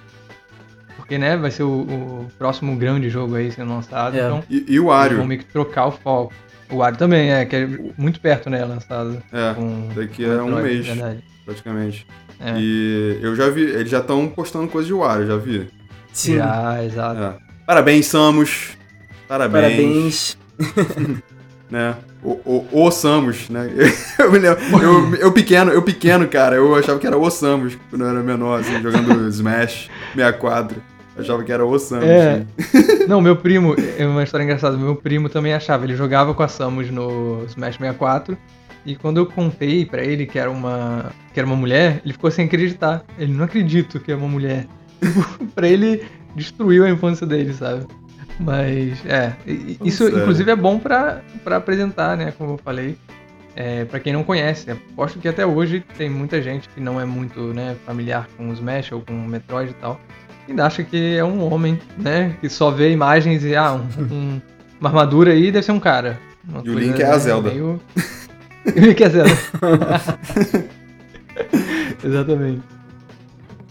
porque 0.95 1.17
né, 1.17 1.35
vai 1.35 1.51
ser 1.51 1.63
o, 1.63 1.81
o, 1.81 2.27
próximo 2.37 2.75
grande 2.75 3.09
jogo 3.09 3.35
aí 3.35 3.51
sendo 3.51 3.73
lançado. 3.73 4.15
É. 4.15 4.19
Então, 4.19 4.43
e, 4.49 4.65
e 4.67 4.79
o 4.79 4.85
Wario? 4.85 5.17
Vão 5.17 5.25
meio 5.25 5.39
que 5.39 5.45
trocar 5.45 5.87
o 5.87 5.91
foco. 5.91 6.33
O 6.69 6.77
Wario 6.77 6.97
também, 6.97 7.31
é, 7.31 7.43
que 7.43 7.55
é 7.55 7.67
muito 7.97 8.21
perto, 8.21 8.49
né, 8.49 8.63
lançado. 8.63 9.21
É, 9.31 9.53
com, 9.53 9.89
daqui 9.93 10.23
a 10.23 10.43
um 10.43 10.61
mês, 10.61 10.85
verdade. 10.85 11.23
praticamente. 11.43 12.07
É. 12.39 12.53
E 12.57 13.19
eu 13.21 13.35
já 13.35 13.49
vi, 13.49 13.63
eles 13.63 13.89
já 13.89 13.99
estão 13.99 14.27
postando 14.27 14.67
coisas 14.67 14.87
de 14.87 14.93
Wario, 14.93 15.27
já 15.27 15.35
vi. 15.35 15.67
Sim. 16.13 16.37
Já, 16.37 16.83
exato. 16.83 17.21
É. 17.21 17.33
Parabéns, 17.65 18.07
Samus. 18.07 18.77
Parabéns. 19.27 20.37
Parabéns. 20.57 21.21
né? 21.69 21.95
O, 22.23 22.31
o, 22.45 22.85
o, 22.85 22.91
Samus, 22.91 23.49
né? 23.49 23.69
Eu, 24.19 24.31
me 24.31 24.37
lembro, 24.37 24.61
eu, 24.79 25.15
eu, 25.15 25.31
pequeno, 25.31 25.71
eu 25.71 25.81
pequeno, 25.81 26.27
cara, 26.27 26.55
eu 26.55 26.75
achava 26.75 26.99
que 26.99 27.07
era 27.07 27.17
o 27.17 27.29
Samus 27.31 27.75
quando 27.89 28.03
eu 28.03 28.09
era 28.09 28.21
menor, 28.21 28.59
assim, 28.59 28.79
jogando 28.79 29.25
Smash 29.29 29.89
64. 30.13 30.79
Eu 31.15 31.23
achava 31.23 31.43
que 31.43 31.51
era 31.51 31.65
o 31.65 31.79
Samus. 31.79 32.05
É. 32.05 32.45
Assim. 32.59 33.07
Não, 33.07 33.19
meu 33.19 33.35
primo, 33.35 33.75
é 33.97 34.05
uma 34.05 34.21
história 34.23 34.43
engraçada, 34.43 34.77
meu 34.77 34.95
primo 34.95 35.29
também 35.29 35.53
achava, 35.53 35.83
ele 35.85 35.95
jogava 35.95 36.35
com 36.35 36.43
a 36.43 36.47
Samus 36.47 36.91
no 36.91 37.43
Smash 37.47 37.77
64. 37.77 38.37
E 38.85 38.95
quando 38.95 39.17
eu 39.17 39.25
contei 39.25 39.85
para 39.85 40.03
ele 40.03 40.25
que 40.25 40.39
era 40.39 40.49
uma 40.49 41.11
que 41.33 41.39
era 41.39 41.47
uma 41.47 41.55
mulher, 41.55 42.01
ele 42.03 42.13
ficou 42.13 42.29
sem 42.31 42.45
acreditar. 42.45 43.03
Ele 43.17 43.33
não 43.33 43.45
acredito 43.45 43.99
que 43.99 44.11
é 44.11 44.15
uma 44.15 44.27
mulher. 44.27 44.67
para 45.55 45.67
ele 45.67 46.03
destruiu 46.35 46.85
a 46.85 46.89
infância 46.89 47.25
dele, 47.25 47.53
sabe? 47.53 47.85
Mas, 48.39 49.05
é, 49.05 49.35
isso 49.83 50.05
Nossa, 50.05 50.17
inclusive 50.17 50.51
é 50.51 50.55
bom 50.55 50.79
para 50.79 51.21
apresentar, 51.45 52.17
né, 52.17 52.33
como 52.37 52.53
eu 52.53 52.57
falei, 52.57 52.97
é, 53.55 53.85
para 53.85 53.99
quem 53.99 54.13
não 54.13 54.23
conhece. 54.23 54.71
Aposto 54.71 55.19
que 55.19 55.27
até 55.27 55.45
hoje 55.45 55.83
tem 55.97 56.09
muita 56.09 56.41
gente 56.41 56.67
que 56.69 56.79
não 56.79 56.99
é 56.99 57.05
muito 57.05 57.53
né, 57.53 57.75
familiar 57.85 58.27
com 58.37 58.49
os 58.49 58.57
Smash 58.57 58.91
ou 58.93 59.01
com 59.01 59.13
o 59.13 59.27
Metroid 59.27 59.71
e 59.71 59.73
tal, 59.75 59.99
e 60.47 60.59
acha 60.59 60.83
que 60.83 61.15
é 61.15 61.23
um 61.23 61.51
homem, 61.51 61.79
né, 61.97 62.35
que 62.41 62.49
só 62.49 62.71
vê 62.71 62.91
imagens 62.91 63.43
e, 63.43 63.55
ah, 63.55 63.73
um, 63.73 63.85
um, 64.11 64.41
uma 64.79 64.89
armadura 64.89 65.31
aí 65.31 65.51
deve 65.51 65.65
ser 65.65 65.71
um 65.71 65.79
cara. 65.79 66.19
Uma 66.47 66.61
e 66.65 66.69
o 66.69 66.79
Link 66.79 66.99
é 66.99 67.05
a 67.05 67.17
Zelda. 67.17 67.51
Meio... 67.51 67.79
o 68.65 68.79
Link 68.79 69.01
é 69.01 69.05
a 69.05 69.09
Zelda. 69.09 69.31
Exatamente. 72.03 72.80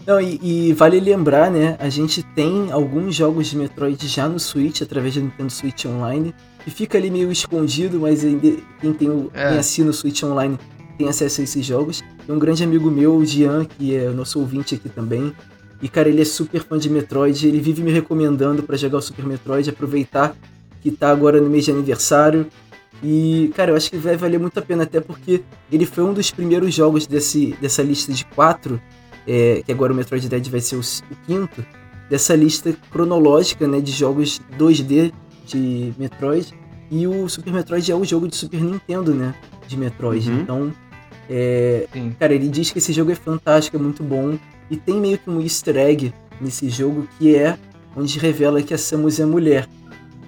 Não, 0.05 0.19
e, 0.19 0.39
e, 0.41 0.73
vale 0.73 0.99
lembrar, 0.99 1.51
né? 1.51 1.75
A 1.79 1.89
gente 1.89 2.23
tem 2.23 2.71
alguns 2.71 3.15
jogos 3.15 3.47
de 3.47 3.57
Metroid 3.57 4.07
já 4.07 4.27
no 4.27 4.39
Switch, 4.39 4.81
através 4.81 5.13
do 5.13 5.21
Nintendo 5.21 5.51
Switch 5.51 5.85
Online, 5.85 6.33
que 6.63 6.71
fica 6.71 6.97
ali 6.97 7.11
meio 7.11 7.31
escondido, 7.31 7.99
mas 7.99 8.21
quem 8.79 8.93
tem 8.93 9.09
o, 9.09 9.29
é. 9.33 9.49
quem 9.49 9.59
assina 9.59 9.91
o 9.91 9.93
Switch 9.93 10.23
Online 10.23 10.57
tem 10.97 11.07
acesso 11.07 11.41
a 11.41 11.43
esses 11.43 11.65
jogos. 11.65 12.03
Tem 12.25 12.35
um 12.35 12.39
grande 12.39 12.63
amigo 12.63 12.89
meu, 12.89 13.15
o 13.15 13.25
Jean, 13.25 13.65
que 13.65 13.95
é 13.95 14.09
nosso 14.09 14.39
ouvinte 14.39 14.75
aqui 14.75 14.89
também. 14.89 15.33
E, 15.81 15.87
cara, 15.87 16.09
ele 16.09 16.21
é 16.21 16.25
super 16.25 16.63
fã 16.63 16.77
de 16.77 16.89
Metroid, 16.89 17.47
ele 17.47 17.59
vive 17.59 17.81
me 17.81 17.91
recomendando 17.91 18.63
para 18.63 18.77
jogar 18.77 18.99
o 18.99 19.01
Super 19.01 19.25
Metroid, 19.25 19.69
aproveitar 19.69 20.35
que 20.81 20.91
tá 20.91 21.09
agora 21.09 21.39
no 21.39 21.49
mês 21.49 21.65
de 21.65 21.71
aniversário. 21.71 22.47
E, 23.03 23.51
cara, 23.55 23.71
eu 23.71 23.75
acho 23.75 23.89
que 23.89 23.97
vai 23.97 24.15
valer 24.15 24.39
muito 24.39 24.57
a 24.59 24.61
pena, 24.61 24.83
até 24.83 24.99
porque 24.99 25.41
ele 25.71 25.85
foi 25.85 26.03
um 26.03 26.13
dos 26.13 26.29
primeiros 26.29 26.73
jogos 26.73 27.07
desse, 27.07 27.55
dessa 27.59 27.81
lista 27.81 28.13
de 28.13 28.25
quatro 28.25 28.79
é, 29.27 29.61
que 29.65 29.71
agora 29.71 29.93
o 29.93 29.95
Metroid 29.95 30.27
Dread 30.27 30.49
vai 30.49 30.61
ser 30.61 30.75
o, 30.75 30.79
o, 30.79 31.15
quinto, 31.25 31.65
dessa 32.09 32.35
lista 32.35 32.75
cronológica 32.91 33.67
né, 33.67 33.79
de 33.79 33.91
jogos 33.91 34.41
2D 34.57 35.13
de 35.45 35.93
Metroid. 35.97 36.53
E 36.89 37.07
o 37.07 37.29
Super 37.29 37.53
Metroid 37.53 37.89
é 37.91 37.95
o 37.95 38.03
jogo 38.03 38.27
de 38.27 38.35
Super 38.35 38.61
Nintendo, 38.61 39.13
né? 39.13 39.33
De 39.67 39.77
Metroid. 39.77 40.29
Uhum. 40.29 40.39
Então, 40.41 40.73
é, 41.29 41.87
cara, 42.19 42.33
ele 42.33 42.49
diz 42.49 42.71
que 42.71 42.79
esse 42.79 42.91
jogo 42.91 43.11
é 43.11 43.15
fantástico, 43.15 43.77
é 43.77 43.79
muito 43.79 44.03
bom. 44.03 44.37
E 44.69 44.75
tem 44.75 44.99
meio 44.99 45.17
que 45.17 45.29
um 45.29 45.41
easter 45.41 45.77
egg 45.77 46.13
nesse 46.39 46.69
jogo 46.69 47.07
que 47.17 47.35
é 47.35 47.57
onde 47.95 48.19
revela 48.19 48.61
que 48.61 48.73
a 48.73 48.77
Samus 48.77 49.19
é 49.19 49.25
mulher 49.25 49.67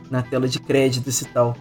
na 0.09 0.21
tela 0.21 0.47
de 0.47 0.59
créditos 0.59 1.21
e 1.21 1.25
tal. 1.25 1.55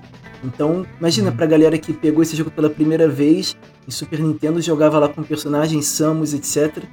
Então, 0.45 0.85
imagina 0.99 1.30
uhum. 1.30 1.37
pra 1.37 1.47
galera 1.47 1.78
que 1.78 1.93
pegou 1.93 2.22
esse 2.22 2.37
jogo 2.37 2.51
pela 2.51 2.68
primeira 2.68 3.09
vez 3.09 3.57
em 3.87 3.91
Super 3.91 4.20
Nintendo, 4.20 4.61
jogava 4.61 4.99
lá 4.99 5.09
com 5.09 5.22
personagens 5.22 5.87
Samus, 5.87 6.35
etc. 6.35 6.85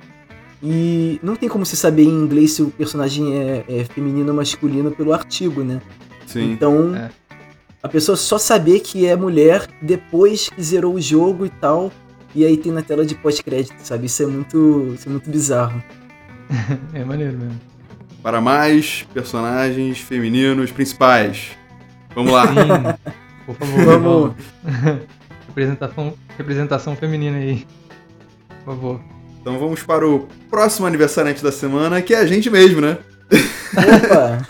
E 0.62 1.20
não 1.24 1.36
tem 1.36 1.47
como 1.47 1.66
se 1.66 1.76
saber 1.76 2.03
em 2.03 2.10
inglês 2.10 2.53
se 2.53 2.62
o 2.62 2.70
personagem 2.70 3.34
é, 3.38 3.66
é 3.68 3.84
feminino 3.86 4.30
ou 4.30 4.36
masculino 4.36 4.91
pelo 4.91 5.14
artigo, 5.14 5.64
né? 5.64 5.82
Sim. 6.26 6.51
Então, 6.51 6.95
é. 6.95 7.10
a 7.82 7.88
pessoa 7.88 8.18
só 8.18 8.38
saber 8.38 8.82
que 8.82 9.05
é 9.05 9.16
mulher 9.16 9.68
depois 9.82 10.49
que 10.49 10.62
zerou 10.62 10.95
o 10.95 11.01
jogo 11.01 11.45
e 11.45 11.49
tal, 11.49 11.91
e 12.36 12.45
aí 12.45 12.57
tem 12.57 12.72
na 12.72 12.82
tela 12.82 13.05
de 13.05 13.16
pós-crédito, 13.16 13.76
sabe? 13.84 14.05
Isso 14.07 14.22
é 14.22 14.26
muito, 14.26 14.91
isso 14.93 15.07
é 15.07 15.12
muito 15.12 15.30
bizarro. 15.30 15.82
é 16.93 17.03
maneiro 17.05 17.38
mesmo. 17.38 17.60
Para 18.22 18.41
mais 18.41 19.07
personagens 19.14 19.99
femininos 19.99 20.72
principais. 20.72 21.51
Vamos 22.14 22.34
lá. 22.34 22.47
Sim. 22.47 23.10
Por 23.45 23.55
favor, 23.55 23.86
vamos. 23.86 24.36
representação, 25.47 26.14
representação 26.38 26.95
feminina 26.97 27.38
aí. 27.38 27.66
Por 28.64 28.76
favor. 28.76 29.18
Então 29.41 29.57
vamos 29.57 29.83
para 29.83 30.07
o 30.07 30.27
próximo 30.49 30.85
aniversariante 30.85 31.43
da 31.43 31.51
semana, 31.51 32.01
que 32.01 32.13
é 32.13 32.17
a 32.17 32.25
gente 32.25 32.49
mesmo, 32.49 32.81
né? 32.81 32.97
Opa! 33.73 34.47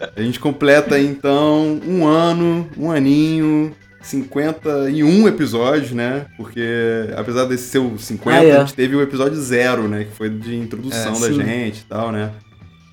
a 0.16 0.22
gente 0.22 0.40
completa 0.40 0.98
então 0.98 1.80
um 1.86 2.06
ano, 2.06 2.68
um 2.76 2.90
aninho, 2.90 3.74
51 4.02 5.28
episódios, 5.28 5.92
né? 5.92 6.26
Porque 6.36 7.10
apesar 7.16 7.44
desse 7.44 7.64
ser 7.64 7.78
o 7.78 7.98
50, 7.98 8.38
ah, 8.38 8.44
é. 8.44 8.56
a 8.56 8.60
gente 8.60 8.74
teve 8.74 8.96
o 8.96 9.02
episódio 9.02 9.36
zero, 9.36 9.86
né? 9.86 10.04
Que 10.04 10.12
foi 10.12 10.30
de 10.30 10.56
introdução 10.56 11.16
é, 11.16 11.20
da 11.20 11.26
sim. 11.26 11.42
gente 11.42 11.80
e 11.80 11.84
tal, 11.84 12.10
né? 12.10 12.32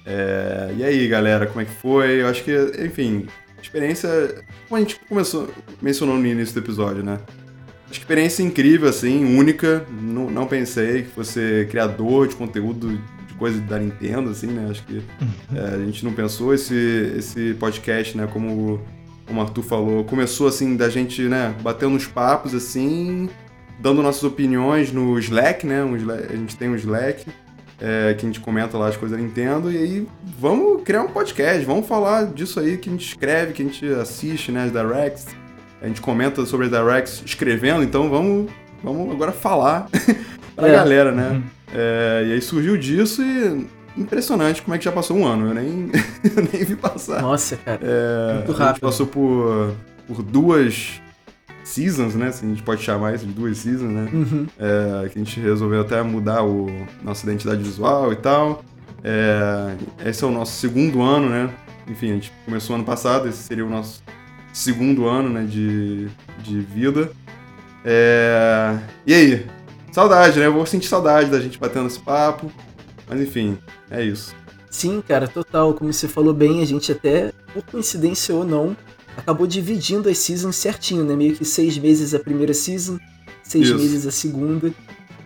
É... 0.05 0.73
E 0.77 0.83
aí, 0.83 1.07
galera, 1.07 1.47
como 1.47 1.61
é 1.61 1.65
que 1.65 1.71
foi? 1.71 2.21
Eu 2.21 2.27
acho 2.27 2.43
que, 2.43 2.53
enfim, 2.79 3.27
experiência. 3.61 4.09
Como 4.67 4.77
a 4.77 4.79
gente 4.79 4.99
começou, 5.07 5.49
mencionou 5.81 6.17
no 6.17 6.25
início 6.25 6.53
do 6.53 6.59
episódio, 6.59 7.03
né? 7.03 7.19
Experiência 7.91 8.43
incrível, 8.43 8.89
assim, 8.89 9.37
única. 9.37 9.85
Não, 9.89 10.29
não 10.29 10.45
pensei 10.45 11.03
que 11.03 11.09
fosse 11.09 11.67
criador 11.69 12.27
de 12.27 12.35
conteúdo 12.35 12.99
de 13.27 13.33
coisa 13.35 13.59
da 13.61 13.79
Nintendo, 13.79 14.31
assim, 14.31 14.47
né? 14.47 14.67
Acho 14.69 14.83
que 14.83 15.01
é, 15.55 15.75
a 15.75 15.85
gente 15.85 16.03
não 16.03 16.13
pensou. 16.13 16.53
Esse, 16.53 17.13
esse 17.17 17.53
podcast, 17.55 18.17
né, 18.17 18.27
como 18.31 18.81
o 19.29 19.41
Arthur 19.41 19.63
falou, 19.63 20.03
começou, 20.03 20.47
assim, 20.47 20.75
da 20.75 20.89
gente, 20.89 21.21
né, 21.23 21.55
batendo 21.61 21.91
nos 21.91 22.07
papos, 22.07 22.53
assim, 22.53 23.29
dando 23.79 24.01
nossas 24.01 24.23
opiniões 24.23 24.91
no 24.91 25.17
Slack, 25.19 25.65
né? 25.65 25.83
Um 25.83 25.95
Slack, 25.95 26.33
a 26.33 26.35
gente 26.35 26.55
tem 26.55 26.69
um 26.69 26.75
Slack. 26.75 27.25
É, 27.79 28.15
que 28.15 28.25
a 28.25 28.27
gente 28.27 28.39
comenta 28.39 28.75
lá 28.75 28.87
as 28.87 28.97
coisas 28.97 29.15
da 29.15 29.23
Nintendo, 29.23 29.71
e 29.71 29.77
aí 29.77 30.07
vamos 30.39 30.81
criar 30.81 31.03
um 31.03 31.09
podcast, 31.09 31.63
vamos 31.63 31.85
falar 31.85 32.25
disso 32.25 32.59
aí 32.59 32.75
que 32.75 32.89
a 32.89 32.91
gente 32.91 33.07
escreve, 33.07 33.53
que 33.53 33.61
a 33.61 33.65
gente 33.65 33.85
assiste, 33.85 34.51
né, 34.51 34.63
as 34.63 34.71
directs, 34.71 35.27
a 35.81 35.87
gente 35.87 36.01
comenta 36.01 36.45
sobre 36.45 36.67
a 36.67 36.69
Directs 36.69 37.21
escrevendo, 37.25 37.83
então 37.83 38.09
vamos, 38.09 38.49
vamos 38.83 39.11
agora 39.11 39.31
falar 39.31 39.87
pra 40.55 40.67
é. 40.67 40.71
galera, 40.71 41.11
né? 41.11 41.29
Uhum. 41.29 41.43
É, 41.73 42.25
e 42.27 42.33
aí 42.33 42.41
surgiu 42.41 42.77
disso 42.77 43.21
e 43.21 43.67
impressionante 43.97 44.61
como 44.61 44.75
é 44.75 44.77
que 44.77 44.85
já 44.85 44.91
passou 44.91 45.17
um 45.17 45.25
ano. 45.25 45.47
Eu 45.47 45.53
nem, 45.53 45.91
eu 46.23 46.49
nem 46.51 46.63
vi 46.63 46.75
passar. 46.75 47.21
Nossa, 47.21 47.57
cara. 47.57 47.79
É, 47.81 48.33
muito 48.35 48.51
rápido. 48.51 48.63
A 48.63 48.67
gente 48.73 48.79
passou 48.81 49.07
por, 49.07 49.75
por 50.07 50.23
duas 50.23 51.01
seasons, 51.63 52.15
né? 52.15 52.31
Se 52.31 52.45
a 52.45 52.47
gente 52.47 52.63
pode 52.63 52.81
chamar 52.81 53.15
isso 53.15 53.25
de 53.25 53.33
duas 53.33 53.57
seasons, 53.57 53.91
né? 53.91 54.09
Uhum. 54.13 54.47
É, 54.57 55.09
que 55.09 55.19
a 55.19 55.23
gente 55.23 55.39
resolveu 55.39 55.81
até 55.81 56.01
mudar 56.01 56.43
o 56.43 56.67
nossa 57.03 57.25
identidade 57.25 57.61
visual 57.61 58.13
e 58.13 58.15
tal. 58.15 58.63
É, 59.03 59.75
esse 60.09 60.23
é 60.23 60.27
o 60.27 60.31
nosso 60.31 60.59
segundo 60.59 61.01
ano, 61.01 61.29
né? 61.29 61.49
Enfim, 61.87 62.11
a 62.11 62.13
gente 62.15 62.31
começou 62.45 62.75
ano 62.75 62.85
passado, 62.85 63.27
esse 63.27 63.37
seria 63.37 63.65
o 63.65 63.69
nosso 63.69 64.01
segundo 64.57 65.07
ano 65.07 65.29
né, 65.29 65.43
de, 65.43 66.07
de 66.39 66.59
vida. 66.59 67.11
É... 67.85 68.77
E 69.05 69.13
aí? 69.13 69.45
Saudade, 69.91 70.39
né? 70.39 70.47
Eu 70.47 70.53
vou 70.53 70.65
sentir 70.65 70.87
saudade 70.87 71.29
da 71.29 71.39
gente 71.39 71.59
batendo 71.59 71.87
esse 71.87 71.99
papo. 71.99 72.51
Mas 73.07 73.21
enfim, 73.21 73.57
é 73.89 74.03
isso. 74.03 74.35
Sim, 74.69 75.01
cara, 75.07 75.27
total. 75.27 75.73
Como 75.73 75.93
você 75.93 76.07
falou 76.07 76.33
bem, 76.33 76.61
a 76.61 76.65
gente 76.65 76.91
até, 76.91 77.31
por 77.53 77.63
coincidência 77.63 78.33
ou 78.33 78.43
não, 78.43 78.75
acabou 79.15 79.47
dividindo 79.47 80.09
as 80.09 80.17
seasons 80.17 80.55
certinho, 80.55 81.03
né? 81.03 81.15
Meio 81.15 81.35
que 81.35 81.45
seis 81.45 81.77
meses 81.77 82.13
a 82.13 82.19
primeira 82.19 82.53
season, 82.53 82.99
seis 83.43 83.67
isso. 83.67 83.77
meses 83.77 84.05
a 84.05 84.11
segunda. 84.11 84.73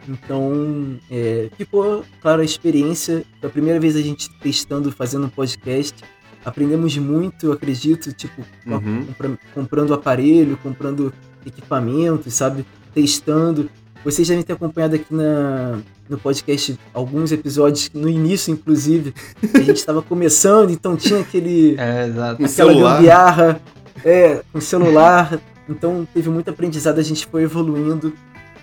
Então, 0.08 1.00
é, 1.10 1.50
ficou, 1.58 2.04
claro, 2.22 2.42
a 2.42 2.46
experiência. 2.46 3.24
Foi 3.40 3.50
a 3.50 3.52
primeira 3.52 3.80
vez 3.80 3.96
a 3.96 4.02
gente 4.02 4.30
testando, 4.40 4.92
fazendo 4.92 5.26
um 5.26 5.30
podcast 5.30 5.96
aprendemos 6.44 6.98
muito, 6.98 7.48
eu 7.48 7.52
acredito, 7.52 8.12
tipo, 8.12 8.44
uhum. 8.66 9.06
comprando 9.54 9.94
aparelho, 9.94 10.58
comprando 10.58 11.14
equipamentos, 11.46 12.34
sabe? 12.34 12.66
Testando. 12.94 13.70
vocês 14.04 14.28
devem 14.28 14.44
ter 14.44 14.54
acompanhado 14.54 14.96
aqui 14.96 15.14
na, 15.14 15.80
no 16.10 16.18
podcast 16.18 16.78
alguns 16.94 17.32
episódios, 17.32 17.90
no 17.94 18.10
início, 18.10 18.52
inclusive, 18.52 19.14
a 19.54 19.60
gente 19.60 19.78
estava 19.78 20.02
começando, 20.02 20.72
então 20.72 20.96
tinha 20.98 21.22
aquele. 21.22 21.76
É, 21.80 22.08
exato. 22.08 22.34
aquela 22.34 22.50
celular. 22.50 22.96
gambiarra, 22.96 23.62
é, 24.04 24.42
com 24.52 24.60
celular. 24.60 25.40
Então 25.70 26.06
teve 26.14 26.30
muito 26.30 26.50
aprendizado, 26.50 27.00
a 27.00 27.04
gente 27.04 27.26
foi 27.28 27.44
evoluindo. 27.44 28.14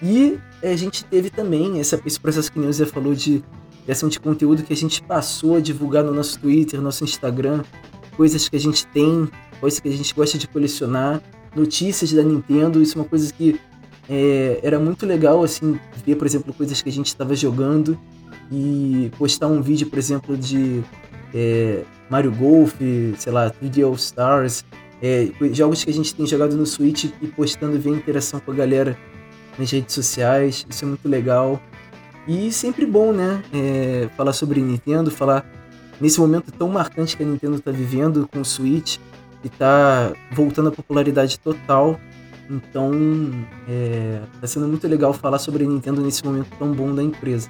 E 0.03 0.39
é, 0.63 0.73
a 0.73 0.77
gente 0.77 1.05
teve 1.05 1.31
também 1.31 1.81
essa, 1.81 2.01
esse 2.05 2.21
processo 2.21 2.53
que 2.53 2.59
o 2.59 2.73
Zé 2.73 2.87
falou 2.87 3.15
de 3.15 3.43
criação 3.89 4.11
de 4.11 4.21
conteúdo 4.21 4.63
que 4.63 4.73
a 4.75 4.77
gente 4.77 5.03
passou 5.03 5.57
a 5.57 5.61
divulgar 5.61 6.05
no 6.05 6.13
nosso 6.13 6.39
Twitter, 6.39 6.79
nosso 6.79 7.05
Instagram, 7.05 7.63
coisas 8.19 8.47
que 8.47 8.55
a 8.55 8.61
gente 8.61 8.87
tem, 8.89 9.27
coisas 9.61 9.81
que 9.81 9.89
a 9.89 9.91
gente 9.91 10.15
gosta 10.15 10.37
de 10.37 10.47
colecionar, 10.47 11.23
notícias 11.57 12.13
da 12.13 12.23
Nintendo, 12.23 12.83
isso 12.83 12.99
é 12.99 13.01
uma 13.01 13.09
coisa 13.09 13.33
que 13.33 13.59
é, 14.07 14.61
era 14.63 14.79
muito 14.79 15.07
legal, 15.07 15.43
assim, 15.43 15.81
ver, 16.05 16.17
por 16.17 16.27
exemplo, 16.27 16.53
coisas 16.53 16.83
que 16.83 16.91
a 16.91 16.93
gente 16.93 17.07
estava 17.07 17.35
jogando 17.35 17.99
e 18.53 19.11
postar 19.17 19.47
um 19.47 19.63
vídeo, 19.63 19.87
por 19.87 19.99
exemplo, 19.99 20.37
de 20.37 20.85
é, 21.35 21.83
Mario 22.11 22.33
Golf, 22.33 22.75
sei 23.17 23.33
lá, 23.33 23.51
3D 23.51 23.87
All 23.87 23.95
Stars, 23.95 24.67
é, 25.01 25.31
jogos 25.53 25.83
que 25.83 25.89
a 25.89 25.95
gente 25.95 26.15
tem 26.15 26.27
jogado 26.27 26.55
no 26.55 26.67
Switch 26.67 27.05
e 27.23 27.27
postando 27.29 27.81
ver 27.81 27.95
a 27.95 27.97
interação 27.97 28.39
com 28.39 28.53
a 28.53 28.55
galera 28.55 28.99
nas 29.59 29.71
redes 29.71 29.95
sociais, 29.95 30.67
isso 30.69 30.85
é 30.85 30.89
muito 30.89 31.09
legal. 31.09 31.59
E 32.29 32.53
sempre 32.53 32.85
bom, 32.85 33.11
né? 33.11 33.43
É, 33.55 34.09
falar 34.15 34.35
sobre 34.35 34.61
Nintendo, 34.61 35.11
falar 35.11 35.47
nesse 35.99 36.21
momento 36.21 36.53
tão 36.53 36.69
marcante 36.69 37.17
que 37.17 37.23
a 37.23 37.27
Nintendo 37.27 37.57
está 37.57 37.71
vivendo 37.71 38.29
com 38.31 38.43
o 38.43 38.45
Switch 38.45 38.99
e 39.43 39.49
tá 39.49 40.13
voltando 40.31 40.69
à 40.69 40.73
popularidade 40.73 41.39
total. 41.41 41.99
Então, 42.51 42.93
é, 43.67 44.21
tá 44.41 44.47
sendo 44.47 44.69
muito 44.69 44.87
legal 44.87 45.15
falar 45.15 45.39
sobre 45.39 45.65
a 45.65 45.67
Nintendo 45.67 46.03
nesse 46.03 46.23
momento 46.25 46.49
tão 46.59 46.73
bom 46.73 46.95
da 46.95 47.03
empresa. 47.03 47.49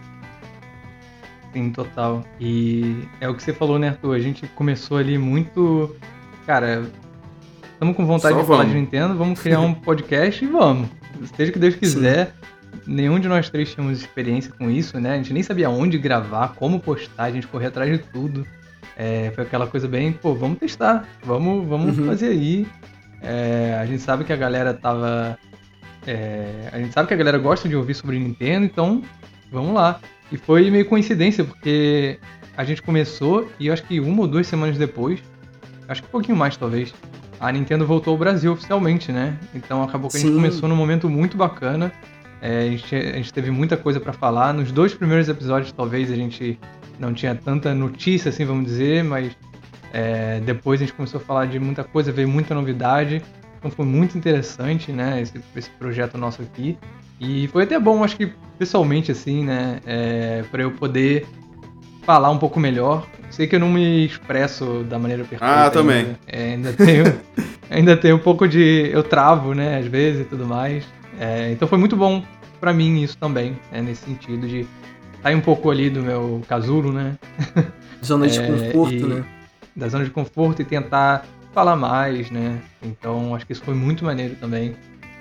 Sim, 1.53 1.71
total. 1.71 2.25
E 2.41 3.03
é 3.21 3.29
o 3.29 3.35
que 3.35 3.43
você 3.43 3.53
falou, 3.53 3.79
né, 3.79 3.89
Arthur? 3.89 4.15
A 4.15 4.21
gente 4.21 4.47
começou 4.49 4.97
ali 4.97 5.19
muito. 5.19 5.97
Cara, 6.47 6.89
estamos 7.73 7.97
com 7.97 8.07
vontade 8.07 8.35
Só 8.35 8.41
de 8.41 8.47
falar 8.47 8.59
vamos. 8.59 8.73
de 8.75 8.81
Nintendo, 8.81 9.17
vamos 9.17 9.41
criar 9.41 9.61
um 9.61 9.75
podcast 9.75 10.45
e 10.45 10.49
vamos. 10.49 10.89
Seja 11.37 11.51
o 11.51 11.53
que 11.53 11.59
Deus 11.59 11.75
quiser. 11.75 12.33
Nenhum 12.87 13.19
de 13.21 13.29
nós 13.29 13.51
três 13.51 13.73
tínhamos 13.75 13.99
experiência 14.01 14.53
com 14.57 14.71
isso, 14.71 14.99
né? 14.99 15.13
A 15.13 15.17
gente 15.17 15.33
nem 15.33 15.43
sabia 15.43 15.69
onde 15.69 15.99
gravar, 15.99 16.55
como 16.55 16.81
postar, 16.81 17.25
a 17.25 17.31
gente 17.31 17.47
corria 17.47 17.69
atrás 17.69 17.91
de 17.91 17.99
tudo. 17.99 18.47
É, 18.97 19.31
foi 19.35 19.45
aquela 19.45 19.67
coisa 19.67 19.87
bem, 19.87 20.13
pô, 20.13 20.35
vamos 20.35 20.59
testar, 20.59 21.07
vamos, 21.23 21.67
vamos 21.69 21.97
Uhum. 21.99 22.07
fazer 22.07 22.29
aí. 22.29 22.67
É, 23.23 23.77
a 23.81 23.87
gente 23.87 24.03
sabe 24.03 24.25
que 24.25 24.33
a 24.33 24.37
galera 24.37 24.73
tava. 24.75 25.39
é, 26.07 26.69
a 26.73 26.79
gente 26.79 26.93
sabe 26.93 27.09
que 27.09 27.15
a 27.15 27.17
galera 27.17 27.39
gosta 27.39 27.69
de 27.69 27.77
ouvir 27.77 27.95
sobre 27.95 28.19
Nintendo, 28.19 28.65
então 28.65 29.03
vamos 29.53 29.75
lá. 29.75 30.01
E 30.33 30.37
foi 30.37 30.71
meio 30.71 30.85
coincidência, 30.87 31.45
porque 31.45 32.19
a 32.57 32.65
gente 32.65 32.83
começou 32.83 33.51
e 33.61 33.71
acho 33.71 33.83
que 33.85 34.01
uma 34.01 34.23
ou 34.23 34.29
duas 34.29 34.47
semanas 34.47 34.77
depois, 34.79 35.21
acho 35.89 36.03
que 36.03 36.09
um 36.09 36.11
pouquinho 36.13 36.37
mais 36.37 36.57
talvez, 36.57 36.95
a 37.41 37.51
Nintendo 37.53 37.87
voltou 37.87 38.13
ao 38.13 38.19
Brasil 38.19 38.53
oficialmente, 38.53 39.13
né? 39.13 39.37
Então 39.55 39.83
acabou 39.83 40.11
que 40.11 40.17
a 40.17 40.21
gente 40.21 40.33
começou 40.35 40.69
num 40.69 40.77
momento 40.77 41.09
muito 41.09 41.37
bacana. 41.37 41.93
É, 42.41 42.61
a, 42.61 42.71
gente, 42.71 42.95
a 42.95 43.13
gente 43.17 43.33
teve 43.33 43.51
muita 43.51 43.77
coisa 43.77 43.99
pra 43.99 44.13
falar. 44.13 44.53
Nos 44.55 44.71
dois 44.71 44.95
primeiros 44.95 45.29
episódios, 45.29 45.73
talvez 45.73 46.11
a 46.11 46.17
gente 46.17 46.59
não 46.99 47.13
tinha 47.13 47.35
tanta 47.35 47.75
notícia, 47.75 48.29
assim, 48.29 48.45
vamos 48.45 48.65
dizer, 48.67 49.05
mas 49.05 49.37
é, 49.93 50.41
depois 50.41 50.81
a 50.81 50.85
gente 50.85 50.95
começou 50.95 51.21
a 51.21 51.25
falar 51.25 51.47
de 51.47 51.59
muita 51.59 51.85
coisa, 51.85 52.13
veio 52.13 52.29
muita 52.29 52.55
novidade. 52.55 53.23
Então 53.59 53.71
foi 53.71 53.85
muito 53.85 54.17
interessante, 54.17 54.93
né, 54.93 55.21
esse, 55.21 55.41
esse 55.57 55.71
projeto 55.71 56.17
nosso 56.17 56.43
aqui. 56.43 56.79
E 57.21 57.49
foi 57.49 57.65
até 57.65 57.79
bom, 57.79 58.05
acho 58.05 58.17
que 58.17 58.33
pessoalmente, 58.57 59.11
assim, 59.11 59.45
né, 59.45 59.81
é, 59.85 60.45
para 60.51 60.63
eu 60.63 60.71
poder 60.71 61.27
falar 62.03 62.31
um 62.31 62.39
pouco 62.39 62.61
melhor. 62.61 63.07
Sei 63.31 63.47
que 63.47 63.57
eu 63.57 63.61
não 63.61 63.71
me 63.71 64.07
expresso 64.07 64.85
da 64.89 64.99
maneira 64.99 65.25
perfeita. 65.25 65.67
Ah, 65.67 65.71
também. 65.71 65.99
Ainda, 65.99 66.19
É, 66.27 66.53
ainda 66.53 66.73
tenho, 66.73 67.21
ainda 67.69 67.97
tenho 67.97 68.17
um 68.17 68.21
pouco 68.21 68.47
de. 68.49 68.89
Eu 68.93 69.03
travo, 69.03 69.53
né, 69.55 69.79
às 69.79 69.87
vezes 69.87 70.23
e 70.23 70.25
tudo 70.25 70.47
mais. 70.47 70.85
É, 71.19 71.51
então 71.53 71.67
foi 71.67 71.79
muito 71.79 71.97
bom 71.97 72.23
pra 72.61 72.73
mim 72.73 73.03
isso 73.03 73.17
também, 73.19 73.59
né, 73.73 73.81
nesse 73.83 74.05
sentido 74.05 74.47
de 74.47 74.67
sair 75.23 75.35
um 75.35 75.41
pouco 75.41 75.71
ali 75.71 75.91
do 75.91 76.03
meu 76.03 76.43
casulo, 76.49 76.93
né, 76.93 77.17
Zona 78.05 78.27
de 78.29 78.39
É, 78.39 78.47
conforto, 78.47 78.95
e- 78.95 79.03
né? 79.03 79.25
da 79.75 79.89
zona 79.89 80.05
de 80.05 80.11
conforto 80.11 80.63
e 80.63 80.65
tentar 80.65 81.25
falar 81.53 81.77
mais, 81.77 82.31
né? 82.33 82.59
Então 82.83 83.35
acho 83.35 83.47
que 83.47 83.53
isso 83.53 83.63
foi 83.63 83.75
muito 83.75 84.05
maneiro 84.05 84.35
também. 84.37 84.75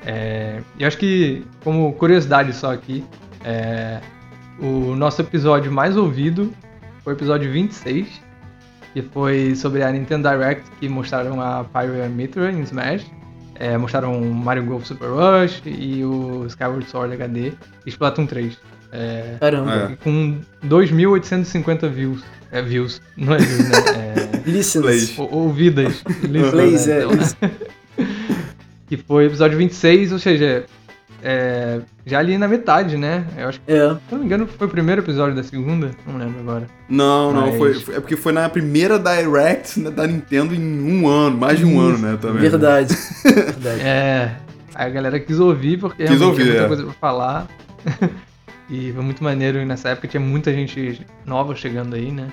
É, 0.06 0.62
e 0.80 0.86
acho 0.86 0.98
que, 0.98 1.44
como 1.64 1.94
curiosidade 1.94 2.54
só 2.54 2.72
aqui, 2.74 3.04
é, 3.44 4.00
o 4.60 4.96
nosso 4.96 5.22
episódio 5.22 5.72
mais 5.72 5.96
ouvido 5.96 6.52
foi 7.04 7.14
o 7.14 7.16
episódio 7.16 7.52
26, 7.52 8.08
que 8.94 9.02
foi 9.04 9.56
sobre 9.56 9.84
a 9.84 9.92
Nintendo 9.92 10.28
Direct, 10.30 10.64
que 10.80 10.90
mostraram 10.90 11.40
a 11.42 11.64
Pyra 11.64 12.08
Mitra 12.10 12.52
em 12.52 12.62
Smash, 12.62 13.06
é, 13.60 13.78
mostraram 13.78 14.20
Mario 14.22 14.64
Golf 14.66 14.86
Super 14.86 15.08
Rush 15.10 15.62
e 15.66 16.04
o 16.04 16.46
Skyward 16.48 16.86
Sword 16.90 17.14
HD 17.14 17.54
e 17.86 17.90
Splatoon 17.90 18.26
3. 18.26 18.58
É, 18.92 19.36
Caramba. 19.40 19.92
É. 19.92 19.96
com 20.04 20.40
2.850 20.66 21.90
views. 21.90 22.24
É, 22.52 22.62
views, 22.62 23.02
não 23.18 23.34
é 23.34 23.38
views, 23.40 23.70
né? 23.70 23.78
É, 24.46 24.50
Listens. 24.50 25.20
Ou- 25.20 25.34
ouvidas. 25.34 26.02
Listens, 26.24 26.52
Plays, 26.52 26.88
né? 26.88 27.00
é. 27.00 27.04
Então, 27.04 27.50
que 28.88 28.96
foi 28.98 29.26
o 29.26 29.28
episódio 29.28 29.58
26, 29.58 30.14
ou 30.14 30.20
seja, 30.20 30.66
é, 31.30 31.82
já 32.06 32.20
ali 32.20 32.38
na 32.38 32.48
metade, 32.48 32.96
né? 32.96 33.26
Eu 33.38 33.50
acho 33.50 33.60
que, 33.60 33.70
É. 33.70 33.90
se 33.90 33.98
não 34.12 34.20
me 34.20 34.26
engano, 34.26 34.48
foi 34.48 34.66
o 34.66 34.70
primeiro 34.70 35.02
episódio 35.02 35.36
da 35.36 35.44
segunda, 35.44 35.92
não 36.08 36.18
lembro 36.18 36.40
agora. 36.40 36.68
Não, 36.88 37.34
não, 37.34 37.48
Mas- 37.48 37.58
foi, 37.58 37.74
foi- 37.74 37.96
é 37.96 38.00
porque 38.00 38.16
foi 38.16 38.32
na 38.32 38.48
primeira 38.48 38.98
Direct 38.98 39.78
né, 39.78 39.92
da 39.92 40.08
Nintendo 40.08 40.56
em 40.56 40.82
um 40.90 41.06
ano, 41.06 41.38
mais 41.38 41.60
de 41.60 41.66
um 41.66 41.72
Isso. 41.72 41.80
ano, 41.82 41.98
né, 41.98 42.18
também. 42.22 42.42
Verdade. 42.42 42.96
Verdade. 43.26 43.82
É, 43.82 44.36
aí 44.74 44.88
a 44.88 44.90
galera 44.90 45.20
quis 45.20 45.38
ouvir, 45.38 45.78
porque 45.82 46.06
Quis 46.06 46.22
ouvir, 46.22 46.44
tinha 46.44 46.46
muita 46.54 46.64
é. 46.64 46.68
coisa 46.70 46.84
pra 46.84 46.94
falar. 46.94 47.48
e 48.70 48.94
foi 48.94 49.04
muito 49.04 49.22
maneiro, 49.22 49.58
e 49.60 49.66
nessa 49.66 49.90
época 49.90 50.08
tinha 50.08 50.22
muita 50.22 50.54
gente 50.54 51.02
nova 51.26 51.54
chegando 51.56 51.94
aí, 51.96 52.10
né? 52.10 52.28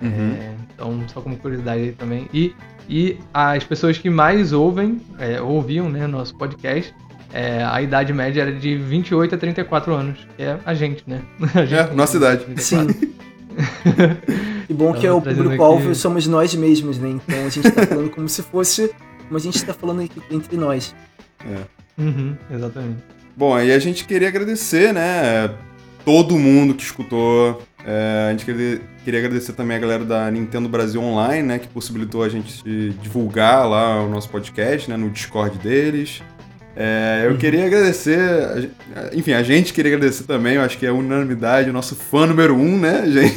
Uhum. 0.00 0.36
É, 0.40 0.52
então, 0.74 1.00
só 1.08 1.20
como 1.20 1.36
curiosidade 1.36 1.80
aí 1.82 1.90
também. 1.92 2.28
E, 2.32 2.54
e 2.88 3.18
as 3.34 3.64
pessoas 3.64 3.98
que 3.98 4.08
mais 4.08 4.52
ouvem, 4.52 5.00
é, 5.18 5.40
ouviam, 5.40 5.88
né, 5.90 6.06
nosso 6.06 6.36
podcast, 6.36 6.94
é, 7.32 7.62
a 7.62 7.80
idade 7.82 8.12
média 8.12 8.42
era 8.42 8.52
de 8.52 8.76
28 8.76 9.34
a 9.34 9.38
34 9.38 9.94
anos, 9.94 10.18
que 10.36 10.42
é 10.42 10.58
a 10.64 10.74
gente, 10.74 11.04
né? 11.06 11.20
A 11.54 11.64
gente 11.64 11.74
É, 11.74 11.94
nossa 11.94 12.16
idade. 12.16 12.44
34. 12.44 12.94
Sim. 12.94 13.14
E 14.68 14.74
bom 14.74 14.92
que 14.92 15.06
é 15.06 15.10
o 15.10 15.20
público-alvo 15.20 15.94
somos 15.94 16.26
nós 16.26 16.54
mesmos, 16.54 16.98
né? 16.98 17.08
Então 17.08 17.46
a 17.46 17.48
gente 17.48 17.70
tá 17.70 17.86
falando 17.86 18.10
como 18.10 18.28
se 18.28 18.42
fosse. 18.42 18.90
Como 19.24 19.36
a 19.36 19.40
gente 19.40 19.64
tá 19.64 19.72
falando 19.72 20.02
aqui 20.02 20.20
entre 20.30 20.58
nós. 20.58 20.94
Uhum, 21.96 22.36
exatamente. 22.50 23.02
Bom, 23.34 23.54
aí 23.54 23.72
a 23.72 23.78
gente 23.78 24.04
queria 24.04 24.28
agradecer, 24.28 24.92
né, 24.92 25.50
todo 26.04 26.36
mundo 26.36 26.74
que 26.74 26.82
escutou. 26.82 27.62
É, 27.84 28.26
a 28.28 28.30
gente 28.32 28.44
queria, 28.44 28.80
queria 29.04 29.20
agradecer 29.20 29.52
também 29.52 29.76
a 29.76 29.80
galera 29.80 30.04
da 30.04 30.30
Nintendo 30.30 30.68
Brasil 30.68 31.00
Online, 31.02 31.46
né, 31.46 31.58
que 31.58 31.68
possibilitou 31.68 32.22
a 32.22 32.28
gente 32.28 32.62
divulgar 33.00 33.66
lá 33.68 34.02
o 34.02 34.08
nosso 34.08 34.28
podcast, 34.28 34.90
né, 34.90 34.96
no 34.96 35.08
Discord 35.08 35.56
deles. 35.58 36.22
É, 36.80 37.22
eu 37.24 37.32
Uhum. 37.32 37.36
queria 37.38 37.66
agradecer, 37.66 38.70
enfim, 39.12 39.32
a 39.32 39.42
gente 39.42 39.72
queria 39.72 39.96
agradecer 39.96 40.22
também, 40.22 40.54
eu 40.54 40.62
acho 40.62 40.78
que 40.78 40.86
é 40.86 40.92
unanimidade, 40.92 41.68
o 41.68 41.72
nosso 41.72 41.96
fã 41.96 42.24
número 42.24 42.54
um, 42.54 42.78
né, 42.78 43.02
gente? 43.10 43.34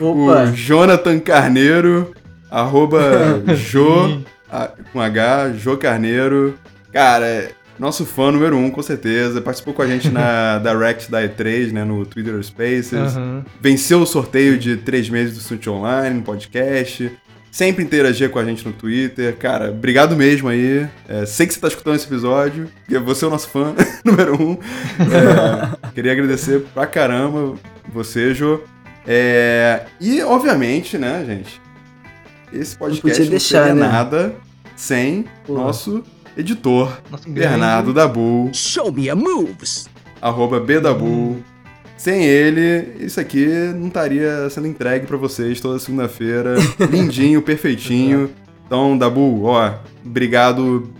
Opa! 0.00 0.44
O 0.44 0.52
Jonathan 0.54 1.18
Carneiro, 1.20 2.14
arroba 2.50 3.42
Jo, 3.54 4.22
a- 4.50 4.70
com 4.94 4.98
H, 5.00 5.52
Jô 5.58 5.76
Carneiro. 5.76 6.54
Cara, 6.90 7.26
é 7.26 7.50
nosso 7.78 8.06
fã 8.06 8.30
número 8.32 8.56
um, 8.56 8.70
com 8.70 8.80
certeza. 8.82 9.40
Participou 9.42 9.74
com 9.74 9.82
a 9.82 9.86
gente 9.86 10.08
na 10.08 10.58
Direct 10.64 11.10
da 11.10 11.22
E3, 11.22 11.70
né, 11.72 11.84
no 11.84 12.06
Twitter 12.06 12.40
Spaces. 12.42 12.94
Aham. 13.16 13.44
Venceu 13.60 14.00
o 14.00 14.06
sorteio 14.06 14.56
de 14.56 14.76
três 14.78 15.10
meses 15.10 15.34
do 15.34 15.40
Switch 15.42 15.66
Online, 15.66 16.16
no 16.18 16.22
podcast. 16.22 17.10
Sempre 17.54 17.84
interagia 17.84 18.28
com 18.28 18.36
a 18.40 18.44
gente 18.44 18.66
no 18.66 18.72
Twitter. 18.72 19.36
Cara, 19.36 19.70
obrigado 19.70 20.16
mesmo 20.16 20.48
aí. 20.48 20.88
É, 21.08 21.24
sei 21.24 21.46
que 21.46 21.54
você 21.54 21.60
tá 21.60 21.68
escutando 21.68 21.94
esse 21.94 22.04
episódio, 22.04 22.68
porque 22.80 22.98
você 22.98 23.24
é 23.24 23.28
o 23.28 23.30
nosso 23.30 23.48
fã 23.48 23.72
número 24.04 24.34
um. 24.42 24.54
É, 24.54 25.90
queria 25.94 26.10
agradecer 26.10 26.62
pra 26.74 26.84
caramba 26.84 27.54
você, 27.92 28.34
Jô. 28.34 28.60
É, 29.06 29.84
e, 30.00 30.20
obviamente, 30.22 30.98
né, 30.98 31.22
gente, 31.24 31.60
esse 32.52 32.76
podcast 32.76 33.00
podia 33.02 33.24
não, 33.24 33.30
deixar, 33.30 33.66
seria 33.68 33.74
né? 33.76 33.86
nada 33.88 34.34
sem 34.74 35.24
Pô. 35.46 35.54
nosso 35.54 36.02
editor, 36.36 37.00
Nosso 37.08 37.22
grande- 37.30 37.38
Bernardo 37.38 37.92
Dabu, 37.94 38.50
Show 38.52 38.90
me 38.90 39.06
your 39.06 39.16
moves. 39.16 39.88
arroba 40.20 40.58
Bdabu. 40.58 41.40
Sem 41.96 42.24
ele, 42.24 42.96
isso 43.00 43.20
aqui 43.20 43.46
não 43.74 43.88
estaria 43.88 44.48
sendo 44.50 44.66
entregue 44.66 45.06
pra 45.06 45.16
vocês 45.16 45.60
toda 45.60 45.78
segunda-feira. 45.78 46.56
Lindinho, 46.90 47.40
perfeitinho. 47.40 48.30
Então, 48.66 48.96
Dabu, 48.98 49.44
ó, 49.44 49.74
obrigado 50.04 50.90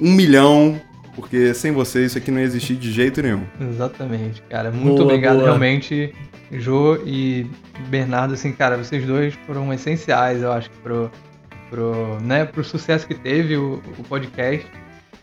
um 0.00 0.12
milhão 0.12 0.80
porque 1.14 1.52
sem 1.54 1.72
vocês 1.72 2.06
isso 2.06 2.18
aqui 2.18 2.30
não 2.30 2.38
ia 2.38 2.44
existir 2.44 2.74
de 2.74 2.90
jeito 2.90 3.22
nenhum. 3.22 3.44
Exatamente, 3.60 4.42
cara. 4.42 4.70
Muito 4.70 4.96
Boa, 4.96 5.04
obrigado 5.04 5.34
boa. 5.36 5.44
realmente, 5.44 6.14
Jô 6.52 6.96
e 7.04 7.46
Bernardo, 7.88 8.34
assim, 8.34 8.52
cara, 8.52 8.76
vocês 8.76 9.04
dois 9.06 9.34
foram 9.46 9.72
essenciais, 9.72 10.42
eu 10.42 10.52
acho, 10.52 10.70
pro, 10.82 11.10
pro, 11.70 12.18
né, 12.20 12.44
pro 12.44 12.64
sucesso 12.64 13.06
que 13.06 13.14
teve 13.14 13.56
o, 13.56 13.82
o 13.98 14.04
podcast. 14.04 14.66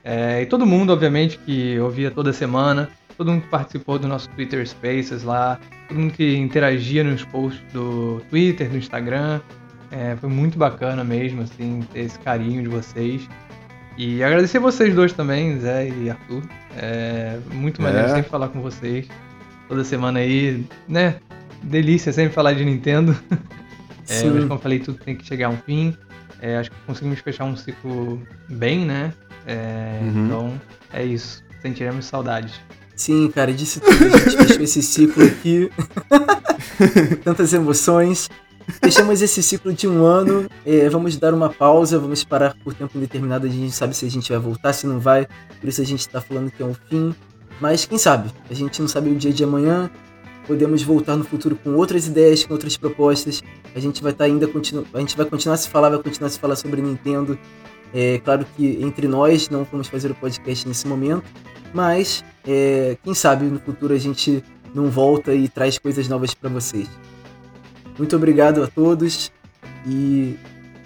É, 0.04 0.42
e 0.42 0.46
todo 0.46 0.66
mundo, 0.66 0.94
obviamente, 0.94 1.38
que 1.40 1.78
ouvia 1.80 2.10
toda 2.10 2.32
semana, 2.32 2.90
todo 3.20 3.32
mundo 3.34 3.42
que 3.44 3.50
participou 3.50 4.00
do 4.00 4.08
nosso 4.08 4.30
Twitter 4.30 4.66
Spaces 4.66 5.24
lá, 5.24 5.60
todo 5.90 6.00
mundo 6.00 6.14
que 6.14 6.38
interagia 6.38 7.04
nos 7.04 7.26
posts 7.26 7.62
do 7.74 8.22
Twitter, 8.30 8.70
do 8.70 8.78
Instagram. 8.78 9.42
É, 9.92 10.16
foi 10.16 10.30
muito 10.30 10.58
bacana 10.58 11.04
mesmo, 11.04 11.42
assim, 11.42 11.82
ter 11.92 12.00
esse 12.02 12.18
carinho 12.20 12.62
de 12.64 12.70
vocês. 12.70 13.28
E 13.98 14.24
agradecer 14.24 14.60
vocês 14.60 14.96
dois 14.96 15.12
também, 15.12 15.60
Zé 15.60 15.90
e 15.90 16.10
Arthur. 16.10 16.44
É 16.78 17.38
muito 17.52 17.82
maneiro 17.82 18.06
É. 18.08 18.16
sempre 18.16 18.30
falar 18.30 18.48
com 18.48 18.62
vocês. 18.62 19.06
Toda 19.68 19.84
semana 19.84 20.20
aí, 20.20 20.64
né? 20.88 21.16
Delícia 21.62 22.14
sempre 22.14 22.34
falar 22.34 22.54
de 22.54 22.64
Nintendo. 22.66 23.14
É, 24.12 24.24
mas 24.24 24.40
como 24.42 24.54
eu 24.56 24.58
falei, 24.60 24.80
tudo 24.80 24.98
tem 24.98 25.16
que 25.16 25.24
chegar 25.24 25.46
a 25.46 25.50
um 25.52 25.58
fim. 25.58 25.96
É, 26.42 26.58
acho 26.58 26.72
que 26.72 26.78
conseguimos 26.88 27.20
fechar 27.20 27.44
um 27.46 27.56
ciclo 27.56 28.20
bem, 28.50 28.84
né? 28.84 29.14
É, 29.46 30.00
Uhum. 30.02 30.26
Então, 30.26 30.62
é 30.92 31.04
isso. 31.06 31.44
Sentiremos 31.62 32.06
saudades. 32.06 32.60
Sim, 33.00 33.32
cara, 33.34 33.54
disse 33.54 33.80
tudo. 33.80 34.14
A 34.14 34.18
gente 34.18 34.36
fechou 34.44 34.62
esse 34.62 34.84
ciclo 34.84 35.24
aqui. 35.24 35.72
Tantas 37.24 37.54
emoções. 37.54 38.30
Fechamos 38.84 39.22
esse 39.22 39.42
ciclo 39.42 39.72
de 39.72 39.88
um 39.88 40.04
ano. 40.04 40.50
é, 40.66 40.90
vamos 40.90 41.16
dar 41.16 41.34
uma 41.34 41.50
pausa, 41.50 41.98
vamos 41.98 42.26
parar 42.26 42.58
por 42.62 42.74
tempo 42.74 42.98
indeterminado. 42.98 43.48
A 43.48 43.50
gente 43.50 43.62
não 43.62 43.72
sabe 43.72 43.96
se 43.96 44.06
a 44.06 44.10
gente 44.10 44.30
vai 44.30 44.38
voltar, 44.38 44.74
se 44.74 44.86
não 44.86 45.00
vai. 45.00 45.26
Por 45.62 45.70
isso 45.70 45.82
a 45.82 45.86
gente 45.86 46.10
tá 46.10 46.20
falando 46.20 46.52
que 46.52 46.62
é 46.62 46.66
um 46.66 46.74
fim. 46.74 47.16
Mas 47.62 47.86
quem 47.86 47.98
sabe? 47.98 48.32
A 48.50 48.54
gente 48.54 48.82
não 48.82 48.90
sabe 48.90 49.10
o 49.10 49.16
dia 49.16 49.32
de 49.32 49.46
amanhã. 49.46 49.90
Podemos 50.46 50.84
voltar 50.84 51.16
no 51.16 51.24
futuro 51.24 51.56
com 51.56 51.76
outras 51.76 52.06
ideias, 52.06 52.44
com 52.44 52.52
outras 52.52 52.76
propostas. 52.76 53.42
A 53.74 53.80
gente 53.80 54.04
vai 54.04 54.12
estar 54.12 54.26
ainda 54.26 54.46
continu... 54.46 54.86
a 54.94 55.00
gente 55.00 55.16
vai 55.16 55.26
continuar 55.26 55.56
a 55.56 55.58
se 55.58 55.70
falar, 55.70 55.88
vai 55.88 56.04
continuar 56.04 56.28
a 56.28 56.32
se 56.32 56.40
falar 56.40 56.58
sobre 56.58 56.82
Nintendo. 56.82 57.40
É 57.94 58.20
claro 58.24 58.46
que 58.56 58.80
entre 58.82 59.08
nós 59.08 59.50
não 59.50 59.64
vamos 59.64 59.88
fazer 59.88 60.12
o 60.12 60.16
podcast 60.16 60.68
nesse 60.68 60.88
momento, 60.88 61.24
mas 61.74 62.24
é, 62.48 62.98
quem 63.04 63.14
sabe 63.14 63.46
no 63.46 63.60
futuro 63.60 63.94
a 63.94 63.98
gente 63.98 64.44
não 64.74 64.90
volta 64.90 65.34
e 65.34 65.48
traz 65.48 65.78
coisas 65.78 66.08
novas 66.08 66.34
para 66.34 66.50
vocês. 66.50 66.88
Muito 67.98 68.16
obrigado 68.16 68.64
a 68.64 68.68
todos 68.68 69.32
e 69.86 70.38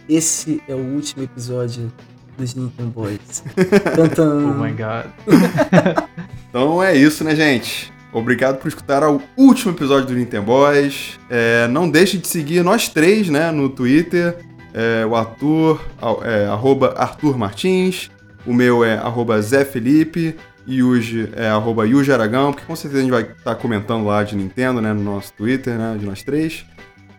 esse 0.09 0.61
é 0.67 0.73
o 0.73 0.79
último 0.79 1.23
episódio 1.23 1.91
dos 2.37 2.55
Nintendo 2.55 2.89
Boys. 2.89 3.43
Tantan. 3.95 4.51
Oh 4.51 4.63
my 4.63 4.71
god. 4.71 5.11
Então 6.53 6.83
é 6.83 6.95
isso, 6.95 7.23
né, 7.23 7.35
gente? 7.35 7.91
Obrigado 8.11 8.59
por 8.59 8.67
escutar 8.67 9.03
o 9.09 9.19
último 9.35 9.71
episódio 9.71 10.09
do 10.09 10.13
Nintendo 10.13 10.45
Boys. 10.45 11.19
É, 11.27 11.67
não 11.67 11.89
deixe 11.89 12.15
de 12.15 12.27
seguir 12.27 12.63
nós 12.63 12.87
três, 12.87 13.27
né, 13.27 13.49
no 13.49 13.69
Twitter. 13.69 14.37
É, 14.73 15.05
o 15.05 15.15
Arthur, 15.15 15.79
é, 16.23 16.45
arroba 16.45 16.93
Arthur 16.97 17.37
Martins. 17.37 18.09
O 18.45 18.53
meu 18.53 18.83
é 18.83 18.95
arroba 18.95 19.41
Zé 19.41 19.63
Felipe. 19.63 20.35
E 20.65 20.77
Yuji 20.77 21.29
é 21.35 21.47
arroba 21.47 21.85
Yuji 21.85 22.11
Aragão, 22.11 22.53
porque 22.53 22.65
com 22.65 22.75
certeza 22.75 22.99
a 22.99 23.01
gente 23.01 23.11
vai 23.11 23.23
estar 23.23 23.55
comentando 23.55 24.05
lá 24.05 24.23
de 24.23 24.35
Nintendo, 24.35 24.79
né, 24.81 24.93
no 24.93 25.03
nosso 25.03 25.33
Twitter, 25.33 25.77
né, 25.77 25.97
de 25.99 26.05
nós 26.05 26.23
três. 26.23 26.65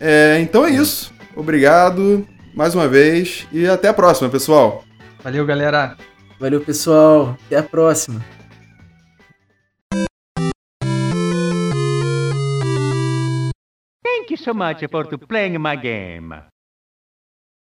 É, 0.01 0.39
então 0.41 0.65
é 0.65 0.71
isso. 0.71 1.13
Obrigado 1.37 2.27
mais 2.55 2.75
uma 2.75 2.89
vez 2.89 3.47
e 3.53 3.67
até 3.67 3.89
a 3.89 3.95
próxima, 3.95 4.31
pessoal. 4.31 4.83
Valeu, 5.23 5.45
galera. 5.45 5.97
Valeu, 6.39 6.61
pessoal. 6.61 7.37
Até 7.47 7.57
a 7.57 7.63
próxima. 7.63 8.25
Thank 14.03 14.31
you 14.31 14.39
so 14.39 14.55
much 14.55 14.85
for 14.91 15.07
playing 15.27 15.59
my 15.59 15.77
game. 15.77 16.35